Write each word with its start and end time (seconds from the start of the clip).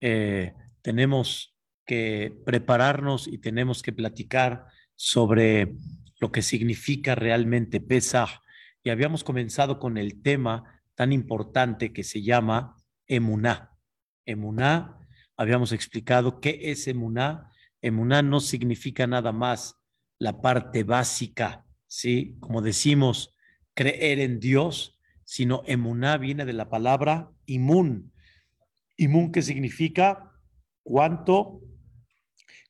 eh, 0.00 0.54
tenemos 0.82 1.56
que 1.84 2.36
prepararnos 2.44 3.26
y 3.26 3.38
tenemos 3.38 3.82
que 3.82 3.92
platicar 3.92 4.66
sobre 4.94 5.74
lo 6.20 6.30
que 6.30 6.42
significa 6.42 7.14
realmente 7.14 7.80
Pesach. 7.80 8.40
Y 8.82 8.90
habíamos 8.90 9.24
comenzado 9.24 9.78
con 9.78 9.98
el 9.98 10.22
tema 10.22 10.82
tan 10.94 11.12
importante 11.12 11.92
que 11.92 12.04
se 12.04 12.22
llama 12.22 12.76
Emuná. 13.06 13.72
Emuná, 14.24 14.98
habíamos 15.36 15.72
explicado 15.72 16.40
qué 16.40 16.60
es 16.64 16.86
Emuná. 16.86 17.50
Emuná 17.80 18.22
no 18.22 18.40
significa 18.40 19.06
nada 19.06 19.32
más 19.32 19.76
la 20.18 20.40
parte 20.40 20.84
básica, 20.84 21.64
¿sí? 21.86 22.36
Como 22.40 22.60
decimos, 22.60 23.34
creer 23.74 24.18
en 24.18 24.40
Dios, 24.40 24.98
sino 25.24 25.62
Emuná 25.66 26.16
viene 26.18 26.44
de 26.44 26.52
la 26.52 26.68
palabra 26.68 27.30
imun. 27.46 28.12
Imun 28.98 29.32
que 29.32 29.40
significa 29.40 30.32
cuánto 30.82 31.62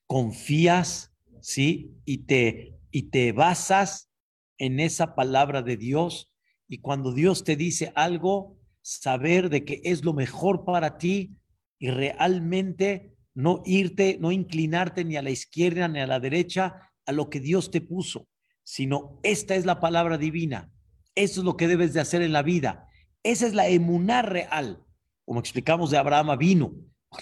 confías, 0.06 1.12
¿sí? 1.40 1.96
Y 2.04 2.18
te, 2.18 2.78
y 2.92 3.10
te 3.10 3.32
basas 3.32 4.10
en 4.58 4.78
esa 4.78 5.14
palabra 5.14 5.62
de 5.62 5.76
Dios. 5.76 6.32
Y 6.68 6.78
cuando 6.78 7.12
Dios 7.12 7.42
te 7.42 7.56
dice 7.56 7.92
algo, 7.96 8.56
saber 8.82 9.50
de 9.50 9.64
que 9.64 9.80
es 9.84 10.04
lo 10.04 10.14
mejor 10.14 10.64
para 10.64 10.98
ti 10.98 11.36
y 11.78 11.90
realmente 11.90 13.14
no 13.34 13.62
irte, 13.64 14.18
no 14.20 14.32
inclinarte 14.32 15.04
ni 15.04 15.16
a 15.16 15.22
la 15.22 15.30
izquierda 15.30 15.88
ni 15.88 16.00
a 16.00 16.06
la 16.06 16.20
derecha 16.20 16.90
a 17.06 17.12
lo 17.12 17.30
que 17.30 17.40
Dios 17.40 17.70
te 17.70 17.80
puso, 17.80 18.28
sino 18.64 19.20
esta 19.22 19.54
es 19.54 19.64
la 19.64 19.80
palabra 19.80 20.18
divina. 20.18 20.70
Eso 21.14 21.40
es 21.40 21.44
lo 21.44 21.56
que 21.56 21.68
debes 21.68 21.94
de 21.94 22.00
hacer 22.00 22.22
en 22.22 22.32
la 22.32 22.42
vida. 22.42 22.88
Esa 23.22 23.46
es 23.46 23.54
la 23.54 23.68
emuná 23.68 24.22
real. 24.22 24.84
Como 25.28 25.40
explicamos 25.40 25.90
de 25.90 25.98
Abraham 25.98 26.38
vino, 26.38 26.72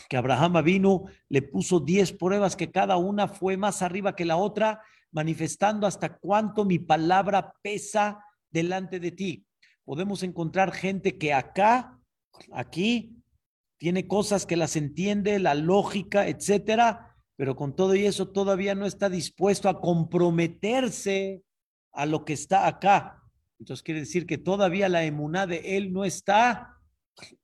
que 0.08 0.16
Abraham 0.16 0.62
vino, 0.62 1.06
le 1.28 1.42
puso 1.42 1.80
10 1.80 2.12
pruebas 2.12 2.54
que 2.54 2.70
cada 2.70 2.98
una 2.98 3.26
fue 3.26 3.56
más 3.56 3.82
arriba 3.82 4.14
que 4.14 4.24
la 4.24 4.36
otra, 4.36 4.80
manifestando 5.10 5.88
hasta 5.88 6.16
cuánto 6.16 6.64
mi 6.64 6.78
palabra 6.78 7.52
pesa 7.62 8.24
delante 8.48 9.00
de 9.00 9.10
ti. 9.10 9.44
Podemos 9.84 10.22
encontrar 10.22 10.70
gente 10.70 11.18
que 11.18 11.34
acá, 11.34 11.98
aquí, 12.52 13.16
tiene 13.76 14.06
cosas 14.06 14.46
que 14.46 14.54
las 14.54 14.76
entiende, 14.76 15.40
la 15.40 15.56
lógica, 15.56 16.28
etcétera, 16.28 17.16
pero 17.34 17.56
con 17.56 17.74
todo 17.74 17.96
y 17.96 18.06
eso 18.06 18.28
todavía 18.28 18.76
no 18.76 18.86
está 18.86 19.10
dispuesto 19.10 19.68
a 19.68 19.80
comprometerse 19.80 21.42
a 21.92 22.06
lo 22.06 22.24
que 22.24 22.34
está 22.34 22.68
acá. 22.68 23.20
Entonces 23.58 23.82
quiere 23.82 23.98
decir 23.98 24.26
que 24.26 24.38
todavía 24.38 24.88
la 24.88 25.02
emuná 25.02 25.48
de 25.48 25.76
él 25.76 25.92
no 25.92 26.04
está 26.04 26.75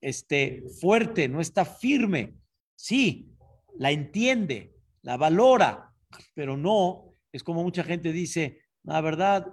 este, 0.01 0.65
fuerte, 0.81 1.29
no 1.29 1.41
está 1.41 1.65
firme. 1.65 2.35
Sí, 2.77 3.33
la 3.79 3.91
entiende, 3.91 4.75
la 5.03 5.17
valora, 5.17 5.95
pero 6.35 6.57
no, 6.57 7.15
es 7.33 7.43
como 7.43 7.63
mucha 7.63 7.85
gente 7.85 8.13
dice, 8.13 8.63
la 8.83 9.01
verdad, 9.01 9.47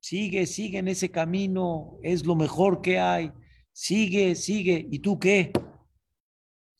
sigue, 0.00 0.46
sigue 0.46 0.78
en 0.78 0.88
ese 0.88 1.10
camino, 1.10 1.98
es 2.02 2.26
lo 2.26 2.34
mejor 2.34 2.82
que 2.82 2.98
hay, 2.98 3.32
sigue, 3.72 4.34
sigue, 4.34 4.86
¿y 4.90 4.98
tú 4.98 5.18
qué? 5.18 5.52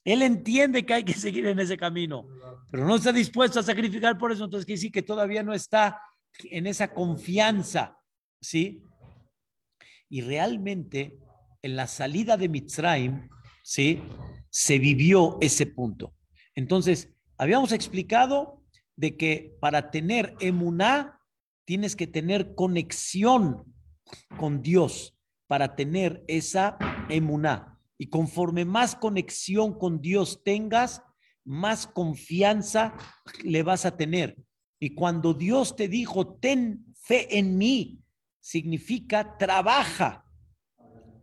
Él 0.05 0.23
entiende 0.23 0.85
que 0.85 0.95
hay 0.95 1.05
que 1.05 1.15
seguir 1.15 1.47
en 1.47 1.61
ese 1.61 1.77
camino, 1.77 2.27
pero 2.71 2.85
no 2.85 2.97
está 2.97 3.13
dispuesto 3.13 3.61
a 3.61 3.63
sacrificar 3.63 4.19
por 4.19 4.33
eso, 4.33 4.45
entonces 4.45 4.67
quiere 4.67 4.79
decir 4.79 4.93
que 4.93 5.03
todavía 5.03 5.43
no 5.43 5.55
está 5.55 6.01
en 6.45 6.67
esa 6.67 6.93
confianza, 6.93 7.99
¿sí? 8.41 8.83
Y 10.09 10.23
realmente 10.23 11.19
en 11.63 11.77
la 11.77 11.87
salida 11.87 12.37
de 12.37 12.49
Mitzrayim, 12.49 13.29
¿sí? 13.63 14.03
Se 14.51 14.79
vivió 14.79 15.39
ese 15.41 15.67
punto. 15.67 16.15
Entonces, 16.55 17.15
habíamos 17.39 17.73
explicado 17.73 18.63
de 18.97 19.17
que 19.17 19.57
para 19.61 19.91
tener 19.91 20.35
emuná 20.41 21.21
tienes 21.65 21.97
que 21.97 22.07
tener 22.07 22.55
conexión 22.55 23.73
con 24.39 24.63
Dios 24.63 25.17
para 25.47 25.77
tener 25.77 26.25
esa 26.29 26.77
emuná. 27.09 27.79
Y 27.99 28.09
conforme 28.09 28.65
más 28.65 28.97
conexión 28.97 29.79
con 29.79 30.01
Dios 30.01 30.43
tengas, 30.45 31.03
más 31.45 31.87
confianza 31.87 32.95
le 33.45 33.63
vas 33.63 33.85
a 33.87 33.97
tener. 33.97 34.37
Y 34.81 34.95
cuando 34.95 35.35
Dios 35.35 35.77
te 35.77 35.89
dijo, 35.89 36.35
ten 36.37 36.85
fe 36.95 37.39
en 37.39 37.57
mí, 37.57 38.01
significa 38.41 39.37
trabaja 39.39 40.25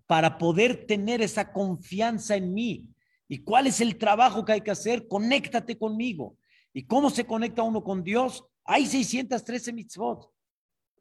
para 0.09 0.40
poder 0.40 0.88
tener 0.88 1.22
esa 1.22 1.52
confianza 1.52 2.36
en 2.36 2.52
mí. 2.52 2.88
¿Y 3.28 3.44
cuál 3.44 3.68
es 3.68 3.80
el 3.80 4.00
trabajo 4.00 4.44
que 4.44 4.53
hay 4.53 4.62
que 4.62 4.72
hacer? 4.72 5.08
Conéctate 5.08 5.78
conmigo. 5.78 6.36
¿Y 6.74 6.88
cómo 6.88 7.12
se 7.12 7.28
conecta 7.28 7.62
uno 7.62 7.84
con 7.84 8.03
Dios? 8.03 8.44
Hay 8.66 8.88
613 8.88 9.72
mitzvot. 9.72 10.28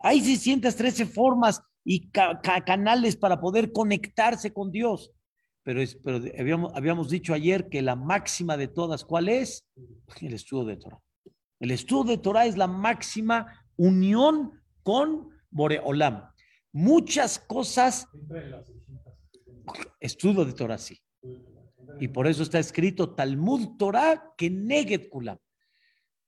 Hay 0.00 0.20
613 0.20 1.06
formas 1.06 1.62
y 1.84 2.10
canales 2.10 3.16
para 3.16 3.40
poder 3.40 3.72
conectarse 3.72 4.52
con 4.52 4.70
Dios. 4.70 5.10
Pero, 5.62 5.80
es, 5.80 5.94
pero 6.04 6.20
habíamos, 6.38 6.74
habíamos 6.74 7.08
dicho 7.08 7.32
ayer 7.32 7.70
que 7.70 7.80
la 7.80 7.96
máxima 7.96 8.58
de 8.58 8.68
todas, 8.68 9.06
¿cuál 9.06 9.30
es? 9.30 9.66
El 10.20 10.34
estudio 10.34 10.66
de 10.66 10.76
Torah. 10.76 11.00
El 11.60 11.70
estudio 11.70 12.16
de 12.16 12.18
Torah 12.18 12.44
es 12.44 12.58
la 12.58 12.66
máxima 12.66 13.64
unión 13.74 14.52
con 14.82 15.30
Boreolam. 15.48 16.30
Muchas 16.72 17.38
cosas 17.38 18.06
estudio 20.00 20.44
de 20.44 20.52
Torah, 20.52 20.78
sí. 20.78 21.00
Y 22.00 22.08
por 22.08 22.26
eso 22.26 22.42
está 22.42 22.58
escrito 22.58 23.14
Talmud 23.14 23.76
Torah 23.76 24.32
que 24.36 24.50
Neged 24.50 25.08
Kulam. 25.08 25.38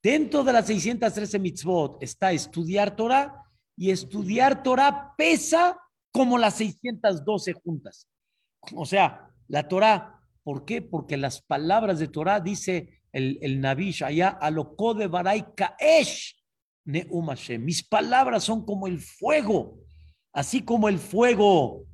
Dentro 0.02 0.42
de 0.42 0.52
las 0.52 0.66
613 0.66 1.38
mitzvot 1.38 2.02
está 2.02 2.32
estudiar 2.32 2.96
Torah 2.96 3.44
y 3.76 3.90
estudiar 3.90 4.62
Torah 4.62 5.14
pesa 5.16 5.78
como 6.12 6.38
las 6.38 6.54
612 6.54 7.52
juntas. 7.52 8.08
O 8.74 8.84
sea, 8.84 9.30
la 9.48 9.68
Torah, 9.68 10.20
¿por 10.42 10.64
qué? 10.64 10.82
Porque 10.82 11.16
las 11.16 11.42
palabras 11.42 11.98
de 11.98 12.08
Torah 12.08 12.40
dice 12.40 13.02
el, 13.12 13.38
el 13.42 13.60
Nabish 13.60 14.02
allá, 14.02 14.28
aloko 14.28 14.94
de 14.94 15.06
Barai 15.06 15.54
Kaesh 15.54 16.36
Mis 17.58 17.86
palabras 17.86 18.44
son 18.44 18.64
como 18.64 18.86
el 18.86 18.98
fuego, 18.98 19.78
así 20.32 20.62
como 20.62 20.88
el 20.88 20.98
fuego 20.98 21.86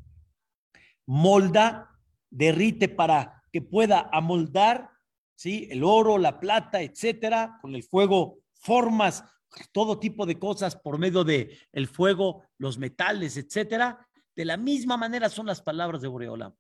molda, 1.06 1.90
derrite 2.30 2.88
para 2.88 3.42
que 3.52 3.62
pueda 3.62 4.08
amoldar, 4.12 4.90
¿sí? 5.34 5.68
El 5.70 5.84
oro, 5.84 6.18
la 6.18 6.40
plata, 6.40 6.82
etcétera, 6.82 7.58
con 7.62 7.74
el 7.74 7.82
fuego 7.82 8.38
formas 8.54 9.24
todo 9.72 9.98
tipo 9.98 10.26
de 10.26 10.38
cosas 10.38 10.76
por 10.76 10.98
medio 10.98 11.24
de 11.24 11.56
el 11.72 11.86
fuego, 11.86 12.42
los 12.58 12.78
metales, 12.78 13.36
etcétera. 13.36 14.06
De 14.34 14.44
la 14.44 14.56
misma 14.56 14.96
manera 14.96 15.28
son 15.28 15.46
las 15.46 15.62
palabras 15.62 16.02
de 16.02 16.08
Boreolam. 16.08 16.54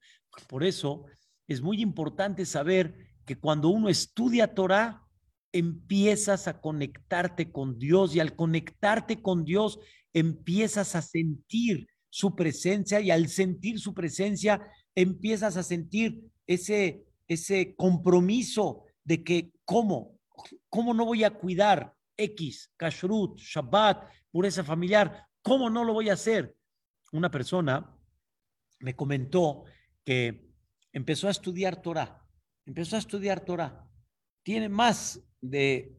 Por 0.48 0.64
eso 0.64 1.04
es 1.46 1.60
muy 1.60 1.82
importante 1.82 2.46
saber 2.46 2.96
que 3.24 3.38
cuando 3.38 3.68
uno 3.68 3.88
estudia 3.88 4.54
Torah, 4.54 5.02
empiezas 5.52 6.48
a 6.48 6.60
conectarte 6.60 7.50
con 7.50 7.78
Dios 7.78 8.14
y 8.14 8.20
al 8.20 8.36
conectarte 8.36 9.22
con 9.22 9.44
Dios 9.44 9.78
empiezas 10.12 10.94
a 10.94 11.02
sentir 11.02 11.88
su 12.16 12.34
presencia 12.34 12.98
y 12.98 13.10
al 13.10 13.28
sentir 13.28 13.78
su 13.78 13.92
presencia 13.92 14.66
empiezas 14.94 15.58
a 15.58 15.62
sentir 15.62 16.22
ese, 16.46 17.04
ese 17.28 17.76
compromiso 17.76 18.84
de 19.04 19.22
que, 19.22 19.52
¿cómo? 19.66 20.18
¿Cómo 20.70 20.94
no 20.94 21.04
voy 21.04 21.24
a 21.24 21.34
cuidar 21.34 21.92
X, 22.16 22.72
Kashrut, 22.78 23.38
Shabbat, 23.38 24.10
pureza 24.30 24.64
familiar? 24.64 25.26
¿Cómo 25.42 25.68
no 25.68 25.84
lo 25.84 25.92
voy 25.92 26.08
a 26.08 26.14
hacer? 26.14 26.56
Una 27.12 27.30
persona 27.30 27.94
me 28.78 28.96
comentó 28.96 29.64
que 30.02 30.48
empezó 30.94 31.28
a 31.28 31.32
estudiar 31.32 31.82
Torah, 31.82 32.26
empezó 32.64 32.96
a 32.96 33.00
estudiar 33.00 33.44
Torah. 33.44 33.86
Tiene 34.42 34.70
más 34.70 35.20
de 35.42 35.94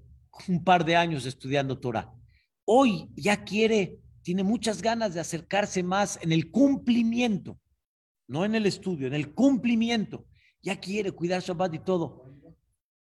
un 0.48 0.64
par 0.64 0.84
de 0.84 0.96
años 0.96 1.28
estudiando 1.28 1.80
Torah. 1.80 2.12
Hoy 2.66 3.08
ya 3.16 3.44
quiere 3.44 4.00
tiene 4.28 4.44
muchas 4.44 4.82
ganas 4.82 5.14
de 5.14 5.22
acercarse 5.22 5.82
más 5.84 6.20
en 6.22 6.34
el 6.34 6.52
cumplimiento, 6.52 7.58
no 8.28 8.44
en 8.44 8.56
el 8.56 8.66
estudio, 8.66 9.08
en 9.08 9.14
el 9.14 9.34
cumplimiento. 9.34 10.28
Ya 10.62 10.78
quiere 10.82 11.14
cuidar 11.14 11.42
Shabbat 11.42 11.76
y 11.76 11.80
todo. 11.80 12.30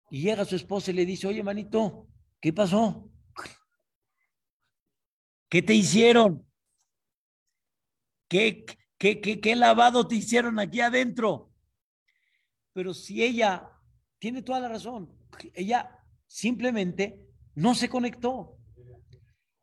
Y 0.08 0.20
llega 0.20 0.44
su 0.44 0.54
esposa 0.54 0.92
y 0.92 0.94
le 0.94 1.04
dice, 1.04 1.26
oye, 1.26 1.42
manito, 1.42 2.06
¿qué 2.40 2.52
pasó? 2.52 3.10
¿Qué 5.48 5.62
te 5.62 5.74
hicieron? 5.74 6.46
¿Qué, 8.28 8.64
qué, 8.96 9.20
qué, 9.20 9.40
qué 9.40 9.56
lavado 9.56 10.06
te 10.06 10.14
hicieron 10.14 10.60
aquí 10.60 10.80
adentro? 10.80 11.52
Pero 12.72 12.94
si 12.94 13.24
ella 13.24 13.68
tiene 14.20 14.42
toda 14.42 14.60
la 14.60 14.68
razón, 14.68 15.12
ella 15.54 15.90
simplemente 16.28 17.20
no 17.56 17.74
se 17.74 17.88
conectó. 17.88 18.55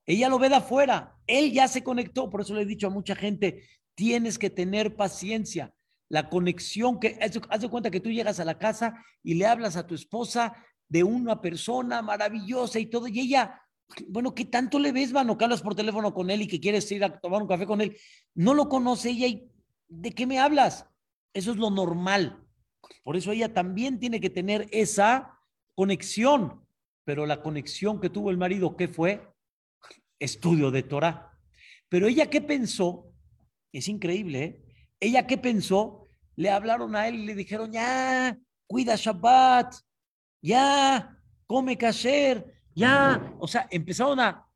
Ella 0.06 0.30
lo 0.30 0.40
ve 0.40 0.50
de 0.50 0.56
afuera, 0.56 1.18
él 1.28 1.52
ya 1.54 1.68
se 1.68 1.84
conectó, 1.84 2.30
por 2.30 2.42
eso 2.42 2.54
le 2.54 2.64
he 2.64 2.66
dicho 2.66 2.88
a 2.88 2.90
mucha 2.90 3.16
gente, 3.16 3.64
tienes 3.96 4.38
que 4.38 4.50
tener 4.50 4.96
paciencia. 4.96 5.74
la 6.10 6.30
conexión 6.30 7.00
que, 7.00 7.18
haz 7.50 7.62
de 7.62 7.70
cuenta 7.70 7.90
que 7.90 8.00
tú 8.00 8.12
llegas 8.12 8.40
a 8.40 8.46
la 8.46 8.60
casa 8.60 9.04
y 9.24 9.34
le 9.34 9.48
hablas 9.48 9.78
a 9.78 9.88
tu 9.88 9.96
esposa 9.96 10.54
de 10.88 11.04
una 11.04 11.42
persona 11.42 12.04
maravillosa 12.04 12.78
y 12.78 12.86
todo, 12.86 13.08
y 13.08 13.20
ella, 13.20 13.60
bueno, 14.10 14.36
¿qué 14.36 14.46
tanto 14.46 14.78
le 14.78 14.92
ves, 14.92 15.12
mano? 15.12 15.38
Que 15.38 15.46
hablas 15.46 15.64
por 15.64 15.74
teléfono 15.74 16.14
con 16.14 16.30
él 16.30 16.44
y 16.44 16.48
que 16.48 16.60
quieres 16.60 16.92
ir 16.92 17.04
a 17.04 17.20
tomar 17.20 17.42
un 17.42 17.48
café 17.48 17.66
con 17.66 17.82
él. 17.82 17.98
No 18.36 18.54
lo 18.54 18.70
conoce 18.70 19.10
ella 19.10 19.28
y 19.28 19.50
¿de 19.88 20.12
qué 20.12 20.28
me 20.28 20.40
hablas? 20.40 20.88
Eso 21.34 21.52
es 21.52 21.58
lo 21.58 21.72
normal. 21.72 22.46
Por 23.04 23.18
eso 23.18 23.32
ella 23.32 23.54
también 23.54 24.00
tiene 24.00 24.20
que 24.20 24.30
tener 24.30 24.68
esa 24.72 25.40
conexión. 25.76 26.64
Pero 27.06 27.26
la 27.26 27.42
conexión 27.42 28.00
que 28.00 28.10
tuvo 28.10 28.30
el 28.30 28.38
marido, 28.38 28.78
¿qué 28.78 28.88
fue? 28.88 29.33
Estudio 30.24 30.72
de 30.72 30.84
Torah. 30.84 31.38
Pero 31.90 32.08
ella, 32.08 32.30
¿qué 32.30 32.42
pensó? 32.42 33.12
Es 33.72 33.88
increíble, 33.88 34.44
¿eh? 34.44 34.64
Ella, 35.00 35.28
¿qué 35.28 35.38
pensó? 35.38 36.08
Le 36.36 36.50
hablaron 36.50 36.96
a 36.96 37.08
él 37.08 37.16
y 37.16 37.26
le 37.26 37.36
dijeron, 37.36 37.72
ya, 37.72 38.38
cuida 38.66 38.96
Shabbat, 38.96 39.76
ya, 40.42 41.18
come 41.46 41.78
kasher, 41.78 42.62
ya. 42.74 43.36
O 43.40 43.48
sea, 43.48 43.68
empezaron 43.70 44.20
a... 44.20 44.48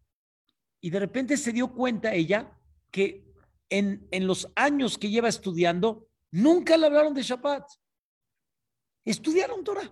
Y 0.79 0.89
de 0.89 0.99
repente 0.99 1.35
se 1.35 1.51
dio 1.51 1.73
cuenta 1.73 2.13
ella 2.13 2.51
que 2.89 3.25
en, 3.69 4.07
en 4.11 4.25
los 4.25 4.49
años 4.55 4.97
que 4.97 5.09
lleva 5.09 5.27
estudiando, 5.27 6.07
nunca 6.31 6.77
le 6.77 6.85
hablaron 6.85 7.13
de 7.13 7.23
Shabbat. 7.23 7.69
Estudiaron 9.03 9.63
Torah. 9.63 9.91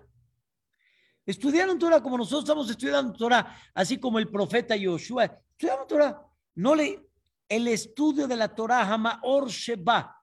Estudiaron 1.25 1.79
Torah 1.79 2.01
como 2.01 2.17
nosotros 2.17 2.43
estamos 2.43 2.69
estudiando 2.69 3.13
Torah, 3.13 3.57
así 3.73 3.97
como 3.97 4.19
el 4.19 4.29
profeta 4.29 4.75
Yoshua. 4.75 5.41
Estudiaron 5.55 5.87
Torah. 5.87 6.27
No 6.55 6.75
le, 6.75 7.09
el 7.47 7.67
estudio 7.67 8.27
de 8.27 8.35
la 8.35 8.53
Torah, 8.53 8.81
Hamaor 8.81 9.49
Sheba, 9.49 10.21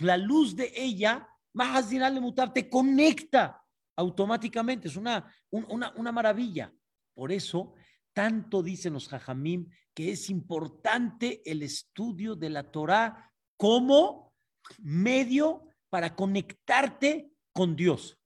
la 0.00 0.16
luz 0.16 0.54
de 0.54 0.72
ella, 0.74 1.26
Mahazinal 1.54 2.20
Mutar, 2.20 2.52
te 2.52 2.68
conecta 2.68 3.62
automáticamente. 3.96 4.88
Es 4.88 4.96
una, 4.96 5.32
una, 5.50 5.92
una 5.96 6.12
maravilla. 6.12 6.72
Por 7.14 7.32
eso, 7.32 7.74
tanto 8.12 8.62
dicen 8.62 8.92
los 8.92 9.08
Jajamim 9.08 9.68
que 9.94 10.10
es 10.10 10.28
importante 10.28 11.40
el 11.48 11.62
estudio 11.62 12.34
de 12.34 12.50
la 12.50 12.70
Torah 12.70 13.32
como 13.56 14.34
medio 14.78 15.68
para 15.88 16.14
conectarte 16.14 17.30
con 17.52 17.76
Dios. 17.76 18.18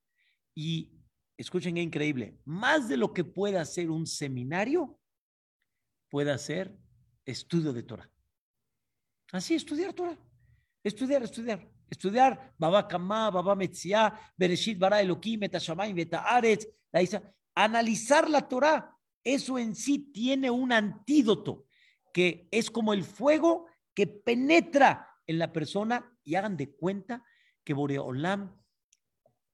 Y 0.55 0.99
escuchen 1.37 1.75
qué 1.75 1.83
increíble, 1.83 2.41
más 2.45 2.89
de 2.89 2.97
lo 2.97 3.13
que 3.13 3.25
pueda 3.25 3.65
ser 3.65 3.91
un 3.91 4.07
seminario, 4.07 4.98
puede 6.09 6.37
ser 6.39 6.77
estudio 7.25 7.73
de 7.73 7.83
Torah. 7.83 8.11
Así, 9.33 9.55
estudiar 9.55 9.93
Torah. 9.93 10.19
Estudiar, 10.83 11.23
estudiar. 11.23 11.69
Estudiar 11.91 12.55
Baba 12.59 12.87
Kama, 12.87 13.31
Baba 13.31 13.55
Metzia, 13.55 14.13
Bereshit 14.37 14.79
Bara 14.79 15.01
Elohim, 15.01 15.41
Metashamayim, 15.41 15.97
Betaaretz, 15.97 16.67
analizar 17.55 18.29
la 18.29 18.47
Torah. 18.47 18.95
Eso 19.25 19.59
en 19.59 19.75
sí 19.75 20.11
tiene 20.13 20.51
un 20.51 20.73
antídoto 20.73 21.67
que 22.13 22.49
es 22.51 22.71
como 22.71 22.93
el 22.93 23.05
fuego 23.05 23.67
que 23.95 24.07
penetra 24.07 25.09
en 25.27 25.39
la 25.39 25.53
persona 25.53 26.17
y 26.25 26.35
hagan 26.35 26.57
de 26.57 26.71
cuenta 26.71 27.25
que 27.65 27.75
Boreolam 27.75 28.57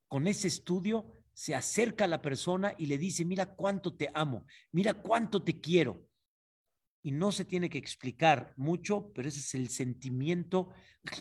con 0.08 0.26
ese 0.26 0.48
estudio 0.48 1.24
se 1.32 1.54
acerca 1.54 2.04
a 2.04 2.08
la 2.08 2.22
persona 2.22 2.74
y 2.78 2.86
le 2.86 2.98
dice, 2.98 3.24
mira 3.24 3.46
cuánto 3.46 3.96
te 3.96 4.10
amo, 4.14 4.46
mira 4.70 4.94
cuánto 4.94 5.42
te 5.42 5.60
quiero. 5.60 6.06
Y 7.04 7.12
no 7.12 7.30
se 7.30 7.44
tiene 7.44 7.68
que 7.68 7.78
explicar 7.78 8.54
mucho, 8.56 9.12
pero 9.14 9.28
ese 9.28 9.38
es 9.38 9.54
el 9.54 9.68
sentimiento 9.68 10.70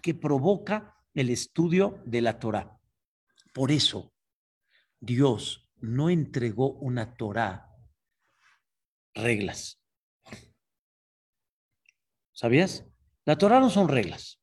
que 0.02 0.16
provoca 0.16 0.96
el 1.14 1.30
estudio 1.30 2.02
de 2.06 2.22
la 2.22 2.40
Torah. 2.40 2.80
Por 3.54 3.70
eso, 3.70 4.14
Dios 5.00 5.70
no 5.82 6.10
entregó 6.10 6.72
una 6.76 7.16
Torah 7.16 7.70
reglas. 9.14 9.82
¿Sabías? 12.32 12.86
La 13.26 13.38
Torah 13.38 13.60
no 13.60 13.70
son 13.70 13.90
reglas. 13.90 14.42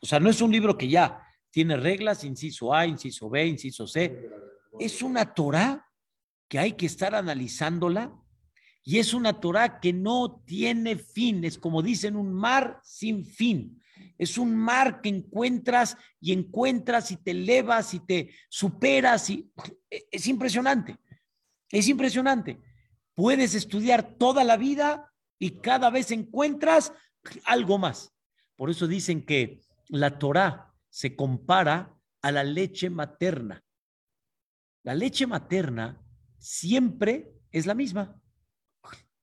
O 0.00 0.06
sea, 0.06 0.20
no 0.20 0.30
es 0.30 0.40
un 0.40 0.52
libro 0.52 0.78
que 0.78 0.88
ya 0.88 1.26
tiene 1.50 1.76
reglas, 1.76 2.22
inciso 2.22 2.72
A, 2.72 2.86
inciso 2.86 3.28
B, 3.28 3.46
inciso 3.46 3.88
C. 3.88 4.30
Es 4.78 5.02
una 5.02 5.34
Torah 5.34 5.84
que 6.48 6.60
hay 6.60 6.72
que 6.74 6.86
estar 6.86 7.16
analizándola 7.16 8.16
y 8.84 8.98
es 8.98 9.14
una 9.14 9.40
Torah 9.40 9.80
que 9.80 9.92
no 9.92 10.42
tiene 10.44 10.96
fin. 10.96 11.44
Es 11.44 11.58
como 11.58 11.82
dicen, 11.82 12.16
un 12.16 12.32
mar 12.32 12.80
sin 12.82 13.24
fin. 13.24 13.80
Es 14.18 14.38
un 14.38 14.56
mar 14.56 15.00
que 15.00 15.08
encuentras 15.08 15.96
y 16.20 16.32
encuentras 16.32 17.10
y 17.10 17.16
te 17.16 17.30
elevas 17.32 17.94
y 17.94 18.00
te 18.00 18.30
superas 18.48 19.30
es 19.88 20.26
impresionante. 20.26 20.96
Es 21.70 21.88
impresionante. 21.88 22.60
Puedes 23.14 23.54
estudiar 23.54 24.16
toda 24.16 24.42
la 24.44 24.56
vida 24.56 25.12
y 25.38 25.50
cada 25.60 25.90
vez 25.90 26.10
encuentras 26.10 26.92
algo 27.44 27.78
más. 27.78 28.12
Por 28.56 28.70
eso 28.70 28.86
dicen 28.86 29.24
que 29.24 29.60
la 29.88 30.18
Torah 30.18 30.72
se 30.88 31.14
compara 31.14 31.94
a 32.20 32.32
la 32.32 32.44
leche 32.44 32.90
materna. 32.90 33.64
La 34.82 34.94
leche 34.94 35.26
materna 35.26 36.02
siempre 36.38 37.32
es 37.50 37.66
la 37.66 37.74
misma, 37.74 38.21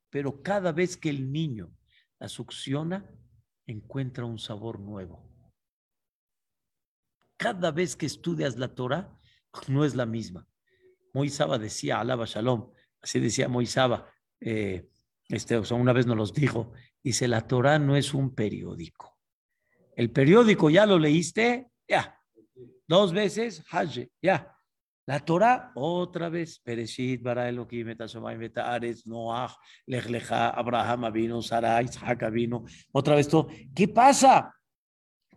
pero 0.09 0.41
cada 0.41 0.71
vez 0.71 0.97
que 0.97 1.09
el 1.09 1.31
niño 1.31 1.71
la 2.19 2.27
succiona, 2.27 3.09
encuentra 3.65 4.25
un 4.25 4.39
sabor 4.39 4.79
nuevo. 4.79 5.29
Cada 7.37 7.71
vez 7.71 7.95
que 7.95 8.05
estudias 8.05 8.57
la 8.57 8.73
Torah, 8.75 9.17
no 9.67 9.85
es 9.85 9.95
la 9.95 10.05
misma. 10.05 10.47
Moisaba 11.13 11.57
decía, 11.57 11.99
alaba 11.99 12.25
shalom, 12.25 12.71
así 13.01 13.19
decía 13.19 13.47
Moisaba, 13.47 14.11
eh, 14.39 14.89
este, 15.27 15.57
o 15.57 15.65
sea, 15.65 15.77
una 15.77 15.93
vez 15.93 16.05
nos 16.05 16.17
los 16.17 16.33
dijo, 16.33 16.73
dice, 17.03 17.27
la 17.27 17.47
Torah 17.47 17.79
no 17.79 17.95
es 17.95 18.13
un 18.13 18.33
periódico. 18.33 19.17
El 19.95 20.11
periódico 20.11 20.69
ya 20.69 20.85
lo 20.85 20.97
leíste, 20.97 21.71
ya. 21.87 22.19
Dos 22.87 23.13
veces, 23.13 23.63
Hajj, 23.69 24.07
ya. 24.21 24.58
La 25.09 25.19
Torah, 25.19 25.71
otra 25.73 26.29
vez, 26.29 26.59
Pereshit, 26.59 27.23
Bara 27.23 27.49
Elohim, 27.49 27.95
Ares, 28.57 29.07
Noah, 29.07 29.57
Lech 29.87 30.31
Abraham 30.31 31.11
vino, 31.11 31.41
Sara, 31.41 31.81
Isaac 31.81 32.29
vino, 32.31 32.63
otra 32.91 33.15
vez 33.15 33.27
todo. 33.27 33.47
¿Qué 33.73 33.87
pasa? 33.87 34.53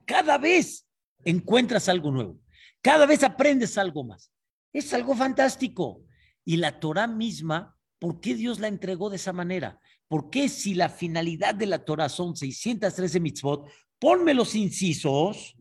Cada 0.05 0.37
vez 0.37 0.87
encuentras 1.25 1.89
algo 1.89 2.11
nuevo. 2.11 2.39
Cada 2.83 3.07
vez 3.07 3.23
aprendes 3.23 3.79
algo 3.79 4.05
más. 4.05 4.31
Es 4.75 4.93
algo 4.93 5.15
fantástico. 5.15 6.05
Y 6.45 6.59
la 6.59 6.79
Torah 6.79 7.07
misma, 7.07 7.75
¿por 7.99 8.21
qué 8.21 8.35
Dios 8.35 8.61
la 8.61 8.69
entregó 8.69 9.09
de 9.09 9.17
esa 9.17 9.33
manera? 9.33 9.81
¿Por 10.07 10.29
qué 10.29 10.51
si 10.51 10.75
la 10.75 10.91
finalidad 10.91 11.55
de 11.55 11.65
la 11.65 11.83
Torah 11.83 12.11
son 12.11 12.37
613 12.37 13.21
mitzvot, 13.21 13.71
ponme 13.99 14.35
los 14.35 14.55
incisos. 14.55 15.57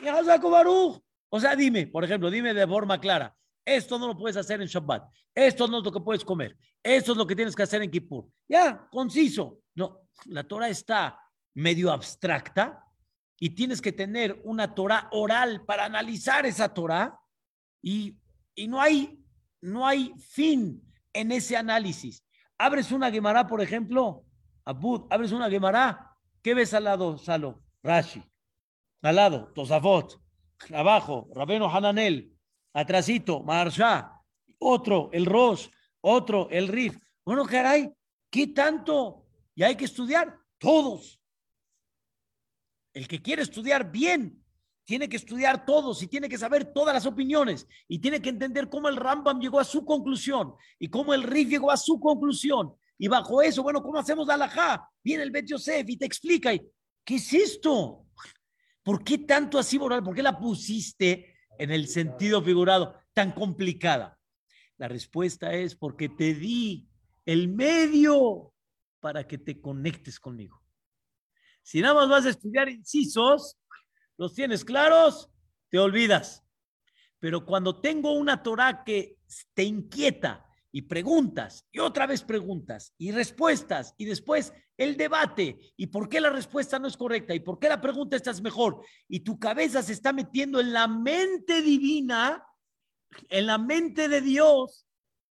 Y 0.00 0.06
o 1.34 1.40
sea, 1.40 1.56
dime, 1.56 1.86
por 1.86 2.04
ejemplo, 2.04 2.30
dime 2.30 2.52
de 2.52 2.66
forma 2.66 3.00
clara, 3.00 3.34
esto 3.64 3.98
no 3.98 4.06
lo 4.08 4.18
puedes 4.18 4.36
hacer 4.36 4.60
en 4.60 4.66
Shabbat, 4.68 5.10
esto 5.34 5.66
no 5.66 5.78
es 5.78 5.84
lo 5.84 5.90
que 5.90 6.00
puedes 6.00 6.26
comer, 6.26 6.58
esto 6.82 7.12
es 7.12 7.18
lo 7.18 7.26
que 7.26 7.34
tienes 7.34 7.56
que 7.56 7.62
hacer 7.62 7.80
en 7.80 7.90
Kippur. 7.90 8.28
Ya, 8.46 8.86
conciso. 8.90 9.60
No, 9.74 10.02
la 10.26 10.44
Torah 10.44 10.68
está 10.68 11.18
medio 11.54 11.90
abstracta 11.90 12.84
y 13.38 13.50
tienes 13.50 13.80
que 13.80 13.92
tener 13.92 14.42
una 14.44 14.74
Torah 14.74 15.08
oral 15.10 15.64
para 15.64 15.86
analizar 15.86 16.44
esa 16.44 16.74
Torah 16.74 17.18
y, 17.80 18.18
y 18.54 18.68
no, 18.68 18.78
hay, 18.78 19.18
no 19.62 19.86
hay 19.86 20.12
fin 20.18 20.82
en 21.14 21.32
ese 21.32 21.56
análisis. 21.56 22.22
Abres 22.58 22.92
una 22.92 23.10
Gemara, 23.10 23.46
por 23.46 23.62
ejemplo, 23.62 24.26
Abud, 24.66 25.06
abres 25.08 25.32
una 25.32 25.48
Gemara, 25.48 26.14
¿qué 26.42 26.52
ves 26.52 26.74
al 26.74 26.84
lado, 26.84 27.16
Salo? 27.16 27.62
Rashi. 27.82 28.22
Al 29.00 29.16
lado, 29.16 29.50
Tosafot. 29.54 30.21
Abajo, 30.70 31.28
Rabeno 31.34 31.68
Hananel. 31.68 32.32
Atrasito, 32.72 33.42
Marsha. 33.42 34.20
Otro, 34.58 35.10
el 35.12 35.26
Rosh. 35.26 35.68
Otro, 36.00 36.48
el 36.50 36.68
Rif. 36.68 36.98
Bueno, 37.24 37.44
caray, 37.44 37.92
¿qué 38.30 38.48
tanto? 38.48 39.26
Y 39.54 39.62
hay 39.62 39.76
que 39.76 39.84
estudiar 39.84 40.36
todos. 40.58 41.20
El 42.92 43.06
que 43.06 43.22
quiere 43.22 43.42
estudiar 43.42 43.90
bien, 43.90 44.42
tiene 44.84 45.08
que 45.08 45.16
estudiar 45.16 45.64
todos 45.64 46.02
y 46.02 46.08
tiene 46.08 46.28
que 46.28 46.36
saber 46.36 46.72
todas 46.72 46.92
las 46.92 47.06
opiniones 47.06 47.66
y 47.86 48.00
tiene 48.00 48.20
que 48.20 48.30
entender 48.30 48.68
cómo 48.68 48.88
el 48.88 48.96
Rambam 48.96 49.40
llegó 49.40 49.60
a 49.60 49.64
su 49.64 49.84
conclusión 49.84 50.54
y 50.78 50.88
cómo 50.88 51.14
el 51.14 51.22
Rif 51.22 51.48
llegó 51.48 51.70
a 51.70 51.76
su 51.76 52.00
conclusión. 52.00 52.74
Y 52.98 53.08
bajo 53.08 53.42
eso, 53.42 53.62
bueno, 53.62 53.82
¿cómo 53.82 53.98
hacemos 53.98 54.26
la 54.26 54.34
alajá? 54.34 54.88
Viene 55.02 55.22
el 55.22 55.30
Bet 55.30 55.46
Yosef 55.46 55.88
y 55.88 55.96
te 55.96 56.06
explica. 56.06 56.52
Y, 56.52 56.60
¿Qué 57.04 57.16
es 57.16 57.32
esto? 57.32 58.06
¿Por 58.82 59.04
qué 59.04 59.18
tanto 59.18 59.58
así 59.58 59.78
moral? 59.78 60.02
¿Por 60.02 60.14
qué 60.14 60.22
la 60.22 60.38
pusiste 60.38 61.34
en 61.58 61.70
el 61.70 61.88
sentido 61.88 62.42
figurado 62.42 62.96
tan 63.12 63.32
complicada? 63.32 64.18
La 64.76 64.88
respuesta 64.88 65.52
es 65.52 65.76
porque 65.76 66.08
te 66.08 66.34
di 66.34 66.88
el 67.24 67.48
medio 67.48 68.52
para 69.00 69.26
que 69.26 69.38
te 69.38 69.60
conectes 69.60 70.18
conmigo. 70.18 70.62
Si 71.62 71.80
nada 71.80 71.94
más 71.94 72.08
vas 72.08 72.26
a 72.26 72.30
estudiar 72.30 72.68
incisos, 72.68 73.56
los 74.16 74.34
tienes 74.34 74.64
claros, 74.64 75.30
te 75.68 75.78
olvidas. 75.78 76.44
Pero 77.20 77.46
cuando 77.46 77.80
tengo 77.80 78.12
una 78.12 78.42
Torah 78.42 78.82
que 78.84 79.18
te 79.54 79.62
inquieta 79.62 80.44
y 80.72 80.82
preguntas 80.82 81.66
y 81.70 81.78
otra 81.78 82.06
vez 82.06 82.22
preguntas 82.22 82.94
y 82.96 83.12
respuestas 83.12 83.94
y 83.98 84.06
después 84.06 84.54
el 84.78 84.96
debate 84.96 85.58
y 85.76 85.88
por 85.88 86.08
qué 86.08 86.20
la 86.20 86.30
respuesta 86.30 86.78
no 86.78 86.88
es 86.88 86.96
correcta 86.96 87.34
y 87.34 87.40
por 87.40 87.58
qué 87.58 87.68
la 87.68 87.80
pregunta 87.80 88.16
está 88.16 88.32
mejor 88.40 88.84
y 89.06 89.20
tu 89.20 89.38
cabeza 89.38 89.82
se 89.82 89.92
está 89.92 90.12
metiendo 90.12 90.58
en 90.60 90.72
la 90.72 90.88
mente 90.88 91.60
divina, 91.60 92.42
en 93.28 93.46
la 93.46 93.58
mente 93.58 94.08
de 94.08 94.22
Dios, 94.22 94.86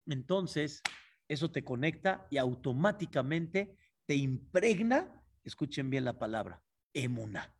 entonces 0.05 0.81
eso 1.29 1.49
te 1.49 1.63
conecta 1.63 2.27
y 2.29 2.37
automáticamente 2.37 3.77
te 4.05 4.15
impregna, 4.15 5.23
escuchen 5.43 5.89
bien 5.89 6.03
la 6.03 6.19
palabra, 6.19 6.61
emuna, 6.93 7.55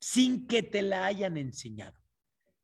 sin 0.00 0.48
que 0.48 0.62
te 0.62 0.82
la 0.82 1.06
hayan 1.06 1.36
enseñado. 1.36 1.96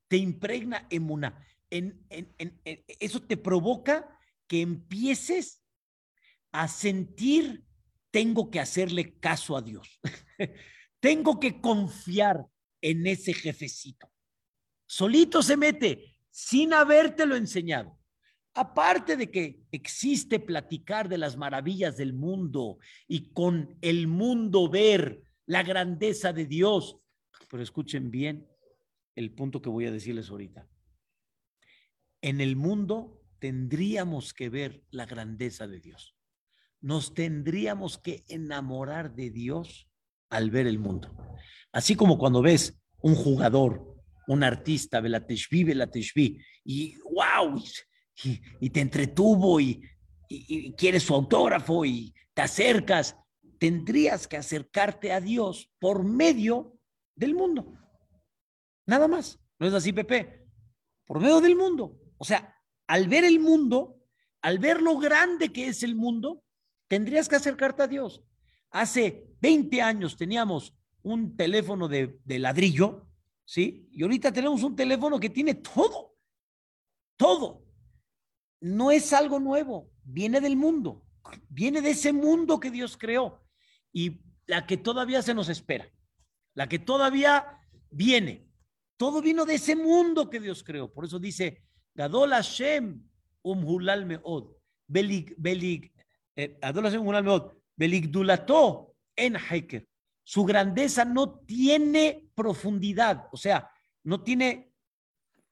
Te 0.09 0.17
impregna 0.17 0.87
emuna. 0.89 1.47
Eso 1.71 3.23
te 3.23 3.37
provoca 3.37 4.09
que 4.47 4.61
empieces 4.63 5.63
a 6.53 6.69
sentir, 6.69 7.65
tengo 8.11 8.51
que 8.51 8.61
hacerle 8.61 9.19
caso 9.19 9.57
a 9.57 9.63
Dios. 9.63 10.01
tengo 11.01 11.39
que 11.39 11.61
confiar 11.61 12.47
en 12.81 13.07
ese 13.07 13.35
jefecito. 13.35 14.11
Solito 14.87 15.43
se 15.43 15.57
mete 15.57 16.17
sin 16.31 16.73
habértelo 16.73 17.37
enseñado. 17.37 17.99
Aparte 18.55 19.17
de 19.17 19.31
que 19.31 19.61
existe 19.71 20.41
platicar 20.41 21.09
de 21.09 21.19
las 21.19 21.37
maravillas 21.37 21.97
del 21.97 22.13
mundo 22.13 22.79
y 23.07 23.31
con 23.33 23.77
el 23.83 24.09
mundo 24.09 24.69
ver 24.69 25.23
la 25.47 25.63
grandeza 25.63 26.33
de 26.33 26.47
Dios, 26.47 26.99
pero 27.51 27.63
escuchen 27.63 28.11
bien 28.11 28.49
el 29.15 29.33
punto 29.33 29.63
que 29.63 29.69
voy 29.69 29.87
a 29.87 29.93
decirles 29.93 30.31
ahorita. 30.31 30.69
En 32.21 32.41
el 32.41 32.57
mundo 32.57 33.23
tendríamos 33.39 34.35
que 34.35 34.49
ver 34.49 34.83
la 34.91 35.07
grandeza 35.07 35.67
de 35.67 35.81
Dios. 35.81 36.17
Nos 36.81 37.15
tendríamos 37.15 37.99
que 37.99 38.25
enamorar 38.29 39.15
de 39.15 39.31
Dios 39.31 39.89
al 40.31 40.51
ver 40.51 40.67
el 40.67 40.79
mundo. 40.79 41.15
Así 41.73 41.95
como 41.95 42.19
cuando 42.19 42.43
ves 42.43 42.79
un 43.01 43.15
jugador, 43.15 43.97
un 44.27 44.43
artista, 44.43 45.01
Belateshvi, 45.01 45.65
Belateshvi, 45.65 46.39
y 46.65 46.97
wow, 47.15 47.63
y, 48.61 48.71
te 48.71 48.81
entretuvo 48.81 49.61
y, 49.61 49.83
y, 50.29 50.73
quieres 50.73 51.05
su 51.05 51.15
autógrafo 51.15 51.85
y 51.85 52.15
te 52.35 52.43
acercas, 52.43 53.17
tendrías 53.59 54.27
que 54.27 54.37
acercarte 54.37 55.13
a 55.13 55.21
Dios 55.21 55.71
por 55.79 56.05
medio 56.05 56.79
del 57.15 57.35
mundo. 57.35 57.73
Nada 58.87 59.09
más. 59.09 59.39
¿No 59.59 59.67
es 59.67 59.75
así, 59.75 59.93
Pepe? 59.93 60.47
Por 61.05 61.21
medio 61.21 61.41
del 61.41 61.57
mundo. 61.57 61.99
O 62.19 62.25
sea, 62.25 62.55
al 62.87 63.09
ver 63.09 63.25
el 63.25 63.41
mundo, 63.41 64.01
al 64.43 64.59
ver 64.59 64.83
lo 64.83 64.99
grande 64.99 65.53
que 65.53 65.69
es 65.69 65.83
el 65.83 65.95
mundo, 65.95 66.45
tendrías 66.89 67.29
que 67.29 67.37
acercarte 67.37 67.83
a 67.83 67.89
Dios. 67.89 68.23
Hace 68.71 69.29
20 69.41 69.81
años 69.81 70.17
teníamos 70.17 70.75
un 71.03 71.37
teléfono 71.37 71.89
de, 71.89 72.19
de 72.25 72.39
ladrillo, 72.39 73.09
¿sí? 73.45 73.89
Y 73.93 74.03
ahorita 74.03 74.33
tenemos 74.33 74.63
un 74.63 74.77
teléfono 74.77 75.19
que 75.19 75.31
tiene 75.31 75.55
todo, 75.55 76.17
todo 77.17 77.69
no 78.61 78.91
es 78.91 79.13
algo 79.13 79.39
nuevo, 79.39 79.91
viene 80.03 80.41
del 80.41 80.57
mundo, 80.57 81.05
viene 81.49 81.81
de 81.81 81.91
ese 81.91 82.13
mundo 82.13 82.59
que 82.59 82.71
Dios 82.71 82.97
creó 82.97 83.41
y 83.93 84.21
la 84.47 84.67
que 84.67 84.77
todavía 84.77 85.23
se 85.23 85.35
nos 85.35 85.49
espera, 85.49 85.91
la 86.55 86.69
que 86.69 86.79
todavía 86.79 87.61
viene. 87.91 88.49
Todo 88.97 89.23
vino 89.23 89.45
de 89.45 89.55
ese 89.55 89.77
mundo 89.77 90.29
que 90.29 90.41
Dios 90.41 90.65
creó. 90.65 90.93
Por 90.93 91.05
eso 91.05 91.21
dice, 91.21 91.63
Gadol 91.99 92.31
Hashem 92.31 92.85
umhulal 93.43 94.07
meod, 94.07 94.45
belig, 94.87 95.35
belig, 95.37 95.93
eh, 96.37 96.57
Hashem 96.63 97.01
umhulal 97.03 97.25
meod, 97.25 97.45
beligdulato 97.77 98.95
en 99.17 99.37
Heker. 99.37 99.85
Su 100.23 100.45
grandeza 100.45 101.05
no 101.05 101.41
tiene 101.41 102.31
profundidad, 102.35 103.29
o 103.33 103.37
sea, 103.37 103.69
no 104.05 104.23
tiene 104.23 104.73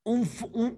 un, 0.04 0.28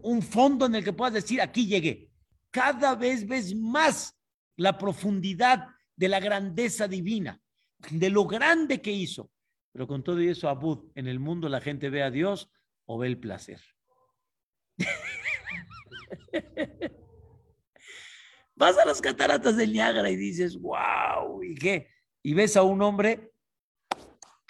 un 0.02 0.22
fondo 0.22 0.66
en 0.66 0.76
el 0.76 0.84
que 0.84 0.92
puedas 0.92 1.14
decir, 1.14 1.40
aquí 1.42 1.66
llegué 1.66 2.08
cada 2.50 2.94
vez 2.94 3.26
ves 3.26 3.54
más 3.54 4.18
la 4.56 4.78
profundidad 4.78 5.68
de 5.96 6.08
la 6.08 6.20
grandeza 6.20 6.88
divina, 6.88 7.40
de 7.90 8.10
lo 8.10 8.26
grande 8.26 8.80
que 8.80 8.92
hizo. 8.92 9.30
Pero 9.72 9.86
con 9.86 10.02
todo 10.02 10.18
eso, 10.20 10.48
Abud, 10.48 10.90
en 10.94 11.06
el 11.06 11.20
mundo 11.20 11.48
la 11.48 11.60
gente 11.60 11.90
ve 11.90 12.02
a 12.02 12.10
Dios 12.10 12.50
o 12.86 12.98
ve 12.98 13.08
el 13.08 13.18
placer. 13.18 13.60
Vas 18.56 18.76
a 18.76 18.84
las 18.84 19.00
cataratas 19.00 19.56
del 19.56 19.72
Niágara 19.72 20.10
y 20.10 20.16
dices, 20.16 20.60
wow, 20.60 21.42
¿y 21.42 21.54
qué? 21.54 21.88
Y 22.22 22.34
ves 22.34 22.56
a 22.56 22.62
un 22.62 22.82
hombre, 22.82 23.32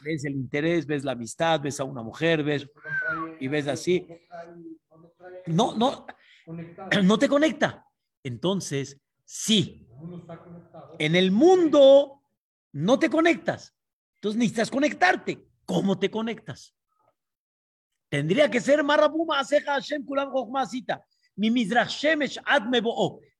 ves 0.02 0.24
el 0.24 0.32
interés, 0.34 0.86
ves 0.86 1.04
la 1.04 1.12
amistad, 1.12 1.60
ves 1.60 1.78
a 1.78 1.84
una 1.84 2.02
mujer, 2.02 2.42
ves 2.42 2.66
y 3.38 3.48
ves 3.48 3.66
así. 3.68 4.08
No, 5.46 5.76
no, 5.76 6.06
no 7.02 7.18
te 7.18 7.28
conecta. 7.28 7.86
Entonces, 8.22 8.98
sí, 9.24 9.86
en 10.98 11.14
el 11.14 11.30
mundo 11.30 12.22
no 12.72 12.98
te 12.98 13.10
conectas. 13.10 13.74
Entonces 14.14 14.38
necesitas 14.38 14.70
conectarte. 14.70 15.46
¿Cómo 15.64 15.98
te 15.98 16.10
conectas? 16.10 16.74
Tendría 18.08 18.50
que 18.50 18.60
ser 18.60 18.82
Marabuma 18.82 19.40
Aseja 19.40 19.74
Hashem 19.74 20.04
Kulam 20.04 20.32
Mi 21.38 21.50
Mizrach 21.50 21.88
Shemesh 21.88 22.38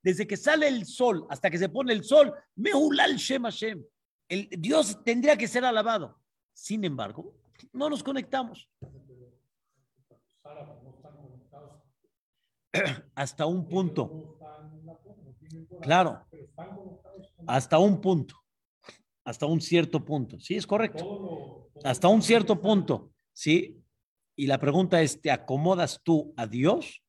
Desde 0.02 0.26
que 0.26 0.36
sale 0.36 0.68
el 0.68 0.86
sol 0.86 1.26
hasta 1.28 1.50
que 1.50 1.58
se 1.58 1.68
pone 1.68 1.92
el 1.92 2.04
sol, 2.04 2.32
Mehulal 2.56 3.16
Shem 3.16 3.42
Hashem. 3.42 3.84
El 4.28 4.48
Dios 4.58 5.02
tendría 5.04 5.36
que 5.36 5.48
ser 5.48 5.64
alabado. 5.64 6.16
Sin 6.52 6.84
embargo, 6.84 7.34
no 7.72 7.90
nos 7.90 8.02
conectamos. 8.02 8.68
Hasta 13.14 13.46
un 13.46 13.68
punto. 13.68 14.38
Claro, 15.80 16.26
hasta 17.46 17.78
un 17.78 18.00
punto, 18.02 18.34
hasta 19.24 19.46
un 19.46 19.62
cierto 19.62 20.04
punto. 20.04 20.38
Sí, 20.38 20.56
es 20.56 20.66
correcto. 20.66 21.70
Hasta 21.84 22.08
un 22.08 22.20
cierto 22.20 22.60
punto, 22.60 23.12
¿sí? 23.32 23.82
Y 24.36 24.46
la 24.46 24.58
pregunta 24.58 25.00
es, 25.00 25.22
¿te 25.22 25.30
acomodas 25.30 26.02
tú 26.04 26.34
a 26.36 26.46
Dios 26.46 27.02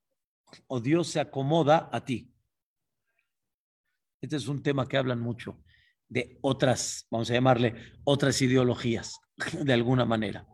o 0.68 0.80
Dios 0.80 1.08
se 1.08 1.20
acomoda 1.20 1.90
a 1.92 2.04
ti? 2.04 2.34
Este 4.22 4.36
es 4.36 4.48
un 4.48 4.62
tema 4.62 4.88
que 4.88 4.98
hablan 4.98 5.20
mucho 5.20 5.62
de 6.08 6.40
otras, 6.42 7.08
vamos 7.12 7.30
a 7.30 7.34
llamarle, 7.34 7.76
otras 8.04 8.42
ideologías, 8.42 9.20
de 9.64 9.74
alguna 9.74 10.06
manera. 10.06 10.48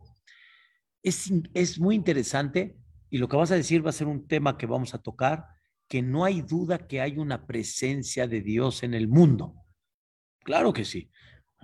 Es, 1.01 1.31
es 1.53 1.79
muy 1.79 1.95
interesante 1.95 2.77
y 3.09 3.17
lo 3.17 3.27
que 3.27 3.37
vas 3.37 3.51
a 3.51 3.55
decir 3.55 3.85
va 3.85 3.89
a 3.89 3.93
ser 3.93 4.07
un 4.07 4.27
tema 4.27 4.57
que 4.57 4.65
vamos 4.65 4.93
a 4.93 5.01
tocar 5.01 5.45
que 5.87 6.01
no 6.01 6.25
hay 6.25 6.41
duda 6.41 6.87
que 6.87 7.01
hay 7.01 7.17
una 7.17 7.45
presencia 7.45 8.27
de 8.27 8.41
Dios 8.41 8.83
en 8.83 8.93
el 8.93 9.07
mundo. 9.07 9.55
Claro 10.43 10.73
que 10.73 10.85
sí. 10.85 11.11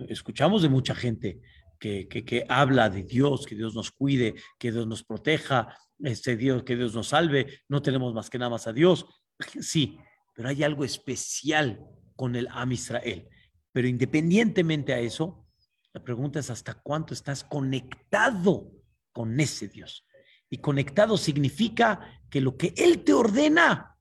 Escuchamos 0.08 0.62
de 0.62 0.68
mucha 0.68 0.94
gente 0.94 1.40
que, 1.78 2.06
que, 2.08 2.46
habla 2.48 2.88
de 2.88 3.02
Dios, 3.02 3.44
que 3.44 3.56
Dios 3.56 3.74
nos 3.74 3.90
cuide, 3.90 4.34
que 4.58 4.70
Dios 4.70 4.86
nos 4.86 5.02
proteja, 5.02 5.76
este 6.02 6.36
Dios, 6.36 6.62
que 6.64 6.76
Dios 6.76 6.94
nos 6.94 7.08
salve. 7.08 7.60
No 7.68 7.82
tenemos 7.82 8.14
más 8.14 8.30
que 8.30 8.38
nada 8.38 8.50
más 8.50 8.66
a 8.66 8.72
Dios. 8.72 9.06
Sí, 9.60 9.98
pero 10.34 10.48
hay 10.48 10.62
algo 10.62 10.84
especial 10.84 11.80
con 12.16 12.36
el 12.36 12.48
Am 12.50 12.72
Israel. 12.72 13.28
Pero 13.72 13.88
independientemente 13.88 14.92
a 14.92 15.00
eso, 15.00 15.46
la 15.92 16.02
pregunta 16.02 16.38
es 16.38 16.50
hasta 16.50 16.74
cuánto 16.74 17.12
estás 17.12 17.44
conectado 17.44 18.70
con 19.12 19.38
ese 19.40 19.68
Dios. 19.68 20.06
Y 20.48 20.58
conectado 20.58 21.16
significa 21.16 22.20
que 22.30 22.40
lo 22.40 22.56
que 22.56 22.72
Él 22.76 23.04
te 23.04 23.12
ordena, 23.12 23.98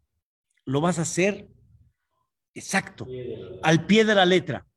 lo 0.66 0.82
vas 0.82 1.00
a 1.00 1.04
hacer 1.04 1.50
exacto, 2.54 3.08
al 3.64 3.86
pie 3.86 4.06
de 4.06 4.16
la 4.16 4.26
letra. 4.26 4.68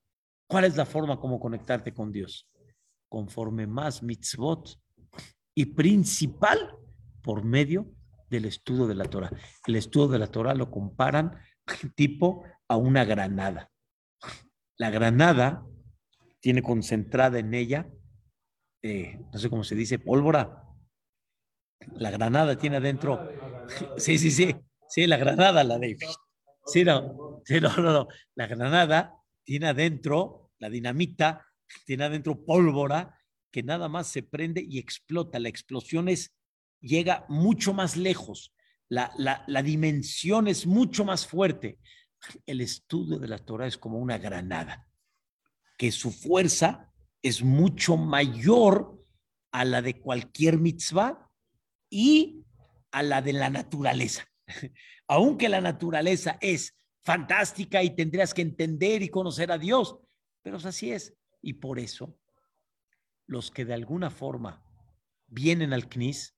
¿Cuál 0.47 0.65
es 0.65 0.77
la 0.77 0.87
forma 0.87 1.19
como 1.19 1.41
conectarte 1.41 1.93
con 1.93 2.13
Dios? 2.13 2.49
Conforme 3.09 3.67
más 3.67 4.03
mitzvot 4.03 4.79
y 5.55 5.67
principal 5.67 6.77
por 7.25 7.43
medio 7.43 7.91
del 8.31 8.45
estudio 8.45 8.87
de 8.87 8.95
la 8.95 9.07
Torah. 9.07 9.31
El 9.67 9.75
estudio 9.75 10.09
de 10.09 10.19
la 10.21 10.29
Torah 10.29 10.55
lo 10.55 10.71
comparan 10.71 11.37
tipo 11.97 12.45
a 12.69 12.77
una 12.77 13.05
granada. 13.05 13.73
La 14.77 14.91
granada 14.91 15.67
tiene 16.41 16.63
concentrada 16.63 17.39
en 17.39 17.55
ella, 17.55 17.89
eh, 18.83 19.19
no 19.33 19.39
sé 19.39 19.51
cómo 19.51 19.65
se 19.65 19.75
dice, 19.75 19.99
pólvora. 19.99 20.63
La 21.95 22.11
granada 22.11 22.57
tiene 22.57 22.77
adentro, 22.77 23.29
sí, 23.97 24.19
sí, 24.19 24.31
sí, 24.31 24.55
Sí, 24.95 25.09
la 25.09 25.17
granada, 25.17 25.65
la 25.65 25.79
de... 25.79 25.97
Sí, 26.67 26.85
no, 26.85 27.43
sí, 27.45 27.61
no, 27.61 27.77
no, 27.79 28.07
La 28.37 28.47
granada 28.47 29.15
tiene 29.43 29.67
adentro, 29.67 30.53
la 30.59 30.71
dinamita, 30.71 31.45
tiene 31.85 32.05
adentro 32.05 32.45
pólvora 32.45 33.19
que 33.51 33.65
nada 33.65 33.89
más 33.89 34.07
se 34.07 34.23
prende 34.23 34.65
y 34.65 34.79
explota. 34.79 35.39
La 35.41 35.49
explosión 35.49 36.09
es, 36.09 36.33
llega 36.85 37.25
mucho 37.29 37.73
más 37.73 37.97
lejos. 37.97 38.55
La, 38.89 39.13
la, 39.17 39.43
la 39.47 39.63
dimensión 39.63 40.47
es 40.47 40.67
mucho 40.67 41.05
más 41.05 41.27
fuerte. 41.27 41.79
El 42.47 42.61
estudio 42.61 43.19
de 43.19 43.29
la 43.29 43.39
Torah 43.39 43.67
es 43.67 43.79
como 43.79 43.99
una 43.99 44.19
granada, 44.19 44.87
que 45.77 45.91
su 45.91 46.11
fuerza 46.11 46.93
es 47.23 47.43
mucho 47.43 47.97
mayor 47.97 49.03
a 49.51 49.65
la 49.65 49.83
de 49.83 50.01
cualquier 50.01 50.59
mitzvah 50.59 51.31
y 51.91 52.45
a 52.91 53.03
la 53.03 53.23
de 53.23 53.33
la 53.33 53.51
naturaleza. 53.51 54.27
Aunque 55.09 55.49
la 55.49 55.61
naturaleza 55.61 56.39
es 56.41 56.75
fantástica 57.03 57.83
y 57.83 57.95
tendrías 57.95 58.33
que 58.35 58.43
entender 58.43 59.03
y 59.03 59.09
conocer 59.09 59.53
a 59.53 59.59
Dios, 59.59 59.99
pero 60.43 60.57
así 60.57 60.93
es. 60.93 61.15
Y 61.43 61.55
por 61.55 61.79
eso, 61.79 62.19
los 63.27 63.51
que 63.51 63.65
de 63.65 63.75
alguna 63.75 64.11
forma 64.11 64.63
vienen 65.27 65.73
al 65.73 65.89
CNIS, 65.89 66.34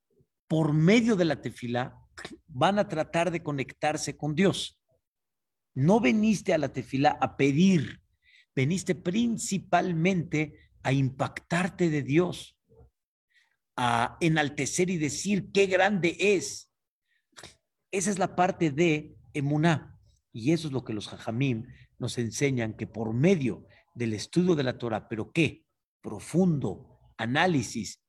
por 0.48 0.72
medio 0.72 1.16
de 1.16 1.24
la 1.24 1.40
tefila, 1.40 1.98
van 2.46 2.78
a 2.78 2.88
tratar 2.88 3.30
de 3.30 3.42
conectarse 3.42 4.16
con 4.16 4.34
Dios. 4.34 4.80
No 5.74 6.00
veniste 6.00 6.54
a 6.54 6.58
la 6.58 6.72
tefila 6.72 7.18
a 7.20 7.36
pedir, 7.36 8.00
veniste 8.54 8.94
principalmente 8.94 10.70
a 10.82 10.92
impactarte 10.92 11.90
de 11.90 12.02
Dios, 12.02 12.56
a 13.76 14.16
enaltecer 14.20 14.88
y 14.88 14.96
decir 14.96 15.50
qué 15.52 15.66
grande 15.66 16.16
es. 16.18 16.72
Esa 17.90 18.10
es 18.10 18.18
la 18.18 18.34
parte 18.34 18.70
de 18.70 19.16
emuná. 19.34 19.98
Y 20.32 20.52
eso 20.52 20.68
es 20.68 20.72
lo 20.72 20.84
que 20.84 20.92
los 20.92 21.08
jajamim 21.08 21.66
nos 21.98 22.18
enseñan, 22.18 22.74
que 22.74 22.86
por 22.86 23.12
medio 23.14 23.66
del 23.94 24.12
estudio 24.12 24.54
de 24.54 24.62
la 24.62 24.78
Torah, 24.78 25.08
pero 25.08 25.32
qué 25.32 25.64
profundo, 26.02 26.98
análisis, 27.16 28.02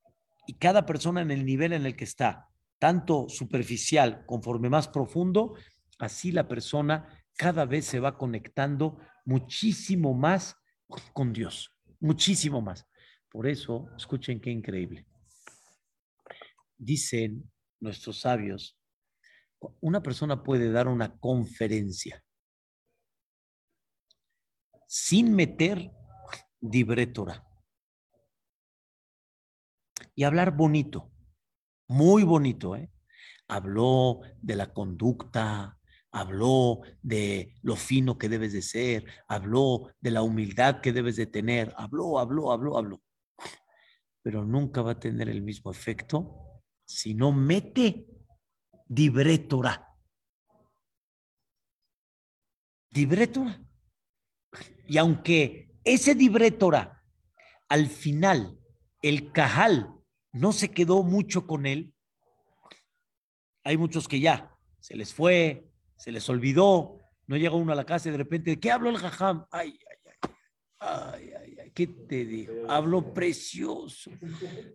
y 0.47 0.53
cada 0.53 0.85
persona 0.85 1.21
en 1.21 1.29
el 1.29 1.45
nivel 1.45 1.73
en 1.73 1.85
el 1.85 1.95
que 1.95 2.05
está, 2.05 2.49
tanto 2.79 3.27
superficial 3.29 4.25
conforme 4.25 4.69
más 4.69 4.87
profundo, 4.87 5.55
así 5.99 6.31
la 6.31 6.47
persona 6.47 7.23
cada 7.35 7.65
vez 7.65 7.85
se 7.85 7.99
va 7.99 8.17
conectando 8.17 8.97
muchísimo 9.25 10.13
más 10.13 10.55
con 11.13 11.33
Dios, 11.33 11.71
muchísimo 11.99 12.61
más. 12.61 12.87
Por 13.29 13.45
eso, 13.45 13.89
escuchen 13.97 14.39
qué 14.39 14.49
increíble. 14.49 15.05
Dicen 16.77 17.51
nuestros 17.79 18.21
sabios, 18.21 18.79
una 19.81 20.01
persona 20.01 20.43
puede 20.43 20.71
dar 20.71 20.87
una 20.87 21.17
conferencia 21.17 22.23
sin 24.87 25.35
meter 25.35 25.91
dibretora 26.61 27.46
y 30.17 30.23
hablar 30.23 30.57
bonito, 30.57 31.11
muy 31.87 32.23
bonito, 32.23 32.75
¿eh? 32.75 32.91
Habló 33.47 34.21
de 34.41 34.55
la 34.55 34.73
conducta, 34.73 35.77
habló 36.11 36.81
de 37.03 37.55
lo 37.61 37.75
fino 37.75 38.17
que 38.17 38.27
debes 38.27 38.51
de 38.51 38.63
ser, 38.63 39.05
habló 39.27 39.93
de 40.01 40.09
la 40.09 40.23
humildad 40.23 40.81
que 40.81 40.91
debes 40.91 41.17
de 41.17 41.27
tener, 41.27 41.71
habló, 41.77 42.17
habló, 42.17 42.51
habló, 42.51 42.79
habló. 42.79 43.03
Pero 44.23 44.43
nunca 44.43 44.81
va 44.81 44.93
a 44.93 44.99
tener 44.99 45.29
el 45.29 45.43
mismo 45.43 45.69
efecto 45.69 46.63
si 46.83 47.13
no 47.13 47.31
mete 47.31 48.07
dibretora. 48.87 49.87
Dibretora. 52.89 53.61
Y 54.87 54.97
aunque 54.97 55.77
ese 55.83 56.15
dibretora, 56.15 57.03
al 57.69 57.85
final, 57.85 58.59
el 59.03 59.31
cajal 59.31 59.93
no 60.39 60.51
se 60.51 60.71
quedó 60.71 61.03
mucho 61.03 61.45
con 61.47 61.65
él, 61.65 61.93
hay 63.63 63.77
muchos 63.77 64.07
que 64.07 64.19
ya 64.19 64.55
se 64.79 64.95
les 64.95 65.13
fue, 65.13 65.67
se 65.97 66.11
les 66.11 66.29
olvidó, 66.29 67.01
no 67.25 67.35
llegó 67.35 67.57
uno 67.57 67.73
a 67.73 67.75
la 67.75 67.85
casa 67.85 68.09
y 68.09 68.11
de 68.11 68.19
repente, 68.19 68.51
¿de 68.51 68.59
qué 68.59 68.71
habló 68.71 68.89
el 68.89 68.97
jajam? 68.97 69.45
Ay, 69.51 69.77
ay, 69.89 70.31
ay, 70.79 71.31
ay, 71.33 71.57
ay, 71.61 71.71
¿qué 71.71 71.87
te 71.87 72.25
digo? 72.25 72.69
Habló 72.69 73.13
precioso, 73.13 74.11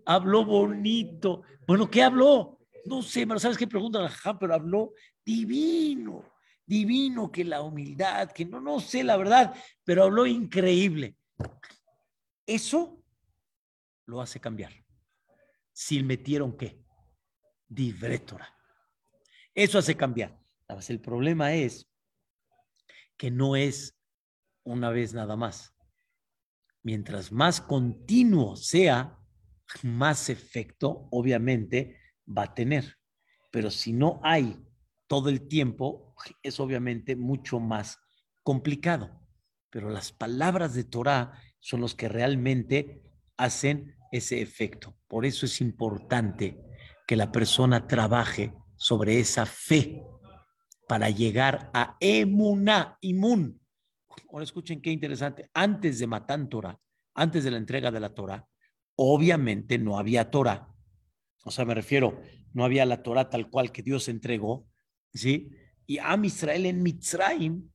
habló 0.05 0.45
bonito. 0.45 1.43
Bueno, 1.67 1.91
¿qué 1.91 2.03
habló? 2.03 2.59
No 2.85 3.01
sé, 3.01 3.27
pero 3.27 3.41
¿sabes 3.41 3.57
qué 3.57 3.67
pregunta 3.67 4.01
el 4.01 4.09
jajam? 4.09 4.39
Pero 4.39 4.55
habló 4.55 4.93
divino 5.25 6.33
divino, 6.67 7.31
que 7.31 7.45
la 7.45 7.63
humildad, 7.63 8.31
que 8.33 8.45
no, 8.45 8.61
no 8.61 8.81
sé 8.81 9.05
la 9.05 9.17
verdad, 9.17 9.55
pero 9.85 10.05
habló 10.05 10.27
increíble. 10.27 11.17
Eso 12.47 13.03
lo 14.07 14.21
hace 14.21 14.41
cambiar. 14.41 14.82
Si 15.73 16.03
metieron 16.03 16.57
qué? 16.57 16.85
Divretora. 17.69 18.55
Eso 19.55 19.79
hace 19.79 19.97
cambiar. 19.97 20.39
El 20.89 21.01
problema 21.01 21.55
es 21.55 21.89
que 23.17 23.31
no 23.31 23.57
es 23.57 23.99
una 24.65 24.91
vez 24.91 25.13
nada 25.13 25.37
más. 25.37 25.75
Mientras 26.83 27.31
más 27.31 27.61
continuo 27.61 28.57
sea, 28.57 29.19
más 29.83 30.29
efecto 30.29 31.09
obviamente 31.11 31.99
va 32.27 32.45
a 32.45 32.55
tener. 32.55 32.99
Pero 33.51 33.71
si 33.71 33.93
no 33.93 34.21
hay 34.23 34.59
todo 35.07 35.29
el 35.29 35.47
tiempo, 35.47 36.15
es 36.43 36.59
obviamente 36.59 37.17
mucho 37.17 37.61
más 37.61 38.01
complicado. 38.43 39.21
Pero 39.71 39.91
las 39.91 40.13
palabras 40.13 40.75
de 40.75 40.85
Torah 40.85 41.39
son 41.61 41.81
los 41.81 41.95
que 41.95 42.09
realmente 42.09 43.03
hacen 43.37 43.97
ese 44.13 44.41
efecto. 44.41 44.95
Por 45.09 45.27
eso 45.27 45.47
es 45.47 45.61
importante 45.61 46.57
que 47.07 47.17
la 47.17 47.33
persona 47.33 47.89
trabaje 47.89 48.55
sobre 48.77 49.19
esa 49.19 49.47
fe 49.47 50.03
para 50.87 51.11
llegar 51.11 51.71
a 51.73 51.97
emuná, 51.99 52.99
imun. 53.01 53.59
Ahora 54.31 54.45
escuchen 54.45 54.81
qué 54.83 54.91
interesante. 54.91 55.51
Antes 55.55 55.99
de 55.99 56.07
Matán 56.07 56.49
Torah, 56.49 56.79
antes 57.15 57.45
de 57.45 57.51
la 57.51 57.57
entrega 57.57 57.91
de 57.91 58.01
la 58.01 58.15
Torah, 58.15 58.47
obviamente 58.97 59.79
no 59.79 59.99
había 59.99 60.31
Torah. 60.31 60.69
O 61.45 61.51
sea, 61.51 61.65
me 61.65 61.75
refiero, 61.75 62.21
no 62.53 62.65
había 62.65 62.85
la 62.85 63.03
Torah 63.03 63.31
tal 63.31 63.49
cual 63.49 63.73
que 63.73 63.83
Dios 63.83 64.09
entregó, 64.09 64.67
¿sí? 65.13 65.51
Y 65.87 65.99
Am 65.99 66.25
Israel 66.25 66.67
en 66.67 66.83
Mitzrayim 66.83 67.71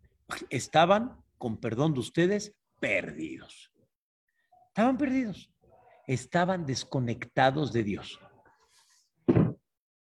estaban, 0.50 1.18
con 1.38 1.58
perdón 1.58 1.94
de 1.94 2.00
ustedes, 2.02 2.56
perdidos. 2.80 3.72
Estaban 4.68 4.98
perdidos. 4.98 5.52
Estaban 6.08 6.66
desconectados 6.66 7.72
de 7.72 7.84
Dios. 7.84 8.20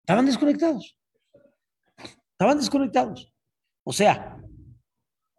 Estaban 0.02 0.26
desconectados. 0.26 0.98
Estaban 2.32 2.58
desconectados. 2.58 3.32
O 3.84 3.94
sea, 3.94 4.42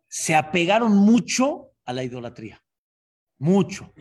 se 0.08 0.36
apegaron 0.36 0.96
mucho 0.96 1.72
a 1.84 1.92
la 1.92 2.04
idolatría. 2.04 2.62
Mucho. 3.38 3.92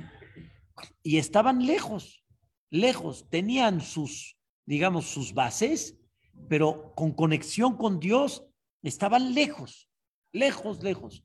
Y 1.01 1.17
estaban 1.17 1.65
lejos, 1.65 2.23
lejos. 2.69 3.27
Tenían 3.29 3.81
sus, 3.81 4.37
digamos, 4.65 5.07
sus 5.07 5.33
bases 5.33 5.99
pero 6.47 6.93
con 6.95 7.11
conexión 7.11 7.75
con 7.75 7.99
Dios 7.99 8.45
estaban 8.81 9.33
lejos, 9.33 9.89
lejos, 10.31 10.81
lejos. 10.83 11.23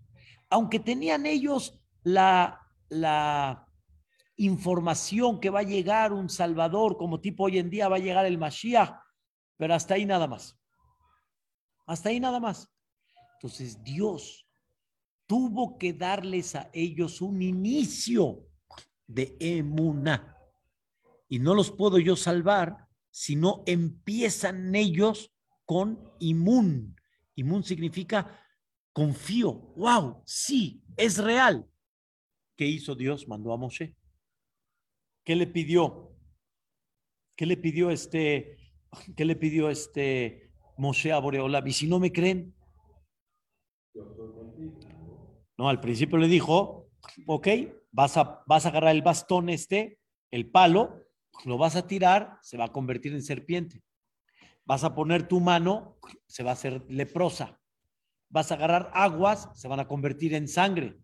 Aunque 0.50 0.80
tenían 0.80 1.26
ellos 1.26 1.80
la, 2.02 2.60
la 2.88 3.63
información 4.36 5.40
que 5.40 5.50
va 5.50 5.60
a 5.60 5.64
llegar 5.64 6.12
un 6.12 6.28
Salvador, 6.28 6.96
como 6.96 7.20
tipo 7.20 7.44
hoy 7.44 7.58
en 7.58 7.70
día 7.70 7.88
va 7.88 7.96
a 7.96 8.00
llegar 8.00 8.26
el 8.26 8.38
Mashiach, 8.38 8.98
pero 9.56 9.74
hasta 9.74 9.94
ahí 9.94 10.06
nada 10.06 10.26
más. 10.26 10.58
Hasta 11.86 12.08
ahí 12.08 12.20
nada 12.20 12.40
más. 12.40 12.70
Entonces 13.34 13.82
Dios 13.82 14.46
tuvo 15.26 15.78
que 15.78 15.92
darles 15.92 16.54
a 16.54 16.70
ellos 16.72 17.20
un 17.20 17.42
inicio 17.42 18.46
de 19.06 19.36
emuna. 19.38 20.36
Y 21.28 21.38
no 21.38 21.54
los 21.54 21.70
puedo 21.70 21.98
yo 21.98 22.16
salvar 22.16 22.84
sino 23.16 23.62
empiezan 23.66 24.74
ellos 24.74 25.32
con 25.64 26.12
imun. 26.18 26.96
Imun 27.36 27.62
significa 27.62 28.44
confío, 28.92 29.52
wow, 29.76 30.20
sí, 30.26 30.82
es 30.96 31.18
real. 31.18 31.64
¿Qué 32.56 32.66
hizo 32.66 32.96
Dios? 32.96 33.28
Mandó 33.28 33.52
a 33.52 33.56
Moshe. 33.56 33.94
¿Qué 35.24 35.34
le 35.36 35.46
pidió? 35.46 36.12
¿Qué 37.36 37.46
le 37.46 37.56
pidió 37.56 37.90
este, 37.90 38.58
qué 39.16 39.24
le 39.24 39.36
pidió 39.36 39.70
este 39.70 40.52
Moshe 40.76 41.12
a? 41.12 41.20
Y 41.64 41.72
si 41.72 41.88
no 41.88 41.98
me 41.98 42.12
creen, 42.12 42.54
no, 45.56 45.68
al 45.68 45.80
principio 45.80 46.18
le 46.18 46.28
dijo, 46.28 46.90
ok, 47.26 47.48
vas 47.90 48.16
a, 48.16 48.42
vas 48.46 48.66
a 48.66 48.68
agarrar 48.68 48.94
el 48.94 49.02
bastón 49.02 49.48
este, 49.48 49.98
el 50.30 50.50
palo, 50.50 51.04
lo 51.44 51.58
vas 51.58 51.76
a 51.76 51.86
tirar, 51.86 52.38
se 52.42 52.56
va 52.56 52.66
a 52.66 52.72
convertir 52.72 53.14
en 53.14 53.22
serpiente. 53.22 53.82
Vas 54.64 54.84
a 54.84 54.94
poner 54.94 55.28
tu 55.28 55.40
mano, 55.40 55.98
se 56.26 56.42
va 56.42 56.50
a 56.50 56.54
hacer 56.54 56.84
leprosa. 56.88 57.60
Vas 58.28 58.50
a 58.50 58.54
agarrar 58.54 58.90
aguas, 58.94 59.48
se 59.54 59.68
van 59.68 59.80
a 59.80 59.88
convertir 59.88 60.34
en 60.34 60.48
sangre. 60.48 60.98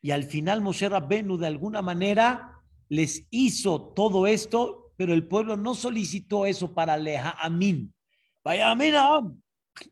Y 0.00 0.10
al 0.12 0.24
final 0.24 0.60
Moshe 0.60 0.88
Rabbenu 0.88 1.36
de 1.36 1.46
alguna 1.46 1.82
manera 1.82 2.55
les 2.88 3.26
hizo 3.30 3.92
todo 3.94 4.26
esto, 4.26 4.92
pero 4.96 5.12
el 5.12 5.26
pueblo 5.26 5.56
no 5.56 5.74
solicitó 5.74 6.46
eso 6.46 6.74
para 6.74 6.96
Leja 6.96 7.36
Amin. 7.40 7.92
Vaya 8.44 8.70
Amin, 8.70 8.94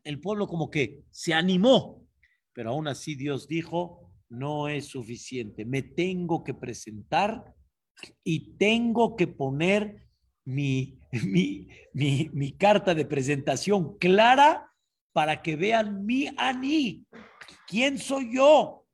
el 0.02 0.20
pueblo 0.20 0.46
como 0.46 0.70
que 0.70 1.04
se 1.10 1.34
animó, 1.34 2.06
pero 2.52 2.70
aún 2.70 2.88
así 2.88 3.14
Dios 3.14 3.48
dijo, 3.48 4.12
no 4.28 4.68
es 4.68 4.86
suficiente, 4.86 5.64
me 5.64 5.82
tengo 5.82 6.42
que 6.42 6.54
presentar 6.54 7.54
y 8.22 8.56
tengo 8.56 9.16
que 9.16 9.26
poner 9.26 10.08
mi, 10.44 10.98
mi, 11.24 11.68
mi, 11.92 12.30
mi 12.32 12.52
carta 12.52 12.94
de 12.94 13.04
presentación 13.04 13.98
clara 13.98 14.70
para 15.12 15.42
que 15.42 15.56
vean 15.56 16.04
mi 16.04 16.28
ani, 16.36 17.06
quién 17.68 17.98
soy 17.98 18.34
yo. 18.34 18.86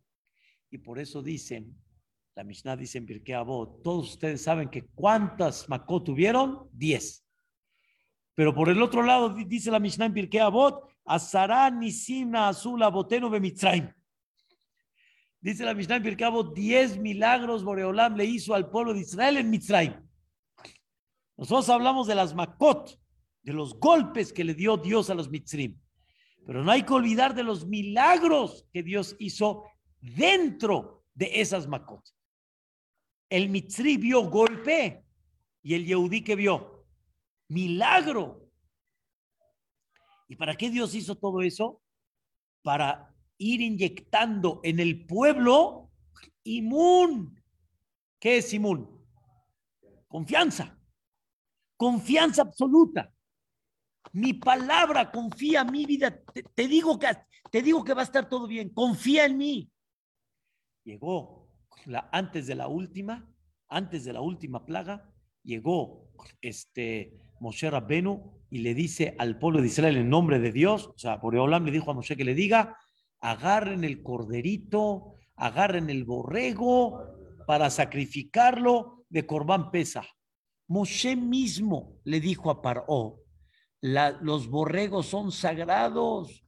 Y 0.71 0.79
por 0.79 0.99
eso 0.99 1.23
dicen, 1.23 1.80
la 2.41 2.45
Mishnah 2.45 2.75
dice 2.75 2.97
en 2.97 3.05
Pirkei 3.05 3.35
Avot, 3.35 3.83
todos 3.83 4.13
ustedes 4.13 4.43
saben 4.43 4.71
que 4.71 4.87
cuántas 4.95 5.69
Makot 5.69 6.05
tuvieron, 6.05 6.71
diez. 6.73 7.23
Pero 8.35 8.55
por 8.55 8.71
el 8.71 8.81
otro 8.81 9.03
lado 9.03 9.35
dice 9.35 9.71
la 9.71 9.79
Mishnah 9.79 10.07
en 10.07 10.15
Pirkei 10.15 10.41
Avot, 10.41 10.89
Azara 11.05 11.69
Nisimna 11.69 12.49
Azul 12.49 12.83
Aboteno 12.83 13.29
Bemitzrayim. 13.29 13.93
Dice 15.39 15.67
la 15.67 15.75
Mishnah 15.75 15.97
en 15.97 16.03
Pirkei 16.03 16.27
Avot, 16.27 16.55
diez 16.55 16.97
milagros 16.97 17.63
Boreolam 17.63 18.17
le 18.17 18.25
hizo 18.25 18.55
al 18.55 18.71
pueblo 18.71 18.95
de 18.95 19.01
Israel 19.01 19.37
en 19.37 19.51
Mitzrayim. 19.51 19.93
Nosotros 21.37 21.69
hablamos 21.69 22.07
de 22.07 22.15
las 22.15 22.35
Makot, 22.35 22.99
de 23.43 23.53
los 23.53 23.79
golpes 23.79 24.33
que 24.33 24.45
le 24.45 24.55
dio 24.55 24.79
Dios 24.79 25.11
a 25.11 25.15
los 25.15 25.29
Mitzrim. 25.29 25.79
Pero 26.47 26.65
no 26.65 26.71
hay 26.71 26.85
que 26.85 26.95
olvidar 26.95 27.35
de 27.35 27.43
los 27.43 27.67
milagros 27.67 28.67
que 28.73 28.83
Dios 28.83 29.15
hizo 29.19 29.65
dentro 30.01 31.05
de 31.13 31.39
esas 31.39 31.67
Makot. 31.67 32.03
El 33.31 33.49
Mitzri 33.49 33.97
vio 33.97 34.29
golpe 34.29 35.05
y 35.63 35.75
el 35.75 35.87
Yehudí 35.87 36.23
que 36.23 36.35
vio 36.35 36.85
milagro. 37.49 38.51
¿Y 40.29 40.35
para 40.35 40.57
qué 40.57 40.69
Dios 40.69 40.95
hizo 40.95 41.15
todo 41.15 41.41
eso? 41.41 41.81
Para 42.63 43.15
ir 43.39 43.61
inyectando 43.61 44.61
en 44.65 44.81
el 44.81 45.07
pueblo 45.07 45.93
inmun. 46.43 47.41
¿Qué 48.19 48.39
es 48.39 48.53
inmun? 48.53 49.01
Confianza. 50.09 50.77
Confianza 51.77 52.43
absoluta. 52.43 53.13
Mi 54.13 54.35
palabra, 54.35 55.11
confía 55.11 55.65
mi 55.65 55.87
vida. 55.87 56.21
Te, 56.55 56.67
digo 56.67 56.99
que, 56.99 57.17
te 57.51 57.63
digo 57.63 57.85
que 57.85 57.95
va 57.95 58.01
a 58.01 58.05
estar 58.05 58.29
todo 58.29 58.49
bien. 58.49 58.71
Confía 58.71 59.25
en 59.25 59.39
mí. 59.39 59.71
Llegó 60.85 61.40
la, 61.87 62.09
antes 62.13 62.47
de 62.47 62.55
la 62.55 62.69
última, 62.69 63.29
antes 63.69 64.05
de 64.05 64.13
la 64.13 64.21
última 64.21 64.65
plaga, 64.65 65.11
llegó 65.43 66.11
este 66.41 67.19
Moshe 67.41 67.71
Rabbenu 67.71 68.41
y 68.51 68.59
le 68.59 68.75
dice 68.75 69.15
al 69.19 69.39
pueblo 69.39 69.61
de 69.61 69.69
Israel 69.69 69.97
en 69.97 70.11
nombre 70.11 70.39
de 70.39 70.53
Dios, 70.53 70.89
o 70.89 70.99
sea, 70.99 71.17
Boreolam 71.17 71.65
le 71.65 71.73
dijo 71.73 71.91
a 71.91 71.95
Moshe 71.95 72.17
que 72.17 72.25
le 72.25 72.35
diga, 72.35 72.77
agarren 73.21 73.85
el 73.85 74.03
corderito, 74.03 75.15
agarren 75.37 75.89
el 75.91 76.05
borrego 76.05 77.03
para 77.47 77.71
sacrificarlo 77.71 79.05
de 79.09 79.27
Corbán 79.27 79.71
Pesa. 79.71 80.05
Moshe 80.69 81.17
mismo 81.17 81.99
le 82.05 82.21
dijo 82.21 82.51
a 82.51 82.63
Paró, 82.63 83.21
los 83.81 84.49
borregos 84.49 85.07
son 85.07 85.33
sagrados. 85.33 86.45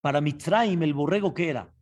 Para 0.00 0.20
Mitraim, 0.20 0.82
el 0.82 0.94
borrego 0.94 1.32
que 1.32 1.48
era? 1.48 1.72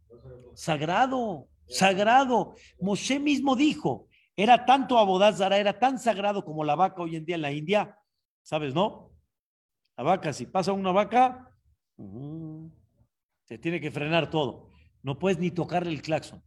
Sagrado, 0.55 1.49
sagrado. 1.71 2.55
Moshe 2.81 3.19
mismo 3.19 3.57
dijo, 3.57 4.09
era 4.37 4.65
tanto 4.65 4.99
Abodazara, 4.99 5.59
era 5.59 5.79
tan 5.79 5.99
sagrado 5.99 6.45
como 6.45 6.65
la 6.65 6.75
vaca 6.75 7.03
hoy 7.03 7.17
en 7.17 7.25
día 7.25 7.37
en 7.37 7.43
la 7.43 7.53
India. 7.53 7.99
¿Sabes, 8.43 8.75
no? 8.75 9.13
La 9.97 10.05
vaca, 10.05 10.33
si 10.33 10.47
pasa 10.47 10.73
una 10.73 10.93
vaca, 10.93 11.55
se 13.45 13.59
tiene 13.59 13.81
que 13.81 13.91
frenar 13.91 14.31
todo. 14.31 14.71
No 15.03 15.19
puedes 15.19 15.39
ni 15.39 15.51
tocarle 15.51 15.93
el 15.93 16.03
claxon. 16.03 16.43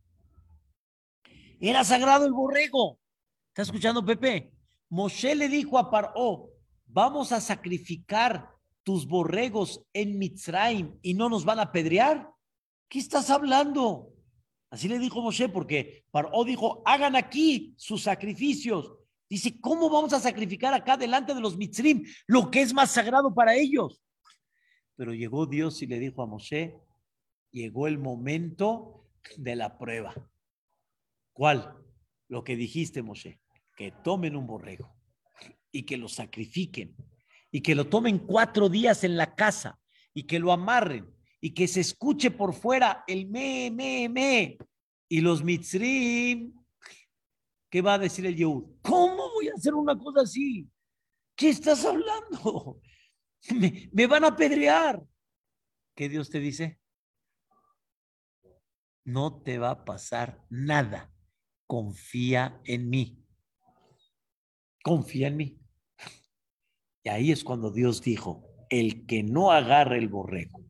Era 1.59 1.83
sagrado 1.83 2.25
el 2.25 2.33
borrego. 2.33 2.99
¿Estás 3.49 3.67
escuchando, 3.67 4.05
Pepe? 4.05 4.51
Moshe 4.89 5.35
le 5.35 5.47
dijo 5.49 5.77
a 5.77 5.89
Paró, 5.89 6.49
vamos 6.85 7.31
a 7.31 7.39
sacrificar 7.39 8.49
tus 8.83 9.07
borregos 9.07 9.85
en 9.93 10.17
Mitzrayim 10.17 10.99
y 11.01 11.13
no 11.13 11.29
nos 11.29 11.45
van 11.45 11.59
a 11.59 11.63
apedrear. 11.63 12.29
¿Qué 12.89 12.99
estás 12.99 13.29
hablando? 13.29 14.12
Así 14.73 14.87
le 14.87 14.97
dijo 14.97 15.21
Moshe, 15.21 15.49
porque 15.49 16.03
Paró 16.09 16.43
dijo, 16.43 16.81
hagan 16.83 17.15
aquí 17.15 17.75
sus 17.77 18.01
sacrificios. 18.01 18.91
Dice, 19.29 19.59
¿cómo 19.61 19.87
vamos 19.87 20.13
a 20.13 20.19
sacrificar 20.19 20.73
acá 20.73 20.97
delante 20.97 21.35
de 21.35 21.41
los 21.41 21.55
Mitzrim 21.55 22.03
lo 22.25 22.49
que 22.49 22.61
es 22.61 22.73
más 22.73 22.89
sagrado 22.89 23.31
para 23.35 23.53
ellos? 23.53 24.01
Pero 24.95 25.13
llegó 25.13 25.45
Dios 25.45 25.79
y 25.83 25.85
le 25.85 25.99
dijo 25.99 26.23
a 26.23 26.25
Moshe, 26.25 26.75
llegó 27.51 27.85
el 27.85 27.99
momento 27.99 29.05
de 29.37 29.55
la 29.55 29.77
prueba. 29.77 30.15
¿Cuál? 31.33 31.77
Lo 32.27 32.43
que 32.43 32.55
dijiste, 32.55 33.03
Moshe 33.03 33.43
que 33.75 33.91
tomen 34.03 34.35
un 34.35 34.47
borrego 34.47 34.95
y 35.71 35.83
que 35.83 35.97
lo 35.97 36.07
sacrifiquen 36.07 36.95
y 37.51 37.61
que 37.61 37.75
lo 37.75 37.87
tomen 37.87 38.19
cuatro 38.19 38.69
días 38.69 39.03
en 39.03 39.17
la 39.17 39.35
casa 39.35 39.79
y 40.13 40.23
que 40.23 40.39
lo 40.39 40.51
amarren 40.51 41.13
y 41.43 41.53
que 41.53 41.67
se 41.67 41.81
escuche 41.81 42.31
por 42.31 42.53
fuera 42.53 43.03
el 43.05 43.27
me, 43.27 43.69
me, 43.69 44.07
me. 44.07 44.57
Y 45.09 45.19
los 45.19 45.43
mitzrim, 45.43 46.53
¿qué 47.69 47.81
va 47.81 47.95
a 47.95 47.99
decir 47.99 48.25
el 48.25 48.35
Yehud? 48.35 48.77
¿Cómo 48.81 49.29
voy 49.33 49.49
a 49.49 49.53
hacer 49.53 49.73
una 49.73 49.97
cosa 49.97 50.21
así? 50.21 50.67
¿Qué 51.35 51.49
estás 51.49 51.83
hablando? 51.85 52.79
Me, 53.59 53.89
me 53.91 54.07
van 54.07 54.23
a 54.23 54.27
apedrear. 54.27 55.03
¿Qué 55.97 56.07
Dios 56.07 56.29
te 56.29 56.39
dice? 56.39 56.79
No 59.03 59.41
te 59.41 59.57
va 59.57 59.71
a 59.71 59.83
pasar 59.83 60.41
nada. 60.49 61.13
Confía 61.67 62.61
en 62.63 62.89
mí 62.89 63.23
confía 64.83 65.29
en 65.29 65.37
mí. 65.37 65.59
Y 67.03 67.09
ahí 67.09 67.31
es 67.31 67.43
cuando 67.43 67.71
Dios 67.71 68.01
dijo, 68.03 68.45
el 68.69 69.07
que 69.07 69.23
no 69.23 69.51
agarre 69.51 69.97
el 69.97 70.09
borrego, 70.09 70.63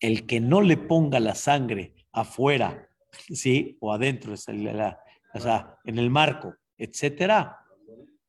el 0.00 0.26
que 0.26 0.40
no 0.40 0.60
le 0.60 0.76
ponga 0.76 1.20
la 1.20 1.34
sangre 1.34 1.94
afuera, 2.12 2.88
¿sí? 3.32 3.76
O 3.80 3.92
adentro, 3.92 4.34
o 4.34 4.36
sea, 4.36 5.78
en 5.84 5.98
el 5.98 6.10
marco, 6.10 6.54
etcétera, 6.76 7.58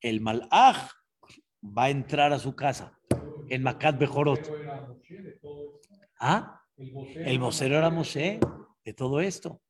el 0.02 0.22
malaj 0.22 0.92
va 1.64 1.86
a 1.86 1.90
entrar 1.90 2.34
a 2.34 2.40
su 2.40 2.56
casa 2.56 2.98
en 3.50 3.64
Macat 3.64 4.00
Bejorot. 4.00 4.52
¿Ah? 6.20 6.62
El 6.78 7.40
vocero 7.40 7.78
era 7.78 7.90
Moshe 7.90 8.40
de 8.86 8.94
todo 8.94 9.20
esto. 9.20 9.62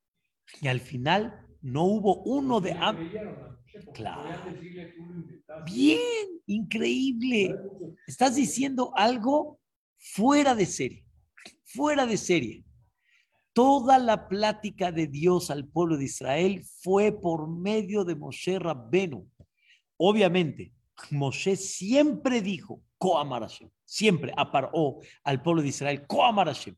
Y 0.61 0.67
al 0.67 0.79
final 0.79 1.47
no 1.61 1.85
hubo 1.85 2.23
uno 2.23 2.59
de... 2.61 2.75
Claro. 3.93 4.23
Bien, 5.65 6.41
increíble. 6.45 7.55
Estás 8.07 8.35
diciendo 8.35 8.91
algo 8.95 9.59
fuera 9.97 10.55
de 10.55 10.65
serie, 10.65 11.05
fuera 11.73 12.05
de 12.05 12.17
serie. 12.17 12.63
Toda 13.53 13.99
la 13.99 14.27
plática 14.27 14.91
de 14.91 15.07
Dios 15.07 15.49
al 15.49 15.67
pueblo 15.67 15.97
de 15.97 16.05
Israel 16.05 16.63
fue 16.81 17.11
por 17.11 17.49
medio 17.49 18.03
de 18.03 18.15
Moshe 18.15 18.57
Rabbenu. 18.57 19.29
Obviamente, 19.97 20.73
Moshe 21.11 21.55
siempre 21.55 22.41
dijo, 22.41 22.81
Koamarashem, 22.97 23.69
siempre 23.85 24.33
aparó 24.35 24.99
al 25.23 25.41
pueblo 25.41 25.61
de 25.61 25.69
Israel, 25.69 26.05
Koamarashem. 26.07 26.75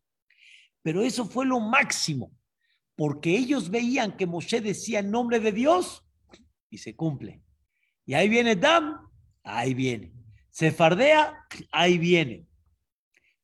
Pero 0.81 1.01
eso 1.01 1.25
fue 1.25 1.45
lo 1.45 1.59
máximo, 1.59 2.31
porque 2.95 3.37
ellos 3.37 3.69
veían 3.69 4.17
que 4.17 4.25
Moshe 4.25 4.61
decía 4.61 4.99
en 4.99 5.11
nombre 5.11 5.39
de 5.39 5.51
Dios 5.51 6.05
y 6.69 6.79
se 6.79 6.95
cumple. 6.95 7.41
Y 8.05 8.13
ahí 8.13 8.27
viene 8.27 8.55
Dam, 8.55 8.97
ahí 9.43 9.73
viene. 9.73 10.11
Se 10.49 10.71
fardea, 10.71 11.45
ahí 11.71 11.97
viene. 11.97 12.47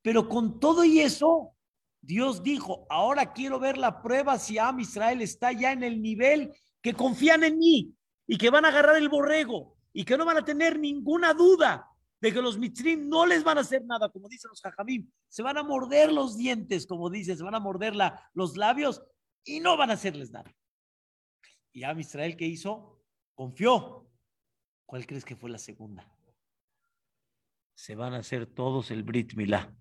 Pero 0.07 0.29
con 0.29 0.57
todo 0.57 0.85
y 0.85 1.01
eso, 1.01 1.53
Dios 1.99 2.41
dijo, 2.41 2.87
ahora 2.89 3.33
quiero 3.33 3.59
ver 3.59 3.77
la 3.77 4.01
prueba 4.01 4.39
si 4.39 4.57
Am 4.57 4.79
Israel 4.79 5.21
está 5.21 5.51
ya 5.51 5.73
en 5.73 5.83
el 5.83 6.01
nivel 6.01 6.53
que 6.81 6.93
confían 6.93 7.43
en 7.43 7.57
mí 7.57 7.93
y 8.25 8.37
que 8.37 8.49
van 8.49 8.63
a 8.63 8.69
agarrar 8.69 8.95
el 8.95 9.09
borrego 9.09 9.75
y 9.91 10.05
que 10.05 10.17
no 10.17 10.23
van 10.23 10.37
a 10.37 10.45
tener 10.45 10.79
ninguna 10.79 11.33
duda 11.33 11.89
de 12.21 12.31
que 12.31 12.41
los 12.41 12.57
mitrim 12.57 13.09
no 13.09 13.25
les 13.25 13.43
van 13.43 13.57
a 13.57 13.61
hacer 13.61 13.83
nada, 13.83 14.09
como 14.09 14.29
dicen 14.29 14.47
los 14.47 14.61
jajamim, 14.61 15.11
se 15.27 15.43
van 15.43 15.57
a 15.57 15.63
morder 15.63 16.13
los 16.13 16.37
dientes, 16.37 16.87
como 16.87 17.09
dicen, 17.09 17.35
se 17.35 17.43
van 17.43 17.55
a 17.55 17.59
morder 17.59 17.93
la, 17.93 18.29
los 18.33 18.55
labios 18.55 19.03
y 19.43 19.59
no 19.59 19.75
van 19.75 19.89
a 19.89 19.95
hacerles 19.95 20.31
nada. 20.31 20.55
Y 21.73 21.83
Am 21.83 21.99
Israel, 21.99 22.37
¿qué 22.37 22.45
hizo? 22.45 23.03
Confió. 23.35 24.09
¿Cuál 24.85 25.05
crees 25.05 25.25
que 25.25 25.35
fue 25.35 25.49
la 25.49 25.57
segunda? 25.57 26.09
Se 27.75 27.95
van 27.95 28.13
a 28.13 28.19
hacer 28.19 28.45
todos 28.45 28.89
el 28.89 29.03
Brit 29.03 29.33
Milá. 29.33 29.75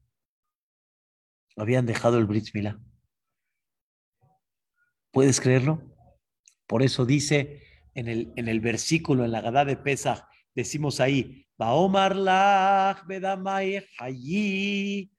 Habían 1.57 1.87
dejado 1.87 2.19
el 2.19 2.27
Brit. 2.27 2.49
¿Puedes 5.11 5.41
creerlo? 5.41 5.83
Por 6.67 6.83
eso 6.83 7.07
dice 7.07 7.63
en 7.95 8.09
el, 8.09 8.33
en 8.37 8.49
el 8.49 8.61
versículo, 8.61 9.25
en 9.25 9.33
la 9.33 9.41
Gadá 9.41 9.65
de 9.65 9.77
Pesach, 9.77 10.23
decimos 10.55 11.01
ahí, 11.01 11.47
Baomar 11.57 12.15
lach 12.15 13.07
bedamay 13.07 13.83
hayi, 13.99 15.11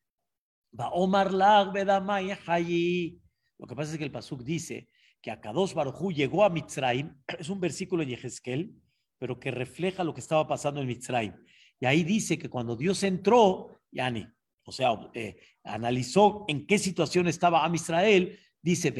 Baomar 0.72 1.34
lach 1.34 1.74
bedamay 1.74 2.38
hayi. 2.46 3.20
Lo 3.58 3.66
que 3.66 3.76
pasa 3.76 3.94
es 3.94 3.98
que 3.98 4.04
el 4.04 4.12
Pasuk 4.12 4.44
dice 4.44 4.90
que 5.20 5.32
Akadosh 5.32 5.74
Barujú 5.74 6.12
llegó 6.12 6.44
a 6.46 6.50
Mitzrayim, 6.50 7.16
es 7.40 7.50
un 7.50 7.60
versículo 7.60 8.04
en 8.04 8.10
Yehezkel, 8.10 8.76
pero 9.18 9.40
que 9.40 9.50
refleja 9.50 10.04
lo 10.04 10.14
que 10.14 10.22
estaba 10.22 10.48
pasando 10.48 10.80
en 10.80 10.88
Mitzrayim. 10.88 11.34
Y 11.80 11.86
ahí 11.88 12.04
dice 12.04 12.38
que 12.38 12.50
cuando 12.50 12.76
Dios 12.76 13.02
entró, 13.02 13.78
Yani, 13.92 14.28
o 14.68 14.72
sea, 14.74 14.90
eh, 15.14 15.40
analizó 15.64 16.44
en 16.50 16.68
qué 16.68 16.78
situación 16.78 17.26
estaba 17.30 17.64
Am 17.64 17.74
Israel, 17.74 18.38
dice, 18.62 18.94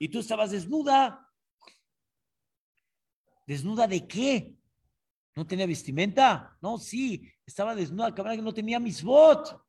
y 0.00 0.08
tú 0.08 0.18
estabas 0.18 0.50
desnuda. 0.50 1.30
¿Desnuda 3.46 3.86
de 3.86 4.04
qué? 4.04 4.56
¿No 5.36 5.46
tenía 5.46 5.64
vestimenta? 5.64 6.58
No, 6.60 6.76
sí, 6.76 7.30
estaba 7.46 7.76
desnuda, 7.76 8.12
cabrón, 8.12 8.34
que 8.34 8.42
no 8.42 8.52
tenía 8.52 8.80
misbot. 8.80 9.64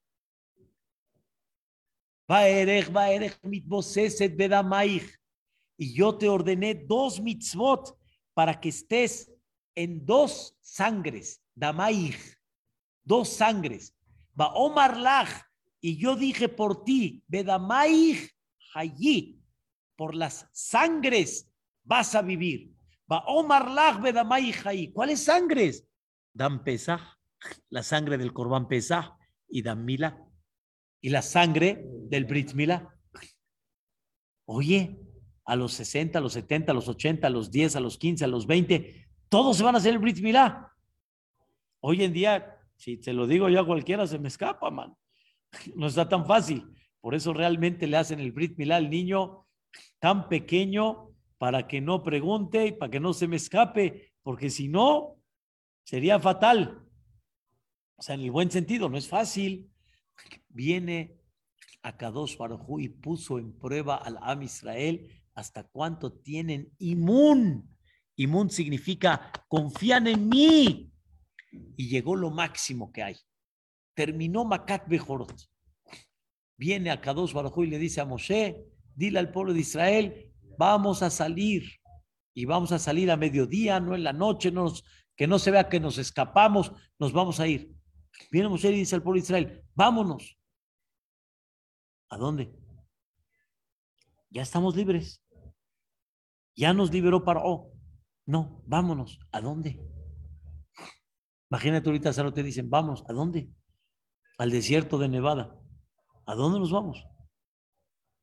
Y 5.78 5.94
yo 5.94 6.18
te 6.18 6.30
ordené 6.30 6.74
dos 6.74 7.22
mitzvot 7.22 7.96
para 8.34 8.60
que 8.60 8.70
estés 8.70 9.32
en 9.76 10.04
dos 10.04 10.58
sangres, 10.62 11.44
damaich, 11.54 12.41
dos 13.04 13.30
sangres. 13.30 13.96
Va 14.40 14.54
Omar 14.54 14.98
Lach, 14.98 15.30
y 15.80 15.98
yo 15.98 16.16
dije 16.16 16.50
por 16.50 16.84
ti, 16.84 17.24
Bedamaich 17.28 18.36
Hayi, 18.74 19.40
por 19.96 20.16
las 20.16 20.48
sangres 20.52 21.52
vas 21.84 22.16
a 22.16 22.22
vivir. 22.22 22.72
Va 23.12 23.24
Omar 23.28 23.70
Lach 23.70 24.02
Bedamaich 24.02 24.66
Hayi. 24.66 24.92
¿Cuáles 24.92 25.24
sangres? 25.24 25.86
Dan 26.34 26.64
Pesach, 26.64 27.02
la 27.70 27.84
sangre 27.84 28.18
del 28.18 28.34
Corban 28.34 28.68
Pesach, 28.68 29.18
y 29.50 29.62
Dan 29.62 29.84
Mila, 29.84 30.18
y 31.02 31.10
la 31.10 31.22
sangre 31.22 31.84
del 32.10 32.26
Brit 32.26 32.54
Mila. 32.54 32.96
Oye, 34.46 34.98
a 35.46 35.56
los 35.56 35.74
60, 35.74 36.20
a 36.20 36.22
los 36.22 36.34
70, 36.34 36.72
a 36.72 36.76
los 36.76 36.88
80, 36.88 37.28
a 37.28 37.30
los 37.30 37.52
10, 37.52 37.76
a 37.76 37.80
los 37.80 37.98
15, 37.98 38.24
a 38.24 38.28
los 38.28 38.48
20, 38.48 39.08
todos 39.28 39.58
se 39.58 39.64
van 39.64 39.76
a 39.76 39.80
hacer 39.80 39.94
el 39.94 40.00
Brit 40.00 40.20
Milá. 40.20 40.72
Hoy 41.80 42.04
en 42.04 42.14
día, 42.14 42.61
si 42.82 42.98
te 42.98 43.14
lo 43.14 43.28
digo 43.28 43.48
yo 43.48 43.60
a 43.60 43.66
cualquiera, 43.66 44.08
se 44.08 44.18
me 44.18 44.28
escapa, 44.28 44.72
man. 44.72 44.96
No 45.76 45.86
está 45.86 46.10
tan 46.10 46.26
fácil. 46.26 46.66
Por 47.00 47.14
eso 47.14 47.32
realmente 47.32 47.86
le 47.86 47.98
hacen 47.98 48.20
el 48.20 48.32
Brit 48.32 48.58
Milá 48.58 48.78
al 48.78 48.90
niño 48.90 49.46
tan 50.00 50.28
pequeño 50.28 51.12
para 51.38 51.68
que 51.68 51.80
no 51.80 52.02
pregunte 52.02 52.66
y 52.66 52.72
para 52.72 52.90
que 52.90 53.00
no 53.00 53.14
se 53.14 53.28
me 53.28 53.36
escape, 53.36 54.12
porque 54.24 54.50
si 54.50 54.68
no, 54.68 55.18
sería 55.84 56.20
fatal. 56.20 56.82
O 57.98 58.02
sea, 58.02 58.16
en 58.16 58.22
el 58.22 58.32
buen 58.32 58.50
sentido, 58.50 58.90
no 58.90 58.98
es 58.98 59.08
fácil. 59.08 59.70
Viene 60.50 61.20
a 61.84 61.96
Kadosh 61.98 62.36
Baruj 62.36 62.80
y 62.80 62.90
puso 62.90 63.38
en 63.38 63.54
prueba 63.60 63.98
al 63.98 64.18
Am 64.22 64.42
Israel 64.42 65.08
hasta 65.36 65.68
cuánto 65.68 66.14
tienen 66.14 66.72
inmun 66.80 67.70
Imun 68.16 68.50
significa 68.50 69.32
confían 69.48 70.08
en 70.08 70.28
mí. 70.30 70.91
Y 71.52 71.90
llegó 71.90 72.16
lo 72.16 72.32
máximo 72.32 72.92
que 72.92 73.04
hay. 73.04 73.18
Terminó 73.94 74.46
Makat 74.46 74.88
Bejorot. 74.88 75.50
Viene 76.58 76.92
a 76.92 77.02
Kadosh 77.02 77.34
Baruj 77.34 77.64
y 77.64 77.68
le 77.68 77.80
dice 77.80 78.02
a 78.02 78.06
Moshe, 78.06 78.66
dile 78.96 79.20
al 79.20 79.32
pueblo 79.32 79.54
de 79.54 79.62
Israel, 79.62 80.32
vamos 80.58 81.02
a 81.02 81.10
salir. 81.10 81.64
Y 82.34 82.46
vamos 82.46 82.72
a 82.72 82.80
salir 82.80 83.12
a 83.12 83.18
mediodía, 83.18 83.80
no 83.80 83.96
en 83.96 84.04
la 84.04 84.14
noche, 84.14 84.52
no 84.52 84.72
que 85.16 85.28
no 85.28 85.38
se 85.38 85.52
vea 85.52 85.70
que 85.70 85.80
nos 85.80 85.98
escapamos, 85.98 86.72
nos 86.98 87.12
vamos 87.14 87.40
a 87.40 87.48
ir. 87.48 87.76
Viene 88.32 88.50
Moshe 88.50 88.70
y 88.70 88.78
dice 88.78 88.96
al 88.96 89.04
pueblo 89.04 89.20
de 89.20 89.24
Israel, 89.24 89.64
vámonos. 89.74 90.40
¿A 92.10 92.18
dónde? 92.18 92.54
Ya 94.30 94.42
estamos 94.42 94.76
libres. 94.76 95.22
Ya 96.56 96.74
nos 96.74 96.92
liberó 96.92 97.24
Paró. 97.24 97.72
No, 98.26 98.64
vámonos. 98.66 99.20
¿A 99.32 99.42
dónde? 99.42 99.80
Imagínate 101.52 101.90
ahorita, 101.90 102.14
solo 102.14 102.34
te 102.34 102.44
dicen, 102.44 102.70
vamos, 102.70 103.04
¿a 103.10 103.14
dónde? 103.14 103.50
Al 104.38 104.52
desierto 104.52 104.98
de 104.98 105.10
Nevada. 105.10 105.60
¿A 106.26 106.34
dónde 106.34 106.60
nos 106.60 106.72
vamos? 106.72 107.06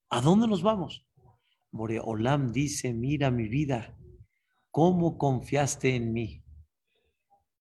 ¿A 0.09 0.23
dónde 0.23 0.49
nos 0.49 0.63
vamos? 0.63 1.07
Moreolam 1.71 2.53
dice, 2.53 2.95
mira 2.95 3.31
mi 3.31 3.47
vida, 3.47 3.95
¿cómo 4.71 5.19
confiaste 5.19 5.95
en 5.95 6.15
mí? 6.15 6.43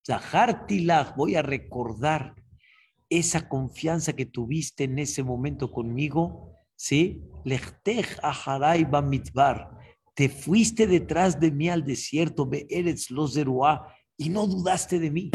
Zahartilach, 0.06 1.14
voy 1.14 1.34
a 1.34 1.42
recordar 1.42 2.34
esa 3.10 3.46
confianza 3.46 4.14
que 4.14 4.24
tuviste 4.24 4.84
en 4.84 4.98
ese 4.98 5.22
momento 5.22 5.70
conmigo, 5.70 6.54
¿sí? 6.76 7.28
Lechtech 7.44 8.18
aharay 8.22 8.86
mitbar 9.04 9.78
te 10.14 10.28
fuiste 10.28 10.86
detrás 10.86 11.38
de 11.38 11.52
mí 11.52 11.68
al 11.68 11.84
desierto, 11.84 12.50
eres 12.70 13.08
los 13.10 13.38
y 14.16 14.30
no 14.30 14.48
dudaste 14.48 14.98
de 14.98 15.10
mí. 15.12 15.30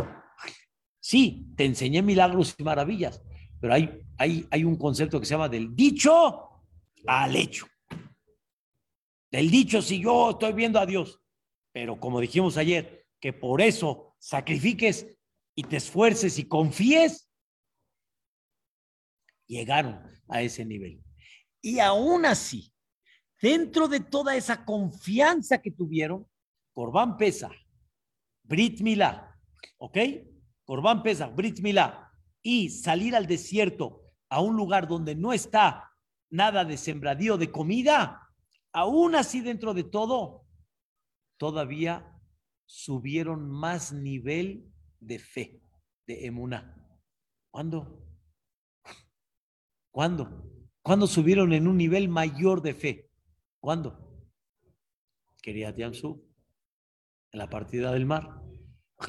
Sí, 1.04 1.48
te 1.58 1.66
enseñé 1.66 2.02
milagros 2.02 2.56
y 2.58 2.63
maravillas, 2.63 3.22
pero 3.60 3.74
hay, 3.74 4.06
hay, 4.18 4.48
hay 4.50 4.63
un 4.63 4.78
concepto 4.78 5.20
que 5.20 5.26
se 5.26 5.34
llama 5.34 5.50
del 5.50 5.76
dicho 5.76 6.63
al 7.06 7.36
hecho. 7.36 7.68
Del 9.30 9.52
dicho, 9.52 9.82
si 9.82 10.02
yo 10.02 10.32
estoy 10.32 10.54
viendo 10.54 10.80
a 10.80 10.86
Dios, 10.86 11.20
pero 11.74 12.00
como 12.00 12.22
dijimos 12.22 12.56
ayer, 12.56 13.06
que 13.20 13.34
por 13.34 13.62
eso 13.62 14.16
sacrifiques 14.20 15.08
y 15.56 15.63
te 15.63 15.78
esfuerces 15.78 16.39
y 16.39 16.48
confíes, 16.48 17.30
llegaron 19.48 20.02
a 20.30 20.42
ese 20.42 20.63
nivel. 20.63 21.04
Y 21.62 21.80
aún 21.80 22.26
así, 22.26 22.74
Dentro 23.44 23.89
de 23.89 24.00
toda 24.00 24.38
esa 24.38 24.63
confianza 24.63 25.62
que 25.62 25.70
tuvieron, 25.70 26.26
Corbán 26.72 27.18
pesa, 27.18 27.52
Brit 28.42 28.80
Milá, 28.80 29.38
¿ok? 29.80 29.98
Corbán 30.65 31.04
pesa, 31.04 31.28
Brit 31.28 31.60
y 32.41 32.69
salir 32.69 33.15
al 33.15 33.28
desierto, 33.28 34.02
a 34.30 34.41
un 34.41 34.56
lugar 34.56 34.88
donde 34.88 35.15
no 35.15 35.34
está 35.34 35.91
nada 36.30 36.65
de 36.65 36.78
sembradío 36.78 37.38
de 37.38 37.52
comida, 37.52 38.30
aún 38.71 39.15
así 39.15 39.41
dentro 39.41 39.73
de 39.73 39.84
todo, 39.84 40.45
todavía 41.38 42.19
subieron 42.65 43.49
más 43.49 43.93
nivel 43.93 44.71
de 44.99 45.19
fe, 45.19 45.62
de 46.08 46.26
emuna. 46.26 46.76
¿Cuándo? 47.52 48.04
¿Cuándo? 49.91 50.49
¿Cuándo 50.82 51.06
subieron 51.06 51.54
en 51.54 51.67
un 51.67 51.78
nivel 51.78 52.10
mayor 52.10 52.62
de 52.62 52.73
fe? 52.73 53.12
¿Cuándo? 53.60 54.28
Quería 55.41 55.76
Tiansu, 55.76 56.28
en 57.32 57.39
la 57.39 57.49
partida 57.49 57.91
del 57.91 58.06
mar. 58.06 58.41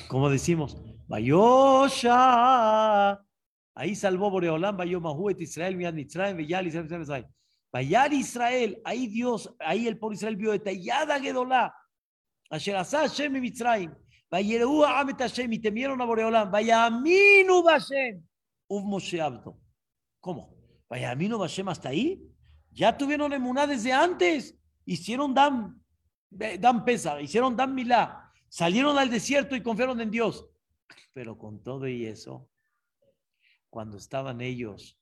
Como 0.09 0.29
decimos, 0.29 0.77
Bayosha. 1.15 3.13
Ahí 3.77 3.95
salvó 3.95 4.31
Boreolán, 4.31 4.77
Bayomahuet 4.77 5.41
Israel, 5.41 5.77
Mian 5.77 5.97
Israel, 5.97 6.35
Bayal 6.35 6.67
Israel, 6.67 7.27
Bayar 7.73 8.13
Israel, 8.13 8.81
ahí 8.85 9.07
Dios, 9.07 9.55
ahí 9.61 9.87
el 9.87 9.97
pueblo 9.97 10.17
Israel 10.17 10.35
vio 10.37 10.51
detallada 10.51 11.21
Gedolá. 11.21 11.73
Asher 12.51 12.75
Asa 12.77 13.01
Hashem 13.01 13.37
y 13.37 13.41
Mitzrayim. 13.41 13.95
Vayereú 14.29 14.85
Amet 14.85 15.19
Hashem 15.19 15.53
y 15.53 15.61
temieron 15.61 16.01
a 16.01 16.05
Boreolán. 16.05 16.51
Vayaminu 16.51 17.63
Bashem. 17.63 18.21
Uf 18.67 18.83
Moshe 18.83 19.21
Abdo. 19.21 19.57
¿Cómo? 20.21 20.57
Vayaminu 20.89 21.39
Bashem 21.39 21.69
hasta 21.69 21.91
ahí. 21.91 22.21
Ya 22.73 22.97
tuvieron 22.97 23.33
emuná 23.33 23.69
desde 23.69 23.93
antes. 23.93 24.57
Hicieron 24.85 25.33
dan, 25.33 25.81
dan 26.31 26.85
pesa, 26.85 27.21
hicieron 27.21 27.57
dan 27.57 27.73
milá. 27.73 28.33
Salieron 28.49 28.99
al 28.99 29.11
desierto 29.11 29.55
y 29.55 29.63
confiaron 29.63 30.01
en 30.01 30.11
Dios. 30.11 30.45
Pero 31.13 31.39
con 31.39 31.63
todo 31.63 31.87
y 31.89 32.07
eso, 32.07 32.51
cuando 33.71 33.97
estaban 33.97 34.41
ellos 34.41 34.99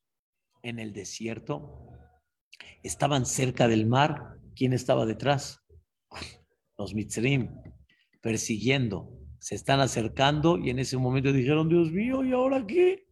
en 0.62 0.78
el 0.78 0.92
desierto, 0.92 1.88
estaban 2.82 3.26
cerca 3.26 3.68
del 3.68 3.86
mar. 3.86 4.38
¿Quién 4.54 4.72
estaba 4.72 5.06
detrás? 5.06 5.60
Los 6.76 6.94
mitzrim, 6.94 7.50
persiguiendo. 8.20 9.18
Se 9.38 9.54
están 9.54 9.80
acercando 9.80 10.58
y 10.58 10.70
en 10.70 10.78
ese 10.78 10.96
momento 10.96 11.32
dijeron, 11.32 11.68
Dios 11.68 11.90
mío, 11.90 12.24
¿y 12.24 12.32
ahora 12.32 12.64
qué? 12.66 13.08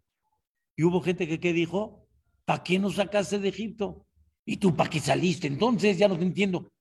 Y 0.76 0.85
hubo 0.85 1.00
gente 1.00 1.26
que 1.26 1.40
¿qué 1.40 1.52
dijo, 1.52 2.06
¿para 2.44 2.62
qué 2.62 2.78
nos 2.78 2.94
sacaste 2.94 3.38
de 3.38 3.48
Egipto? 3.48 4.06
¿Y 4.44 4.56
tú 4.56 4.74
para 4.74 4.90
qué 4.90 5.00
saliste? 5.00 5.46
Entonces 5.46 5.98
ya 5.98 6.09
no 6.09 6.18
te 6.18 6.24
entiendo. 6.24 6.72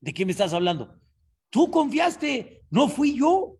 ¿De 0.00 0.12
qué 0.12 0.26
me 0.26 0.32
estás 0.32 0.52
hablando? 0.52 1.00
Tú 1.50 1.70
confiaste, 1.70 2.64
no 2.70 2.88
fui 2.88 3.18
yo. 3.18 3.58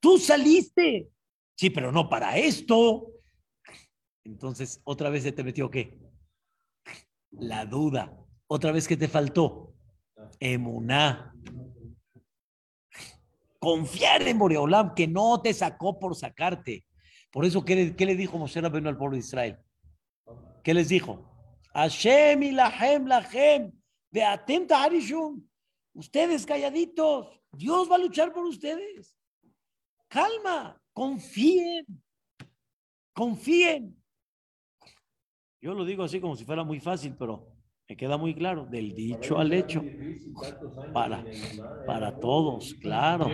Tú 0.00 0.18
saliste. 0.18 1.08
Sí, 1.56 1.70
pero 1.70 1.90
no 1.90 2.08
para 2.08 2.36
esto. 2.36 3.12
Entonces, 4.24 4.80
otra 4.84 5.10
vez 5.10 5.22
se 5.24 5.32
te 5.32 5.42
metió 5.42 5.70
qué? 5.70 5.98
La 7.30 7.66
duda. 7.66 8.16
Otra 8.46 8.72
vez 8.72 8.86
que 8.86 8.96
te 8.96 9.08
faltó 9.08 9.74
Emuná. 10.40 11.34
Confiar 13.58 14.22
en 14.22 14.38
Boreolam, 14.38 14.94
que 14.94 15.08
no 15.08 15.40
te 15.42 15.52
sacó 15.52 15.98
por 15.98 16.14
sacarte. 16.14 16.84
Por 17.30 17.44
eso, 17.44 17.64
¿qué, 17.64 17.94
le 17.98 18.16
dijo 18.16 18.38
Moshe 18.38 18.60
Rabbeinu 18.60 18.88
al 18.88 18.96
pueblo 18.96 19.14
de 19.14 19.20
Israel? 19.20 19.58
¿Qué 20.62 20.74
les 20.74 20.88
dijo? 20.88 21.28
Hashem 21.74 22.42
y 22.42 22.52
lahem 22.52 23.06
lahem, 23.06 23.72
de 24.10 24.24
atenta 24.24 24.82
harishum. 24.82 25.44
Ustedes 25.92 26.46
calladitos, 26.46 27.40
Dios 27.52 27.90
va 27.90 27.96
a 27.96 27.98
luchar 27.98 28.32
por 28.32 28.44
ustedes. 28.44 29.17
Calma, 30.08 30.80
confíen, 30.92 31.84
confíen. 33.12 33.96
Yo 35.60 35.74
lo 35.74 35.84
digo 35.84 36.04
así 36.04 36.20
como 36.20 36.36
si 36.36 36.44
fuera 36.44 36.64
muy 36.64 36.80
fácil, 36.80 37.14
pero 37.18 37.46
me 37.88 37.96
queda 37.96 38.16
muy 38.16 38.34
claro, 38.34 38.66
del 38.66 38.94
dicho 38.94 39.38
al 39.38 39.52
hecho, 39.52 39.84
para, 40.92 41.28
para 41.84 42.18
todos, 42.18 42.74
claro. 42.74 43.32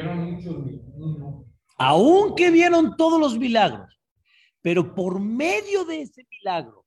Aunque 1.78 2.50
vieron 2.50 2.96
todos 2.96 3.20
los 3.20 3.38
milagros, 3.38 4.00
pero 4.62 4.94
por 4.94 5.20
medio 5.20 5.84
de 5.84 6.02
ese 6.02 6.26
milagro, 6.30 6.86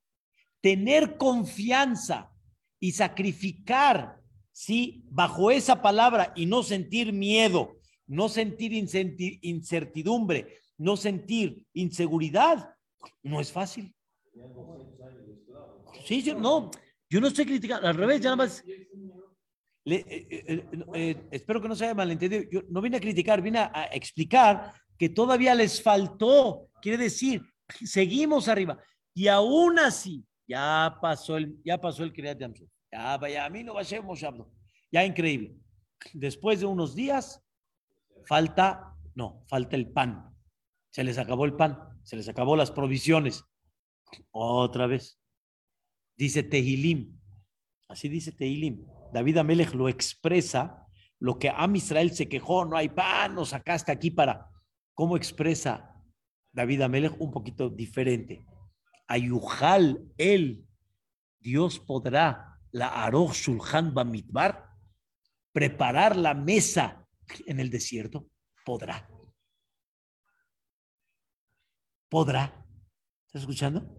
tener 0.61 1.17
confianza 1.17 2.31
y 2.79 2.91
sacrificar, 2.91 4.19
¿sí? 4.51 5.03
Bajo 5.09 5.51
esa 5.51 5.81
palabra 5.81 6.33
y 6.35 6.45
no 6.45 6.63
sentir 6.63 7.13
miedo, 7.13 7.76
no 8.07 8.29
sentir 8.29 8.73
incertidumbre, 8.73 10.61
no 10.77 10.97
sentir 10.97 11.65
inseguridad, 11.73 12.73
no 13.23 13.39
es 13.39 13.51
fácil. 13.51 13.93
Sí, 16.05 16.21
sí, 16.21 16.33
no, 16.33 16.71
yo 17.09 17.21
no 17.21 17.27
estoy 17.27 17.45
criticando, 17.45 17.87
al 17.87 17.95
revés, 17.95 18.21
ya 18.21 18.29
nada 18.29 18.35
más. 18.37 18.63
Eh, 19.89 20.03
eh, 20.29 20.65
eh, 20.95 21.27
espero 21.31 21.61
que 21.61 21.67
no 21.67 21.75
se 21.75 21.85
haya 21.85 21.93
malentendido. 21.93 22.43
Yo 22.51 22.61
no 22.69 22.81
vine 22.81 22.97
a 22.97 23.01
criticar, 23.01 23.41
vine 23.41 23.59
a, 23.59 23.89
explicar 23.91 24.73
que 24.97 25.09
todavía 25.09 25.55
les 25.55 25.81
faltó. 25.81 26.69
Quiere 26.81 26.97
decir, 26.97 27.41
seguimos 27.85 28.47
arriba. 28.47 28.81
Y 29.13 29.27
aún 29.27 29.79
así, 29.79 30.25
ya 30.47 30.97
pasó 31.01 31.37
el, 31.37 31.57
ya 31.63 31.79
pasó 31.79 32.03
el 32.03 32.13
Kriyat 32.13 32.39
Ya, 32.91 33.17
vaya, 33.17 33.45
a 33.45 33.49
mí 33.49 33.63
no 33.63 33.73
va 33.73 33.81
a 33.81 33.85
ser 33.85 34.03
Ya 34.91 35.05
increíble. 35.05 35.55
Después 36.13 36.59
de 36.59 36.65
unos 36.65 36.93
días, 36.93 37.41
falta, 38.27 38.95
no, 39.15 39.43
falta 39.47 39.75
el 39.75 39.89
pan. 39.89 40.35
Se 40.89 41.03
les 41.03 41.17
acabó 41.17 41.45
el 41.45 41.55
pan, 41.55 41.79
se 42.03 42.15
les 42.15 42.27
acabó 42.27 42.55
las 42.55 42.71
provisiones. 42.71 43.43
Otra 44.31 44.87
vez. 44.87 45.19
Dice 46.15 46.43
Tehilim, 46.43 47.19
así 47.87 48.09
dice 48.09 48.31
Tehilim. 48.31 48.85
David 49.13 49.37
Amelech 49.37 49.73
lo 49.73 49.87
expresa, 49.87 50.87
lo 51.19 51.37
que 51.37 51.49
Am 51.49 51.75
Israel 51.75 52.11
se 52.11 52.27
quejó, 52.27 52.65
no 52.65 52.75
hay 52.75 52.89
pan, 52.89 53.35
nos 53.35 53.49
sacaste 53.49 53.91
aquí 53.91 54.11
para. 54.11 54.49
¿Cómo 54.93 55.15
expresa 55.15 55.93
David 56.51 56.81
Amelech? 56.81 57.19
Un 57.19 57.31
poquito 57.31 57.69
diferente. 57.69 58.43
Ayujal, 59.07 60.03
él, 60.17 60.65
Dios 61.39 61.79
podrá, 61.79 62.59
la 62.71 63.05
Aroch 63.05 63.33
Shulchan 63.33 63.93
Bamidbar, 63.93 64.69
preparar 65.51 66.17
la 66.17 66.33
mesa 66.33 67.06
en 67.45 67.59
el 67.59 67.69
desierto, 67.69 68.29
podrá. 68.65 69.09
Podrá. 72.09 72.65
¿Estás 73.25 73.41
escuchando? 73.41 73.95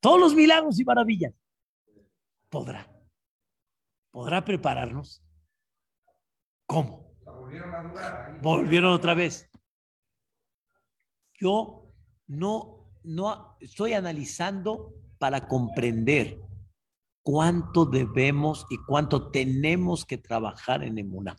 Todos 0.00 0.20
los 0.20 0.34
milagros 0.34 0.78
y 0.78 0.84
maravillas. 0.84 1.32
Podrá. 2.48 2.90
Podrá 4.10 4.44
prepararnos. 4.44 5.24
¿Cómo? 6.66 7.14
Volvieron 8.42 8.92
otra 8.92 9.14
vez. 9.14 9.50
Yo 11.34 11.92
no, 12.26 12.92
no 13.02 13.56
estoy 13.60 13.92
analizando 13.92 14.94
para 15.18 15.46
comprender 15.46 16.40
cuánto 17.22 17.86
debemos 17.86 18.66
y 18.70 18.76
cuánto 18.78 19.30
tenemos 19.30 20.04
que 20.04 20.18
trabajar 20.18 20.84
en 20.84 20.98
Emuná. 20.98 21.36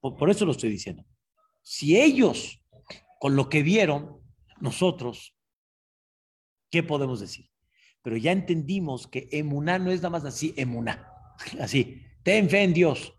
Por, 0.00 0.30
eso 0.30 0.44
lo 0.44 0.52
estoy 0.52 0.70
diciendo. 0.70 1.04
Si 1.62 1.98
ellos, 1.98 2.62
con 3.18 3.36
lo 3.36 3.48
que 3.48 3.62
vieron, 3.62 4.20
nosotros, 4.60 5.36
¿qué 6.70 6.82
podemos 6.82 7.20
decir? 7.20 7.50
Pero 8.02 8.16
ya 8.16 8.32
entendimos 8.32 9.06
que 9.06 9.28
emuná 9.32 9.78
no 9.78 9.90
es 9.90 10.00
nada 10.00 10.10
más 10.10 10.24
así, 10.24 10.54
emuná. 10.56 11.12
Así, 11.60 12.02
ten 12.22 12.48
fe 12.48 12.62
en 12.62 12.74
Dios. 12.74 13.14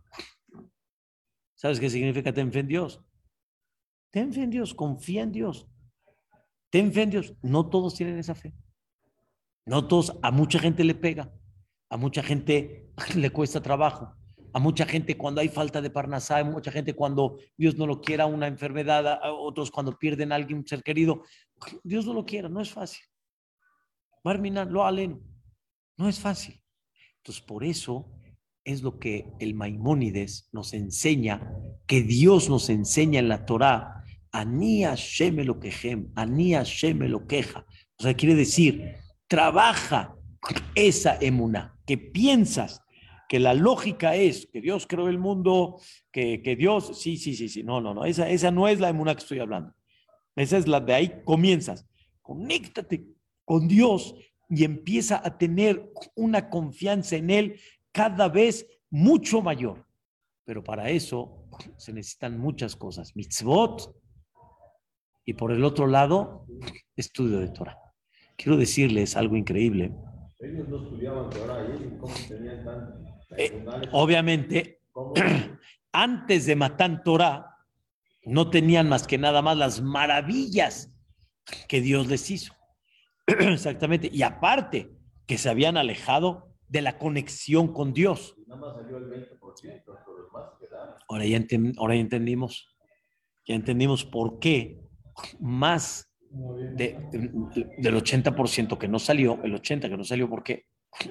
¿Sabes 1.56 1.80
qué 1.80 1.90
significa 1.90 2.34
ten 2.34 2.52
fe 2.52 2.60
en 2.60 2.68
Dios? 2.68 3.04
Ten 4.12 4.34
fe 4.34 4.44
en 4.44 4.50
Dios, 4.50 4.74
confía 4.74 5.24
en 5.24 5.32
Dios. 5.32 5.68
Ten 6.70 6.94
fe 6.94 7.04
en 7.04 7.10
Dios. 7.10 7.34
No 7.42 7.70
todos 7.70 7.96
tienen 7.96 8.18
esa 8.18 8.36
fe. 8.36 8.54
No 9.66 9.88
todos, 9.88 10.18
a 10.24 10.32
mucha 10.32 10.58
gente 10.58 10.84
le 10.84 10.96
pega, 10.96 11.32
a 11.90 11.98
mucha 11.98 12.24
gente 12.24 12.92
le 13.16 13.30
cuesta 13.30 13.62
trabajo. 13.62 14.16
A 14.54 14.60
mucha 14.60 14.86
gente 14.86 15.18
cuando 15.18 15.42
hay 15.42 15.50
falta 15.50 15.82
de 15.82 15.90
parnasá, 15.90 16.40
a 16.40 16.44
mucha 16.44 16.72
gente 16.72 16.94
cuando 16.94 17.38
Dios 17.58 17.76
no 17.76 17.86
lo 17.86 18.02
quiera, 18.02 18.26
una 18.26 18.48
enfermedad, 18.48 19.08
a 19.08 19.32
otros 19.32 19.72
cuando 19.72 19.98
pierden 19.98 20.32
a 20.32 20.36
alguien, 20.36 20.60
un 20.60 20.68
ser 20.68 20.84
querido. 20.84 21.24
Dios 21.84 22.06
no 22.06 22.14
lo 22.14 22.26
quiera, 22.26 22.50
no 22.50 22.62
es 22.62 22.72
fácil. 22.72 23.04
Lo 24.24 24.86
aleno. 24.86 25.22
No 25.98 26.08
es 26.08 26.20
fácil. 26.20 26.62
Entonces, 27.18 27.44
por 27.44 27.64
eso 27.64 28.10
es 28.64 28.82
lo 28.82 29.00
que 29.00 29.28
el 29.40 29.54
Maimónides 29.54 30.50
nos 30.52 30.74
enseña, 30.74 31.52
que 31.88 32.02
Dios 32.02 32.50
nos 32.50 32.70
enseña 32.70 33.20
en 33.20 33.30
la 33.30 33.46
Torá, 33.46 34.04
Anía 34.32 34.94
Sheme 34.96 35.44
lo 35.44 35.60
quejem, 35.60 36.12
lo 36.16 37.28
queja. 37.28 37.66
O 37.98 38.04
sea, 38.04 38.14
quiere 38.14 38.36
decir, 38.36 38.96
trabaja 39.28 40.16
esa 40.76 41.18
emuna, 41.20 41.78
que 41.86 41.98
piensas 41.98 42.82
que 43.30 43.40
la 43.40 43.54
lógica 43.54 44.16
es 44.16 44.48
que 44.52 44.60
Dios 44.60 44.88
creó 44.88 45.08
el 45.08 45.20
mundo, 45.20 45.80
que, 46.12 46.42
que 46.42 46.56
Dios, 46.56 47.00
sí, 47.00 47.16
sí, 47.16 47.36
sí, 47.36 47.48
sí, 47.48 47.64
no, 47.64 47.80
no, 47.80 47.94
no, 47.94 48.04
esa, 48.04 48.28
esa 48.28 48.50
no 48.50 48.68
es 48.68 48.80
la 48.80 48.90
emuna 48.90 49.14
que 49.14 49.22
estoy 49.22 49.38
hablando. 49.38 49.76
Esa 50.36 50.58
es 50.58 50.68
la 50.68 50.80
de 50.80 50.96
ahí 50.96 51.22
comienzas. 51.24 51.88
Conéctate 52.24 53.06
con 53.46 53.68
Dios 53.68 54.16
y 54.50 54.64
empieza 54.64 55.22
a 55.24 55.38
tener 55.38 55.92
una 56.16 56.50
confianza 56.50 57.18
en 57.18 57.30
Él 57.30 57.60
cada 57.92 58.30
vez 58.30 58.66
mucho 58.90 59.44
mayor. 59.44 59.86
Pero 60.44 60.64
para 60.64 60.90
eso 60.90 61.46
se 61.78 61.94
necesitan 61.94 62.40
muchas 62.40 62.76
cosas. 62.76 63.16
Mitzvot 63.16 63.96
y 65.24 65.36
por 65.36 65.52
el 65.52 65.64
otro 65.64 65.86
lado, 65.86 66.48
estudio 66.96 67.40
de 67.40 67.50
Torah. 67.50 67.78
Quiero 68.36 68.58
decirles 68.58 69.16
algo 69.16 69.36
increíble. 69.36 69.94
Ellos 70.40 70.68
no 70.68 70.84
estudiaban 70.84 71.30
Torah, 71.30 71.64
¿cómo 72.00 72.14
tenían 72.28 72.66
tan 72.66 73.19
eh, 73.38 73.66
obviamente, 73.92 74.82
antes 75.92 76.46
de 76.46 76.56
Matán 76.56 77.04
Torah, 77.04 77.58
no 78.24 78.50
tenían 78.50 78.90
más 78.90 79.08
que 79.08 79.18
nada 79.18 79.42
más 79.42 79.58
las 79.58 79.82
maravillas 79.82 80.94
que 81.68 81.82
Dios 81.82 82.08
les 82.08 82.30
hizo. 82.30 82.54
Exactamente. 83.28 84.10
Y 84.12 84.24
aparte, 84.24 84.92
que 85.26 85.38
se 85.38 85.50
habían 85.50 85.78
alejado 85.78 86.50
de 86.68 86.82
la 86.82 86.98
conexión 86.98 87.74
con 87.74 87.94
Dios. 87.94 88.36
Ahora 91.08 91.26
ya, 91.26 91.40
ahora 91.78 91.96
ya 91.96 92.02
entendimos. 92.02 92.76
Ya 93.46 93.56
entendimos 93.56 94.06
por 94.06 94.40
qué 94.40 94.80
más 95.40 96.12
de, 96.30 97.00
del 97.78 97.96
80% 97.96 98.78
que 98.78 98.88
no 98.88 99.00
salió, 99.00 99.40
el 99.44 99.54
80% 99.54 99.90
que 99.90 99.98
no 99.98 100.04
salió 100.04 100.30
porque 100.30 100.66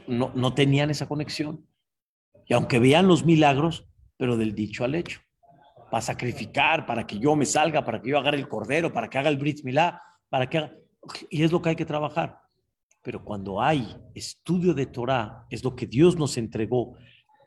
no, 0.07 0.33
no 0.35 0.55
tenían 0.55 0.91
esa 0.91 1.09
conexión. 1.09 1.68
Y 2.49 2.55
aunque 2.55 2.79
vean 2.79 3.07
los 3.07 3.25
milagros, 3.25 3.87
pero 4.17 4.37
del 4.37 4.55
dicho 4.55 4.85
al 4.85 4.95
hecho. 4.95 5.21
Para 5.91 6.01
sacrificar, 6.01 6.87
para 6.87 7.07
que 7.07 7.19
yo 7.19 7.37
me 7.37 7.47
salga, 7.47 7.85
para 7.85 8.01
que 8.01 8.11
yo 8.11 8.19
agarre 8.19 8.39
el 8.39 8.49
cordero, 8.49 8.93
para 8.93 9.09
que 9.09 9.19
haga 9.19 9.29
el 9.29 9.37
Brit 9.37 9.63
Milá, 9.65 10.03
para 10.29 10.49
que 10.49 10.71
Y 11.31 11.43
es 11.43 11.53
lo 11.53 11.63
que 11.63 11.71
hay 11.71 11.77
que 11.77 11.85
trabajar. 11.85 12.41
Pero 13.03 13.25
cuando 13.25 13.61
hay 13.61 13.97
estudio 14.15 14.75
de 14.75 14.87
Torah, 14.87 15.47
es 15.51 15.63
lo 15.63 15.77
que 15.77 15.87
Dios 15.87 16.17
nos 16.17 16.37
entregó. 16.37 16.97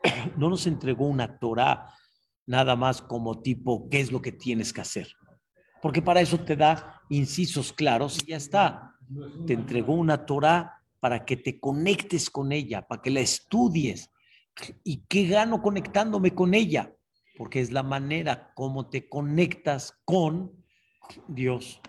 No 0.36 0.48
nos 0.48 0.66
entregó 0.66 1.06
una 1.06 1.38
Torah 1.38 1.94
nada 2.46 2.74
más 2.74 3.02
como 3.02 3.40
tipo, 3.40 3.88
¿qué 3.88 4.00
es 4.00 4.10
lo 4.10 4.20
que 4.20 4.32
tienes 4.32 4.72
que 4.72 4.80
hacer? 4.80 5.08
Porque 5.80 6.02
para 6.02 6.20
eso 6.20 6.38
te 6.38 6.56
da 6.56 7.00
incisos 7.08 7.72
claros 7.72 8.18
y 8.22 8.30
ya 8.30 8.36
está. 8.36 8.96
Te 9.46 9.52
entregó 9.52 9.94
una 9.94 10.24
Torah 10.24 10.80
para 11.00 11.24
que 11.24 11.36
te 11.36 11.58
conectes 11.58 12.30
con 12.30 12.52
ella, 12.52 12.86
para 12.86 13.02
que 13.02 13.10
la 13.10 13.20
estudies, 13.20 14.11
¿Y 14.84 15.04
qué 15.08 15.26
gano 15.26 15.62
conectándome 15.62 16.34
con 16.34 16.54
ella? 16.54 16.94
Porque 17.36 17.60
es 17.60 17.72
la 17.72 17.82
manera 17.82 18.52
como 18.54 18.88
te 18.88 19.08
conectas 19.08 19.98
con 20.04 20.64
Dios. 21.28 21.80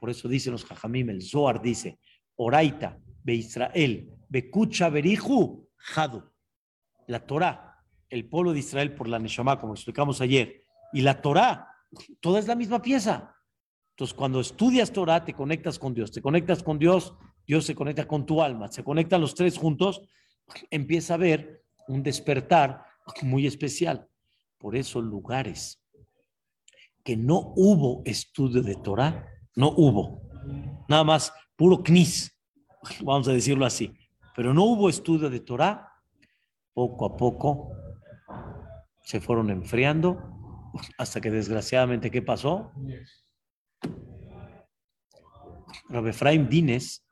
Por 0.00 0.10
eso 0.10 0.28
dicen 0.28 0.52
los 0.52 0.64
Jajamim, 0.64 1.10
el 1.10 1.22
Zohar 1.22 1.60
dice, 1.62 1.98
Oraita, 2.36 2.98
Be 3.22 3.34
Israel, 3.34 4.10
Bekucha 4.28 4.88
Beriju, 4.88 5.68
Jadu. 5.76 6.22
La 7.06 7.26
Torah 7.26 7.74
el 8.14 8.28
pueblo 8.28 8.52
de 8.52 8.60
Israel 8.60 8.94
por 8.94 9.08
la 9.08 9.18
Neshama, 9.18 9.60
como 9.60 9.74
explicamos 9.74 10.20
ayer, 10.20 10.62
y 10.92 11.00
la 11.00 11.20
Torah, 11.20 11.68
toda 12.20 12.38
es 12.38 12.46
la 12.46 12.54
misma 12.54 12.80
pieza. 12.80 13.34
Entonces, 13.90 14.14
cuando 14.14 14.40
estudias 14.40 14.92
Torah, 14.92 15.24
te 15.24 15.34
conectas 15.34 15.80
con 15.80 15.94
Dios, 15.94 16.12
te 16.12 16.22
conectas 16.22 16.62
con 16.62 16.78
Dios, 16.78 17.14
Dios 17.44 17.64
se 17.64 17.74
conecta 17.74 18.06
con 18.06 18.24
tu 18.24 18.40
alma, 18.40 18.68
se 18.68 18.84
conectan 18.84 19.20
los 19.20 19.34
tres 19.34 19.58
juntos, 19.58 20.02
empieza 20.70 21.14
a 21.14 21.18
ver 21.18 21.63
un 21.88 22.02
despertar 22.02 22.84
muy 23.22 23.46
especial. 23.46 24.08
Por 24.58 24.76
eso 24.76 25.00
lugares 25.00 25.80
que 27.02 27.16
no 27.16 27.52
hubo 27.56 28.02
estudio 28.06 28.62
de 28.62 28.76
Torah, 28.76 29.28
no 29.56 29.68
hubo. 29.68 30.22
Nada 30.88 31.04
más 31.04 31.32
puro 31.56 31.82
knis, 31.82 32.34
vamos 33.02 33.28
a 33.28 33.32
decirlo 33.32 33.66
así. 33.66 33.94
Pero 34.34 34.52
no 34.52 34.64
hubo 34.64 34.88
estudio 34.88 35.30
de 35.30 35.40
Torah, 35.40 35.92
poco 36.72 37.06
a 37.06 37.16
poco 37.16 37.70
se 39.04 39.20
fueron 39.20 39.50
enfriando 39.50 40.18
hasta 40.98 41.20
que 41.20 41.30
desgraciadamente, 41.30 42.10
¿qué 42.10 42.22
pasó? 42.22 42.72
Rabbi 45.90 46.08
Efraim 46.08 46.48
Dines, 46.48 47.06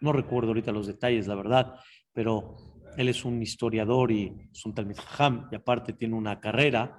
no 0.00 0.12
recuerdo 0.12 0.48
ahorita 0.48 0.72
los 0.72 0.86
detalles, 0.86 1.26
la 1.26 1.34
verdad, 1.34 1.74
pero 2.12 2.56
él 2.98 3.08
es 3.08 3.24
un 3.24 3.40
historiador 3.40 4.10
y 4.10 4.34
es 4.52 4.66
un 4.66 4.74
Talmud 4.74 4.96
y 5.52 5.54
aparte 5.54 5.92
tiene 5.92 6.16
una 6.16 6.40
carrera. 6.40 6.98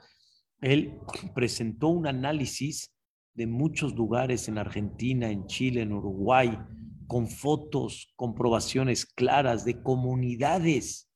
Él 0.62 0.98
presentó 1.36 1.90
un 1.90 2.08
análisis 2.08 2.96
de 3.34 3.46
muchos 3.48 3.94
lugares 3.96 4.48
en 4.48 4.58
Argentina, 4.58 5.30
en 5.30 5.46
Chile, 5.48 5.82
en 5.82 5.92
Uruguay, 5.92 6.58
con 7.06 7.28
fotos, 7.28 8.14
comprobaciones 8.16 9.06
claras 9.06 9.66
de 9.66 9.84
comunidades 9.84 11.12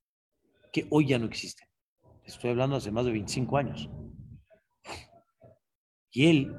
que 0.74 0.86
hoy 0.90 1.08
ya 1.08 1.18
no 1.18 1.28
existen. 1.28 1.66
Estoy 2.26 2.50
hablando 2.50 2.76
hace 2.76 2.92
más 2.92 3.06
de 3.06 3.14
25 3.14 3.56
años. 3.56 3.90
Y 6.12 6.28
él, 6.28 6.54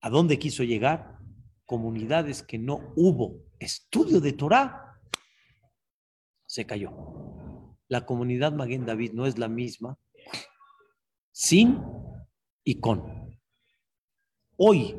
¿a 0.00 0.10
dónde 0.10 0.40
quiso 0.40 0.64
llegar? 0.64 1.18
Comunidades 1.66 2.42
que 2.42 2.58
no 2.58 2.92
hubo 2.96 3.44
estudio 3.60 4.20
de 4.20 4.32
Torah, 4.32 5.00
se 6.46 6.66
cayó. 6.66 7.43
La 7.88 8.06
comunidad 8.06 8.52
Maguen 8.52 8.86
David 8.86 9.12
no 9.12 9.26
es 9.26 9.38
la 9.38 9.48
misma 9.48 9.98
sin 11.32 11.82
y 12.62 12.80
con. 12.80 13.38
Hoy, 14.56 14.96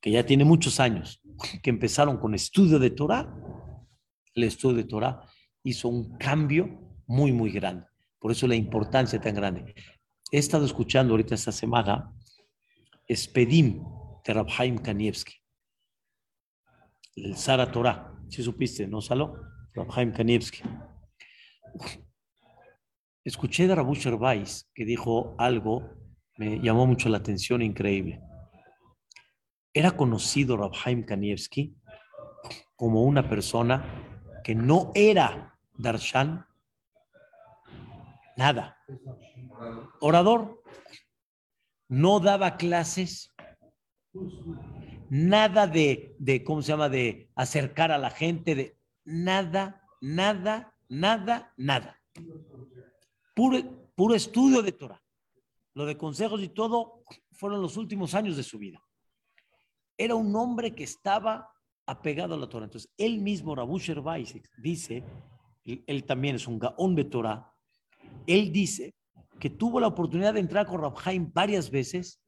que 0.00 0.10
ya 0.10 0.24
tiene 0.24 0.44
muchos 0.44 0.80
años, 0.80 1.20
que 1.62 1.70
empezaron 1.70 2.18
con 2.18 2.34
estudio 2.34 2.78
de 2.78 2.90
Torah, 2.90 3.32
el 4.34 4.44
estudio 4.44 4.76
de 4.76 4.84
Torah 4.84 5.28
hizo 5.62 5.88
un 5.88 6.16
cambio 6.16 7.02
muy, 7.06 7.32
muy 7.32 7.50
grande. 7.50 7.86
Por 8.18 8.32
eso 8.32 8.46
la 8.46 8.54
importancia 8.54 9.20
tan 9.20 9.34
grande. 9.34 9.74
He 10.30 10.38
estado 10.38 10.64
escuchando 10.64 11.12
ahorita 11.12 11.34
esta 11.34 11.52
semana 11.52 12.10
Espedim 13.06 13.84
de 14.24 14.32
Rabhaim 14.32 14.78
Kanievski, 14.78 15.34
el 17.16 17.36
Sara 17.36 17.70
Torah. 17.70 18.10
Si 18.28 18.42
supiste, 18.42 18.86
¿no, 18.86 19.02
Salo? 19.02 19.36
Rabhaim 19.74 20.12
Kanievski. 20.12 20.62
Escuché 23.24 23.66
de 23.66 23.74
Rabu 23.74 23.94
Sherbais 23.94 24.70
que 24.74 24.84
dijo 24.84 25.34
algo, 25.38 25.90
me 26.36 26.60
llamó 26.60 26.86
mucho 26.86 27.08
la 27.08 27.18
atención, 27.18 27.62
increíble. 27.62 28.20
Era 29.72 29.92
conocido 29.92 30.56
Rabhaim 30.56 31.04
Kanievski 31.04 31.74
como 32.76 33.04
una 33.04 33.28
persona 33.28 34.40
que 34.44 34.54
no 34.54 34.92
era 34.94 35.56
Darshan, 35.76 36.46
Nada. 38.36 38.76
Orador. 40.00 40.62
No 41.88 42.20
daba 42.20 42.56
clases. 42.56 43.32
Nada 45.08 45.66
de, 45.66 46.16
de, 46.18 46.42
¿cómo 46.42 46.62
se 46.62 46.72
llama? 46.72 46.88
De 46.88 47.30
acercar 47.36 47.92
a 47.92 47.98
la 47.98 48.10
gente, 48.10 48.54
de 48.54 48.78
nada, 49.04 49.82
nada, 50.00 50.74
nada, 50.88 51.52
nada. 51.56 52.00
Puro, 53.34 54.14
estudio 54.14 54.62
de 54.62 54.72
Torah. 54.72 55.02
Lo 55.74 55.84
de 55.84 55.98
consejos 55.98 56.40
y 56.42 56.48
todo 56.48 57.02
fueron 57.32 57.60
los 57.60 57.76
últimos 57.76 58.14
años 58.14 58.36
de 58.36 58.44
su 58.44 58.58
vida. 58.58 58.80
Era 59.98 60.14
un 60.14 60.34
hombre 60.36 60.74
que 60.74 60.84
estaba 60.84 61.50
apegado 61.86 62.34
a 62.34 62.38
la 62.38 62.48
Torah. 62.48 62.66
Entonces, 62.66 62.92
él 62.96 63.18
mismo, 63.18 63.54
Rabu 63.54 63.78
Sherbais, 63.78 64.34
dice, 64.58 65.04
él, 65.64 66.04
también 66.04 66.36
es 66.36 66.46
un 66.46 66.58
gaón 66.58 66.94
de 66.94 67.04
Torah, 67.04 67.52
él 68.26 68.52
dice 68.52 68.94
que 69.40 69.50
tuvo 69.50 69.80
la 69.80 69.88
oportunidad 69.88 70.34
de 70.34 70.40
entrar 70.40 70.66
con 70.66 70.80
Rabhaim 70.80 71.32
varias 71.32 71.70
veces 71.70 72.22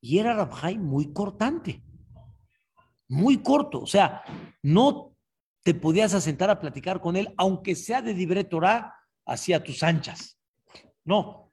y 0.00 0.18
era 0.18 0.34
Rabhaim 0.34 0.80
muy 0.80 1.12
cortante, 1.12 1.82
muy 3.08 3.38
corto. 3.38 3.80
O 3.80 3.86
sea, 3.86 4.22
no 4.62 5.16
te 5.62 5.74
podías 5.74 6.14
asentar 6.14 6.50
a 6.50 6.60
platicar 6.60 7.00
con 7.00 7.16
él, 7.16 7.34
aunque 7.36 7.74
sea 7.74 8.00
de 8.00 8.14
Dibre 8.14 8.44
Torah, 8.44 8.94
hacia 9.30 9.62
tus 9.62 9.82
anchas. 9.82 10.36
No, 11.04 11.52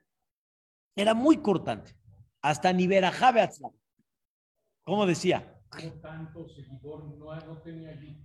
era 0.96 1.14
muy 1.14 1.38
cortante. 1.38 1.96
Hasta 2.42 2.74
ni 2.74 2.88
Jabeatzla. 2.88 3.70
¿Cómo 4.84 5.06
decía? 5.06 5.54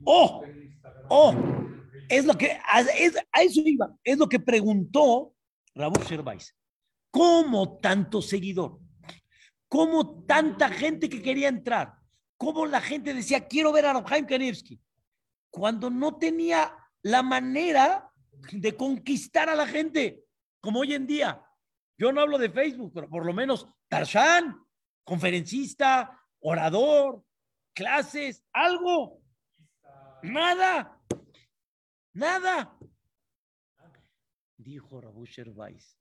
oh, 0.05 0.43
oh, 1.09 1.35
es 2.09 2.25
lo 2.25 2.35
que, 2.35 2.53
a, 2.53 2.81
eso 2.81 3.61
iba, 3.65 3.95
es 4.05 4.17
lo 4.17 4.29
que 4.29 4.41
preguntó 4.41 5.35
Raúl 5.75 5.99
Sherbais. 6.07 6.57
¿Cómo 7.11 7.79
tanto 7.79 8.23
seguidor? 8.23 8.79
¿Cómo 9.69 10.25
tanta 10.25 10.69
gente 10.69 11.09
que 11.09 11.21
quería 11.21 11.49
entrar? 11.49 11.95
¿Cómo 12.39 12.65
la 12.65 12.81
gente 12.81 13.13
decía, 13.13 13.47
quiero 13.47 13.73
ver 13.73 13.87
a 13.87 13.93
Rabhaim 13.95 14.25
Kanevsky? 14.25 14.81
Cuando 15.51 15.91
no 15.91 16.17
tenía 16.17 16.75
la 17.03 17.23
manera 17.23 18.12
de 18.51 18.77
conquistar 18.77 19.49
a 19.49 19.55
la 19.55 19.67
gente, 19.67 20.25
como 20.61 20.81
hoy 20.81 20.95
en 20.95 21.07
día. 21.07 21.43
Yo 21.99 22.13
no 22.13 22.21
hablo 22.21 22.39
de 22.39 22.51
Facebook, 22.51 22.93
pero 22.95 23.09
por 23.09 23.25
lo 23.25 23.33
menos 23.33 23.67
Tarzán, 23.89 24.59
conferencista, 25.05 26.21
orador, 26.41 27.23
clases, 27.75 28.45
algo. 28.53 29.21
Nada. 30.23 31.01
Nada. 32.15 32.79
Dijo 34.57 35.01
Rabu 35.01 35.27
Sherbais. 35.27 35.99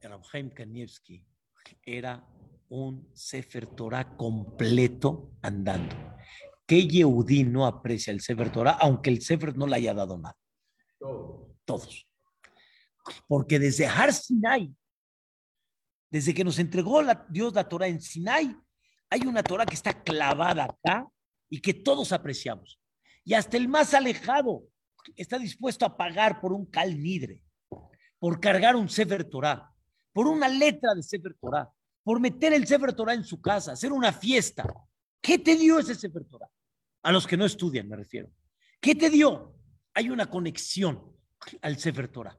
Rabhaim 0.00 0.50
Kanievski 0.50 1.26
era 1.84 2.26
un 2.68 3.10
Sefer 3.14 3.66
Torah 3.66 4.16
completo 4.16 5.32
andando. 5.42 5.94
¿Qué 6.66 6.86
Yehudí 6.88 7.44
no 7.44 7.66
aprecia 7.66 8.12
el 8.12 8.20
Sefer 8.20 8.50
Torah, 8.50 8.78
aunque 8.80 9.10
el 9.10 9.22
Sefer 9.22 9.56
no 9.56 9.66
le 9.66 9.76
haya 9.76 9.94
dado 9.94 10.18
nada? 10.18 10.36
Todos. 10.98 12.08
Porque 13.28 13.58
desde 13.58 13.86
Har 13.86 14.12
Sinai, 14.12 14.74
desde 16.10 16.34
que 16.34 16.44
nos 16.44 16.58
entregó 16.58 17.02
Dios 17.28 17.54
la 17.54 17.68
Torah 17.68 17.88
en 17.88 18.00
Sinai, 18.00 18.56
hay 19.10 19.20
una 19.26 19.42
Torah 19.42 19.66
que 19.66 19.74
está 19.74 20.02
clavada 20.02 20.64
acá 20.64 21.06
y 21.48 21.60
que 21.60 21.74
todos 21.74 22.12
apreciamos. 22.12 22.80
Y 23.24 23.34
hasta 23.34 23.56
el 23.56 23.68
más 23.68 23.94
alejado 23.94 24.64
está 25.14 25.38
dispuesto 25.38 25.84
a 25.84 25.96
pagar 25.96 26.40
por 26.40 26.52
un 26.52 26.66
calnidre, 26.66 27.42
por 28.18 28.40
cargar 28.40 28.76
un 28.76 28.88
Sefer 28.88 29.24
Torah, 29.24 29.72
por 30.12 30.26
una 30.26 30.48
letra 30.48 30.94
de 30.94 31.02
Sefer 31.02 31.36
Torah, 31.40 31.70
por 32.02 32.20
meter 32.20 32.52
el 32.52 32.66
Sefer 32.66 32.92
Torah 32.92 33.14
en 33.14 33.24
su 33.24 33.40
casa, 33.40 33.72
hacer 33.72 33.92
una 33.92 34.12
fiesta. 34.12 34.64
¿Qué 35.20 35.38
te 35.38 35.56
dio 35.56 35.78
ese 35.78 35.94
Sefer 35.94 36.24
Torah? 36.24 36.48
A 37.02 37.12
los 37.12 37.26
que 37.26 37.36
no 37.36 37.44
estudian, 37.44 37.88
me 37.88 37.96
refiero. 37.96 38.30
¿Qué 38.80 38.94
te 38.94 39.10
dio? 39.10 39.55
Hay 39.96 40.10
una 40.10 40.28
conexión 40.28 41.16
al 41.62 41.78
Sefer 41.78 42.08
Torah. 42.08 42.38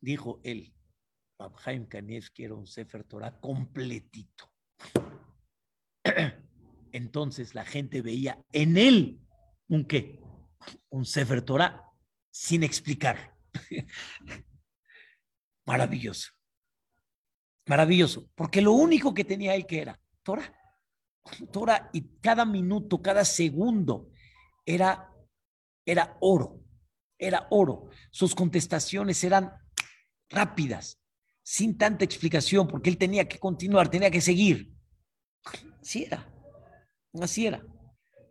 Dijo 0.00 0.40
él, 0.42 0.74
Abhaim 1.38 1.86
Kanievski 1.86 2.42
era 2.42 2.56
un 2.56 2.66
Sefer 2.66 3.04
Torah 3.04 3.38
completito. 3.38 4.52
Entonces 6.92 7.54
la 7.54 7.64
gente 7.64 8.02
veía 8.02 8.44
en 8.50 8.76
él 8.76 9.20
un 9.68 9.84
qué? 9.84 10.20
Un 10.88 11.04
Sefer 11.04 11.42
Torah 11.42 11.88
sin 12.32 12.64
explicar. 12.64 13.32
Maravilloso. 15.64 16.32
Maravilloso. 17.68 18.28
Porque 18.34 18.60
lo 18.60 18.72
único 18.72 19.14
que 19.14 19.22
tenía 19.22 19.54
él 19.54 19.66
que 19.66 19.82
era 19.82 20.00
Torah. 20.24 20.52
Torah 21.52 21.90
y 21.92 22.18
cada 22.18 22.44
minuto, 22.44 23.00
cada 23.00 23.24
segundo 23.24 24.10
era, 24.66 25.14
era 25.86 26.16
oro. 26.20 26.58
Era 27.22 27.46
oro. 27.50 27.88
Sus 28.10 28.34
contestaciones 28.34 29.22
eran 29.22 29.52
rápidas, 30.28 31.00
sin 31.40 31.78
tanta 31.78 32.04
explicación, 32.04 32.66
porque 32.66 32.90
él 32.90 32.98
tenía 32.98 33.28
que 33.28 33.38
continuar, 33.38 33.88
tenía 33.88 34.10
que 34.10 34.20
seguir. 34.20 34.72
Así 35.80 36.02
era. 36.02 36.28
Así 37.20 37.46
era. 37.46 37.64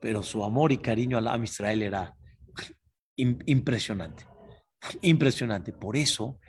Pero 0.02 0.22
su 0.22 0.44
amor 0.44 0.74
y 0.74 0.80
cariño 0.80 1.18
al 1.18 1.30
Am 1.30 1.46
Israel 1.46 1.84
era 1.84 2.18
impresionante. 3.16 4.26
Impresionante. 5.02 5.72
Por 5.72 5.96
eso 5.96 6.40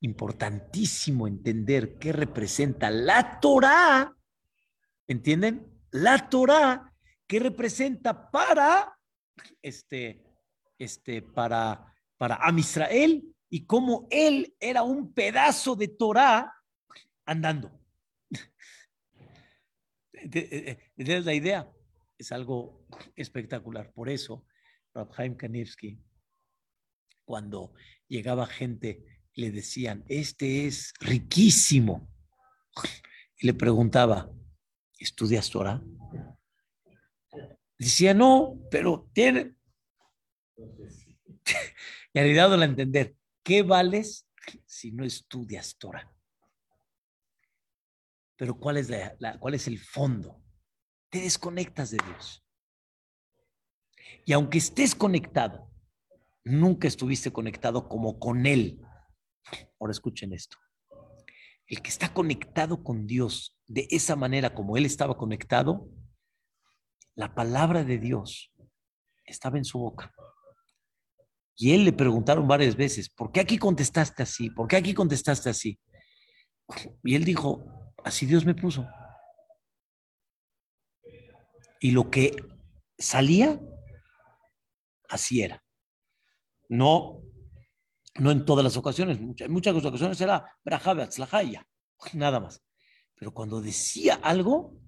importantísimo 0.00 1.26
entender 1.26 1.98
qué 1.98 2.12
representa 2.12 2.90
la 2.90 3.40
Torah, 3.40 4.14
¿entienden? 5.08 5.66
La 5.90 6.28
Torah, 6.28 6.94
qué 7.26 7.40
representa 7.40 8.30
para, 8.30 8.96
este, 9.62 10.27
este, 10.78 11.22
para, 11.22 11.94
para 12.16 12.36
Am 12.36 12.58
Israel 12.58 13.34
y 13.50 13.66
cómo 13.66 14.06
él 14.10 14.54
era 14.60 14.82
un 14.82 15.12
pedazo 15.12 15.74
de 15.74 15.88
Torah 15.88 16.54
andando. 17.24 17.70
¿Entiendes 20.12 21.24
la 21.24 21.34
idea? 21.34 21.72
Es 22.16 22.32
algo 22.32 22.86
espectacular. 23.16 23.92
Por 23.92 24.08
eso, 24.08 24.46
Rabhaim 24.94 25.36
Kanivsky, 25.36 26.00
cuando 27.24 27.72
llegaba 28.08 28.46
gente, 28.46 29.04
le 29.34 29.50
decían, 29.52 30.04
este 30.08 30.66
es 30.66 30.92
riquísimo. 31.00 32.10
Y 33.38 33.46
le 33.46 33.54
preguntaba, 33.54 34.30
¿estudias 34.98 35.48
Torah? 35.50 35.82
Decía, 37.78 38.14
no, 38.14 38.58
pero 38.70 39.08
tiene... 39.12 39.54
y 42.12 42.18
ha 42.18 42.34
dado 42.34 42.60
a 42.60 42.64
entender, 42.64 43.14
¿qué 43.42 43.62
vales 43.62 44.28
si 44.66 44.92
no 44.92 45.04
estudias 45.04 45.76
Torah? 45.76 46.12
Pero 48.36 48.58
¿cuál 48.58 48.76
es, 48.76 48.88
la, 48.88 49.38
¿cuál 49.38 49.54
es 49.54 49.66
el 49.66 49.78
fondo? 49.78 50.42
Te 51.10 51.20
desconectas 51.20 51.90
de 51.90 51.98
Dios. 52.06 52.44
Y 54.24 54.32
aunque 54.32 54.58
estés 54.58 54.94
conectado, 54.94 55.70
nunca 56.44 56.86
estuviste 56.86 57.32
conectado 57.32 57.88
como 57.88 58.18
con 58.18 58.46
Él. 58.46 58.80
Ahora 59.80 59.90
escuchen 59.90 60.32
esto. 60.32 60.56
El 61.66 61.82
que 61.82 61.90
está 61.90 62.14
conectado 62.14 62.82
con 62.82 63.06
Dios 63.06 63.58
de 63.66 63.88
esa 63.90 64.16
manera 64.16 64.54
como 64.54 64.76
Él 64.76 64.86
estaba 64.86 65.16
conectado, 65.16 65.88
la 67.14 67.34
palabra 67.34 67.84
de 67.84 67.98
Dios 67.98 68.52
estaba 69.24 69.58
en 69.58 69.64
su 69.64 69.78
boca. 69.78 70.14
Y 71.58 71.74
él 71.74 71.84
le 71.84 71.92
preguntaron 71.92 72.48
varias 72.48 72.76
veces, 72.76 73.10
¿por 73.10 73.32
qué 73.32 73.40
aquí 73.40 73.58
contestaste 73.58 74.22
así? 74.22 74.48
¿Por 74.48 74.68
qué 74.68 74.76
aquí 74.76 74.94
contestaste 74.94 75.50
así? 75.50 75.78
Y 77.02 77.14
él 77.14 77.24
dijo, 77.24 77.78
Así 78.04 78.26
Dios 78.26 78.44
me 78.44 78.54
puso. 78.54 78.88
Y 81.80 81.90
lo 81.90 82.10
que 82.10 82.34
salía, 82.96 83.60
así 85.08 85.42
era. 85.42 85.62
No, 86.68 87.22
no 88.16 88.30
en 88.30 88.44
todas 88.44 88.64
las 88.64 88.76
ocasiones, 88.76 89.18
en 89.18 89.52
muchas 89.52 89.76
ocasiones 89.84 90.20
era 90.20 90.56
nada 92.14 92.40
más. 92.40 92.62
Pero 93.14 93.32
cuando 93.32 93.60
decía 93.60 94.14
algo, 94.22 94.80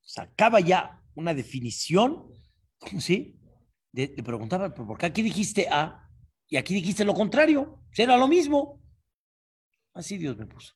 sacaba 0.00 0.60
ya 0.60 1.02
una 1.14 1.34
definición, 1.34 2.32
¿sí? 2.98 3.40
Le 3.92 4.08
preguntaba, 4.08 4.74
¿por 4.74 4.98
qué 4.98 5.06
aquí 5.06 5.22
dijiste 5.22 5.68
A 5.70 6.03
y 6.48 6.56
aquí 6.56 6.74
dijiste 6.74 7.04
lo 7.04 7.14
contrario? 7.14 7.80
Era 7.96 8.16
lo 8.16 8.28
mismo. 8.28 8.80
Así 9.92 10.18
Dios 10.18 10.36
me 10.36 10.46
puso. 10.46 10.74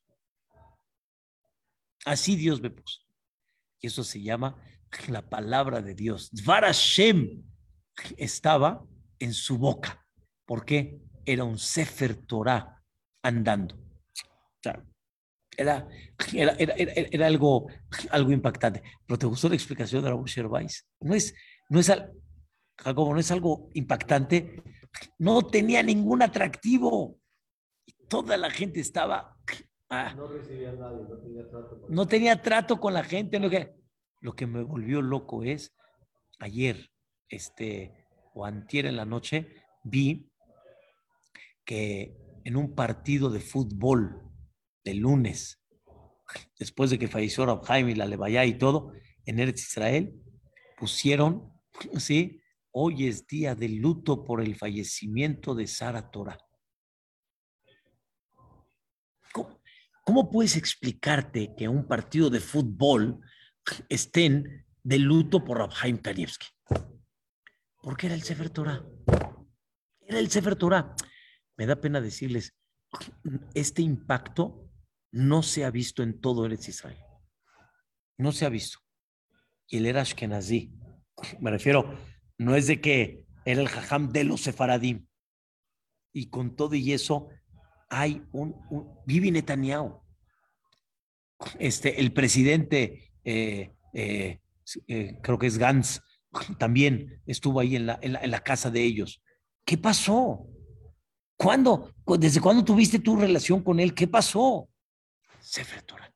Así 2.05 2.37
Dios 2.37 2.61
me 2.61 2.71
puso. 2.71 3.01
Y 3.81 3.89
eso 3.89 4.05
se 4.05 4.23
llama 4.23 4.63
la 5.09 5.29
palabra 5.29 5.81
de 5.81 5.95
Dios. 5.95 6.31
Dvar 6.31 6.65
estaba 8.17 8.85
en 9.19 9.35
su 9.35 9.59
boca. 9.59 10.07
¿Por 10.47 10.65
qué? 10.65 11.01
Era 11.25 11.45
un 11.45 11.59
Sefer 11.59 12.17
Torah 12.27 12.83
andando. 13.23 13.77
era, 15.57 15.87
era, 16.33 16.57
era, 16.59 17.27
algo, 17.27 17.67
algo 18.11 18.33
impactante. 18.33 18.83
Pero 19.07 19.19
¿te 19.19 19.27
gustó 19.27 19.49
la 19.49 19.57
explicación 19.57 20.03
de 20.03 20.11
Raúl 20.11 20.27
Shervais? 20.27 20.87
No 21.01 21.15
es, 21.15 21.35
no 21.69 21.81
es, 21.81 21.93
Jacobo, 22.79 23.13
no 23.13 23.21
es 23.21 23.31
algo 23.31 23.69
impactante. 23.75 24.63
No 25.19 25.43
tenía 25.43 25.83
ningún 25.83 26.23
atractivo. 26.23 27.19
Toda 28.09 28.37
la 28.37 28.51
gente 28.51 28.81
estaba 28.81 29.39
Ah. 29.91 30.13
no 30.15 30.29
recibía 30.29 30.73
nadie, 30.73 31.03
no 31.09 31.17
tenía 31.17 31.49
trato 31.49 31.81
con, 31.81 31.95
no 31.95 32.07
tenía 32.07 32.43
trato 32.43 32.81
con 32.81 32.95
la 32.95 33.05
gente. 33.05 33.41
Lo 33.41 33.49
que, 33.49 33.75
lo 34.21 34.35
que 34.35 34.47
me 34.47 34.63
volvió 34.63 35.01
loco 35.01 35.45
es, 35.45 35.75
ayer, 36.39 36.91
este, 37.29 38.07
o 38.35 38.45
antier 38.45 38.85
en 38.87 38.97
la 38.97 39.07
noche, 39.07 39.49
vi 39.83 40.31
que 41.65 42.17
en 42.45 42.57
un 42.57 42.75
partido 42.75 43.31
de 43.31 43.41
fútbol 43.41 44.23
de 44.85 44.95
lunes, 44.95 45.63
después 46.59 46.91
de 46.91 46.99
que 46.99 47.09
falleció 47.09 47.47
Rab 47.47 47.65
Jaime 47.65 47.93
y 47.93 47.95
la 47.95 48.07
Levaya 48.07 48.45
y 48.45 48.59
todo, 48.59 48.93
en 49.25 49.39
Eretz 49.41 49.63
Israel, 49.63 50.23
pusieron, 50.77 51.51
¿sí? 51.97 52.43
Hoy 52.81 53.09
es 53.09 53.27
día 53.27 53.57
de 53.57 53.69
luto 53.69 54.25
por 54.25 54.41
el 54.41 54.55
fallecimiento 54.55 55.53
de 55.53 55.67
Sara 55.67 56.13
Torah. 56.13 56.39
¿Cómo 60.05 60.31
puedes 60.31 60.55
explicarte 60.55 61.57
que 61.57 61.67
un 61.67 61.89
partido 61.89 62.31
de 62.31 62.39
fútbol 62.39 63.21
estén 63.89 64.65
de 64.85 64.99
luto 65.01 65.45
por 65.45 65.59
Rabhaim 65.59 65.99
Kanievski? 65.99 66.47
Porque 67.83 68.07
era 68.07 68.15
el 68.15 68.23
Sefer 68.23 68.49
Torah. 68.49 68.87
Era 70.07 70.21
el 70.21 70.31
Sefer 70.31 70.55
Torah. 70.55 70.95
Me 71.57 71.67
da 71.67 71.81
pena 71.81 72.01
decirles, 72.01 72.57
este 73.55 73.83
impacto 73.83 74.71
no 75.11 75.43
se 75.43 75.65
ha 75.65 75.73
visto 75.73 76.05
en 76.05 76.21
todo 76.21 76.47
el 76.47 76.53
Israel. 76.53 77.03
No 78.19 78.31
se 78.31 78.47
ha 78.47 78.49
visto. 78.49 78.79
Y 79.67 79.79
él 79.79 79.87
era 79.87 80.03
Ashkenazi. 80.03 80.73
Me 81.41 81.51
refiero, 81.51 81.99
no 82.39 82.55
es 82.55 82.67
de 82.69 82.81
que 82.81 83.25
era 83.45 83.61
el 83.61 83.69
jajam 83.69 84.11
de 84.11 84.25
los 84.25 84.43
sefaradim. 84.43 85.07
Y 86.13 86.31
con 86.31 86.57
todo 86.57 86.75
y 86.75 86.93
eso, 86.93 87.29
hay 87.91 88.25
un, 88.33 88.55
Vivi 89.07 89.31
Netanyahu, 89.31 90.01
este, 91.59 92.01
el 92.01 92.13
presidente, 92.13 93.13
eh, 93.25 93.75
eh, 93.93 94.41
eh, 94.87 95.19
creo 95.23 95.39
que 95.39 95.47
es 95.47 95.59
Gantz, 95.59 96.01
también 96.59 97.23
estuvo 97.27 97.61
ahí 97.61 97.77
en 97.77 97.87
la, 97.87 97.99
en 98.03 98.31
la, 98.31 98.41
casa 98.41 98.71
de 98.71 98.83
ellos. 98.83 99.23
¿Qué 99.65 99.79
pasó? 99.79 100.47
¿Cuándo? 101.37 101.95
¿Desde 102.19 102.41
cuándo 102.41 102.65
tuviste 102.65 102.99
tu 102.99 103.17
relación 103.17 103.63
con 103.63 103.81
él? 103.81 103.95
¿Qué 103.95 104.07
pasó? 104.07 104.69
Sefer 105.41 105.83
Torah. 105.83 106.13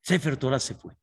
Sefer 0.00 0.36
Torah 0.36 0.58
se 0.58 0.74
fue. 0.74 0.96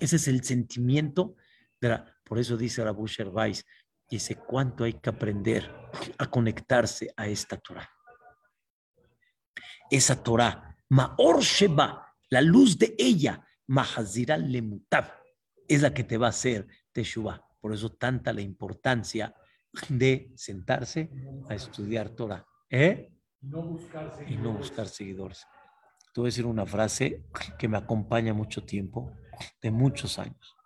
Ese 0.00 0.16
es 0.16 0.28
el 0.28 0.42
sentimiento 0.44 1.36
de 1.82 1.88
la, 1.88 2.06
por 2.24 2.38
eso 2.38 2.56
dice 2.56 2.82
Rabu 2.84 3.06
Weiss, 3.32 3.66
dice 4.08 4.36
cuánto 4.36 4.84
hay 4.84 4.94
que 4.94 5.10
aprender 5.10 5.70
a 6.16 6.30
conectarse 6.30 7.12
a 7.16 7.26
esta 7.26 7.56
Torah. 7.58 7.90
Esa 9.90 10.22
Torah, 10.22 10.76
Maor 10.88 11.42
Sheba, 11.42 12.14
la 12.30 12.40
luz 12.40 12.78
de 12.78 12.94
ella, 12.96 13.44
Mahazira 13.66 14.38
Lemutab, 14.38 15.12
es 15.68 15.82
la 15.82 15.92
que 15.92 16.04
te 16.04 16.16
va 16.16 16.26
a 16.26 16.30
hacer 16.30 16.66
Teshuvah. 16.92 17.44
Por 17.60 17.74
eso 17.74 17.90
tanta 17.90 18.32
la 18.32 18.40
importancia 18.40 19.34
de 19.88 20.32
sentarse 20.36 21.10
a 21.48 21.54
estudiar 21.54 22.10
Torah. 22.10 22.46
¿Eh? 22.70 23.12
Y 23.40 24.36
no 24.36 24.52
buscar 24.52 24.88
seguidores. 24.88 25.46
Te 26.14 26.20
voy 26.20 26.28
a 26.28 26.30
decir 26.30 26.46
una 26.46 26.66
frase 26.66 27.24
que 27.58 27.68
me 27.68 27.76
acompaña 27.76 28.32
mucho 28.32 28.64
tiempo, 28.64 29.12
de 29.60 29.70
muchos 29.70 30.18
años. 30.18 30.56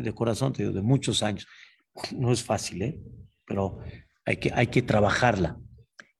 De, 0.00 0.14
corazón 0.14 0.52
te 0.52 0.62
digo, 0.62 0.74
de 0.74 0.82
muchos 0.82 1.22
años. 1.22 1.46
No 2.16 2.32
es 2.32 2.42
fácil, 2.42 2.82
¿eh? 2.82 2.98
pero 3.44 3.78
hay 4.24 4.38
que, 4.38 4.50
hay 4.54 4.68
que 4.68 4.80
trabajarla. 4.80 5.58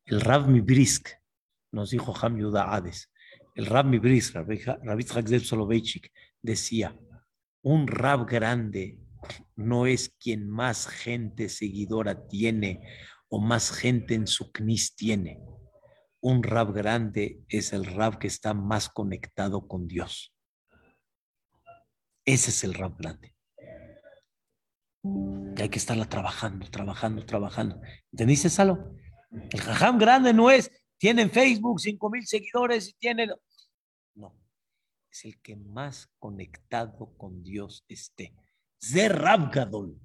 El 0.05 0.21
Rav 0.21 0.49
Mibrisk 0.49 1.09
nos 1.71 1.91
dijo 1.91 2.15
Ham 2.21 2.39
Yuda 2.39 2.75
Hades. 2.75 3.11
El 3.55 3.67
Rav 3.67 3.87
Mibrisk, 3.87 4.35
Rabbi 4.35 5.41
Soloveitchik, 5.41 6.13
decía: 6.43 6.95
un 7.63 7.87
Rab 7.87 8.27
grande 8.27 8.99
no 9.57 9.87
es 9.87 10.15
quien 10.21 10.51
más 10.51 10.89
gente 10.89 11.49
seguidora 11.49 12.27
tiene 12.27 12.81
o 13.29 13.41
más 13.41 13.71
gente 13.71 14.15
en 14.15 14.27
su 14.27 14.53
knis 14.53 14.95
tiene. 14.97 15.39
Un 16.21 16.43
Rab 16.43 16.73
grande 16.73 17.41
es 17.49 17.73
el 17.73 17.87
Rab 17.87 18.19
que 18.19 18.27
está 18.27 18.53
más 18.53 18.89
conectado 18.89 19.67
con 19.67 19.87
Dios. 19.87 20.35
Ese 22.25 22.51
es 22.51 22.65
el 22.65 22.75
Rab 22.75 22.97
grande 22.99 23.32
que 25.03 25.63
hay 25.65 25.69
que 25.69 25.79
estarla 25.79 26.09
trabajando, 26.09 26.69
trabajando, 26.71 27.27
trabajando. 27.27 27.81
¿Entendiste, 28.13 28.49
Salo? 28.49 28.97
El 29.51 29.61
jajam 29.61 29.99
grande 29.99 30.33
no 30.33 30.51
es, 30.51 30.71
tiene 30.99 31.23
en 31.23 31.31
Facebook 31.31 31.81
5 31.81 32.11
mil 32.11 32.27
seguidores 32.27 32.89
y 32.89 32.93
tiene... 32.95 33.29
No, 34.15 34.39
es 35.11 35.25
el 35.25 35.41
que 35.41 35.57
más 35.57 36.09
conectado 36.19 37.13
con 37.17 37.43
Dios 37.43 37.85
esté. 37.89 38.35
Zerab 38.81 39.53
Gadol. 39.53 39.99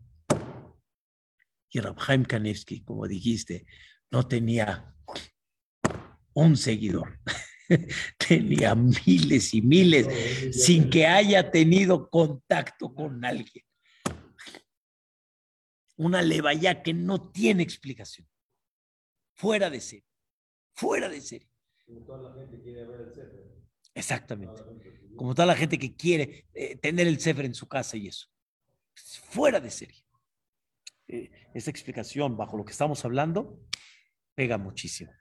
Y 1.70 1.80
Rabhaim 1.80 2.24
Kanevsky, 2.24 2.82
como 2.84 3.08
dijiste, 3.08 3.66
no 4.10 4.28
tenía 4.28 4.96
un 6.34 6.56
seguidor. 6.56 7.20
Tenía 8.18 8.74
miles 8.76 9.54
y 9.54 9.62
miles 9.62 10.56
sin 10.56 10.90
que 10.90 11.06
haya 11.06 11.52
tenido 11.52 12.10
contacto 12.10 12.96
con 12.96 13.26
alguien. 13.26 13.66
Una 15.98 16.22
levaya 16.22 16.82
que 16.82 16.94
no 16.94 17.32
tiene 17.32 17.64
explicación. 17.64 18.28
Fuera 19.34 19.70
de 19.70 19.82
serie. 19.82 20.06
Fuera 20.74 21.10
de 21.10 21.22
serie. 21.22 21.50
Como 21.86 22.02
toda 22.06 22.30
la 22.30 22.34
gente 22.36 22.62
quiere 22.62 22.86
ver 22.86 23.02
el 23.02 23.14
Exactamente. 23.94 24.62
Como 25.16 25.34
toda 25.34 25.48
la 25.48 25.56
gente 25.56 25.80
que 25.80 25.96
quiere 25.96 26.46
eh, 26.54 26.76
tener 26.78 27.08
el 27.08 27.20
Sefer 27.20 27.46
en 27.46 27.56
su 27.56 27.68
casa 27.68 27.98
y 27.98 28.08
eso. 28.08 28.28
Fuera 29.30 29.60
de 29.60 29.72
serie. 29.72 30.06
Eh, 31.08 31.32
esa 31.54 31.72
explicación 31.72 32.36
bajo 32.36 32.58
lo 32.58 32.66
que 32.66 32.72
estamos 32.72 33.04
hablando 33.06 33.60
pega 34.36 34.58
muchísimo. 34.58 35.12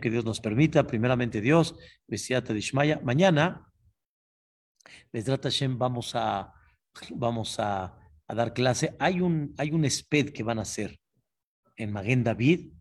que 0.00 0.08
Dios 0.08 0.24
nos 0.24 0.40
permita, 0.40 0.86
primeramente 0.86 1.42
Dios, 1.42 1.76
Mañana, 3.02 3.70
vamos 5.76 6.14
a, 6.14 6.54
vamos 7.10 7.56
a, 7.58 7.98
dar 8.34 8.52
clase. 8.52 8.96
Hay 8.98 9.20
un, 9.20 9.54
hay 9.58 9.70
un 9.70 9.88
SPED 9.88 10.30
que 10.30 10.42
van 10.42 10.58
a 10.58 10.62
hacer 10.62 10.98
en 11.76 11.92
Maguen 11.92 12.24
David, 12.24 12.72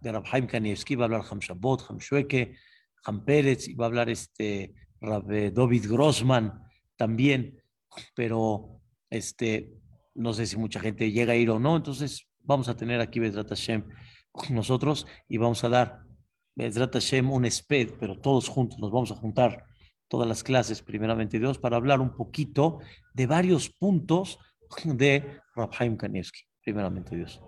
de 0.00 0.12
Rabhaim 0.12 0.46
Kanievski, 0.46 0.94
va 0.94 1.04
a 1.04 1.06
hablar 1.06 1.24
Ham 1.30 1.38
Shabbat, 1.38 1.82
Ham 1.88 1.98
Shueke, 1.98 2.56
Ham 3.04 3.24
Pérez, 3.24 3.68
y 3.68 3.74
va 3.74 3.86
a 3.86 3.88
hablar 3.88 4.10
este 4.10 4.74
Rab 5.00 5.26
David 5.26 5.90
Grossman 5.90 6.62
también, 6.96 7.60
pero 8.14 8.80
este, 9.10 9.72
no 10.14 10.32
sé 10.32 10.46
si 10.46 10.56
mucha 10.56 10.80
gente 10.80 11.10
llega 11.10 11.32
a 11.32 11.36
ir 11.36 11.50
o 11.50 11.58
no, 11.58 11.76
entonces 11.76 12.28
vamos 12.40 12.68
a 12.68 12.76
tener 12.76 13.00
aquí 13.00 13.18
Bedrat 13.18 13.48
Hashem 13.48 13.84
nosotros 14.50 15.06
y 15.28 15.38
vamos 15.38 15.64
a 15.64 15.68
dar 15.68 16.00
Bedrat 16.54 16.92
Hashem 16.92 17.30
un 17.30 17.50
SPED, 17.50 17.94
pero 17.98 18.20
todos 18.20 18.48
juntos 18.48 18.78
nos 18.78 18.90
vamos 18.90 19.10
a 19.10 19.16
juntar 19.16 19.64
todas 20.08 20.28
las 20.28 20.42
clases, 20.42 20.82
primeramente 20.82 21.38
Dios, 21.38 21.58
para 21.58 21.76
hablar 21.76 22.00
un 22.00 22.14
poquito 22.14 22.78
de 23.14 23.26
varios 23.26 23.70
puntos 23.70 24.38
de 24.84 25.40
Rabhaim 25.54 25.96
Kanievski, 25.96 26.42
primeramente 26.62 27.16
Dios. 27.16 27.40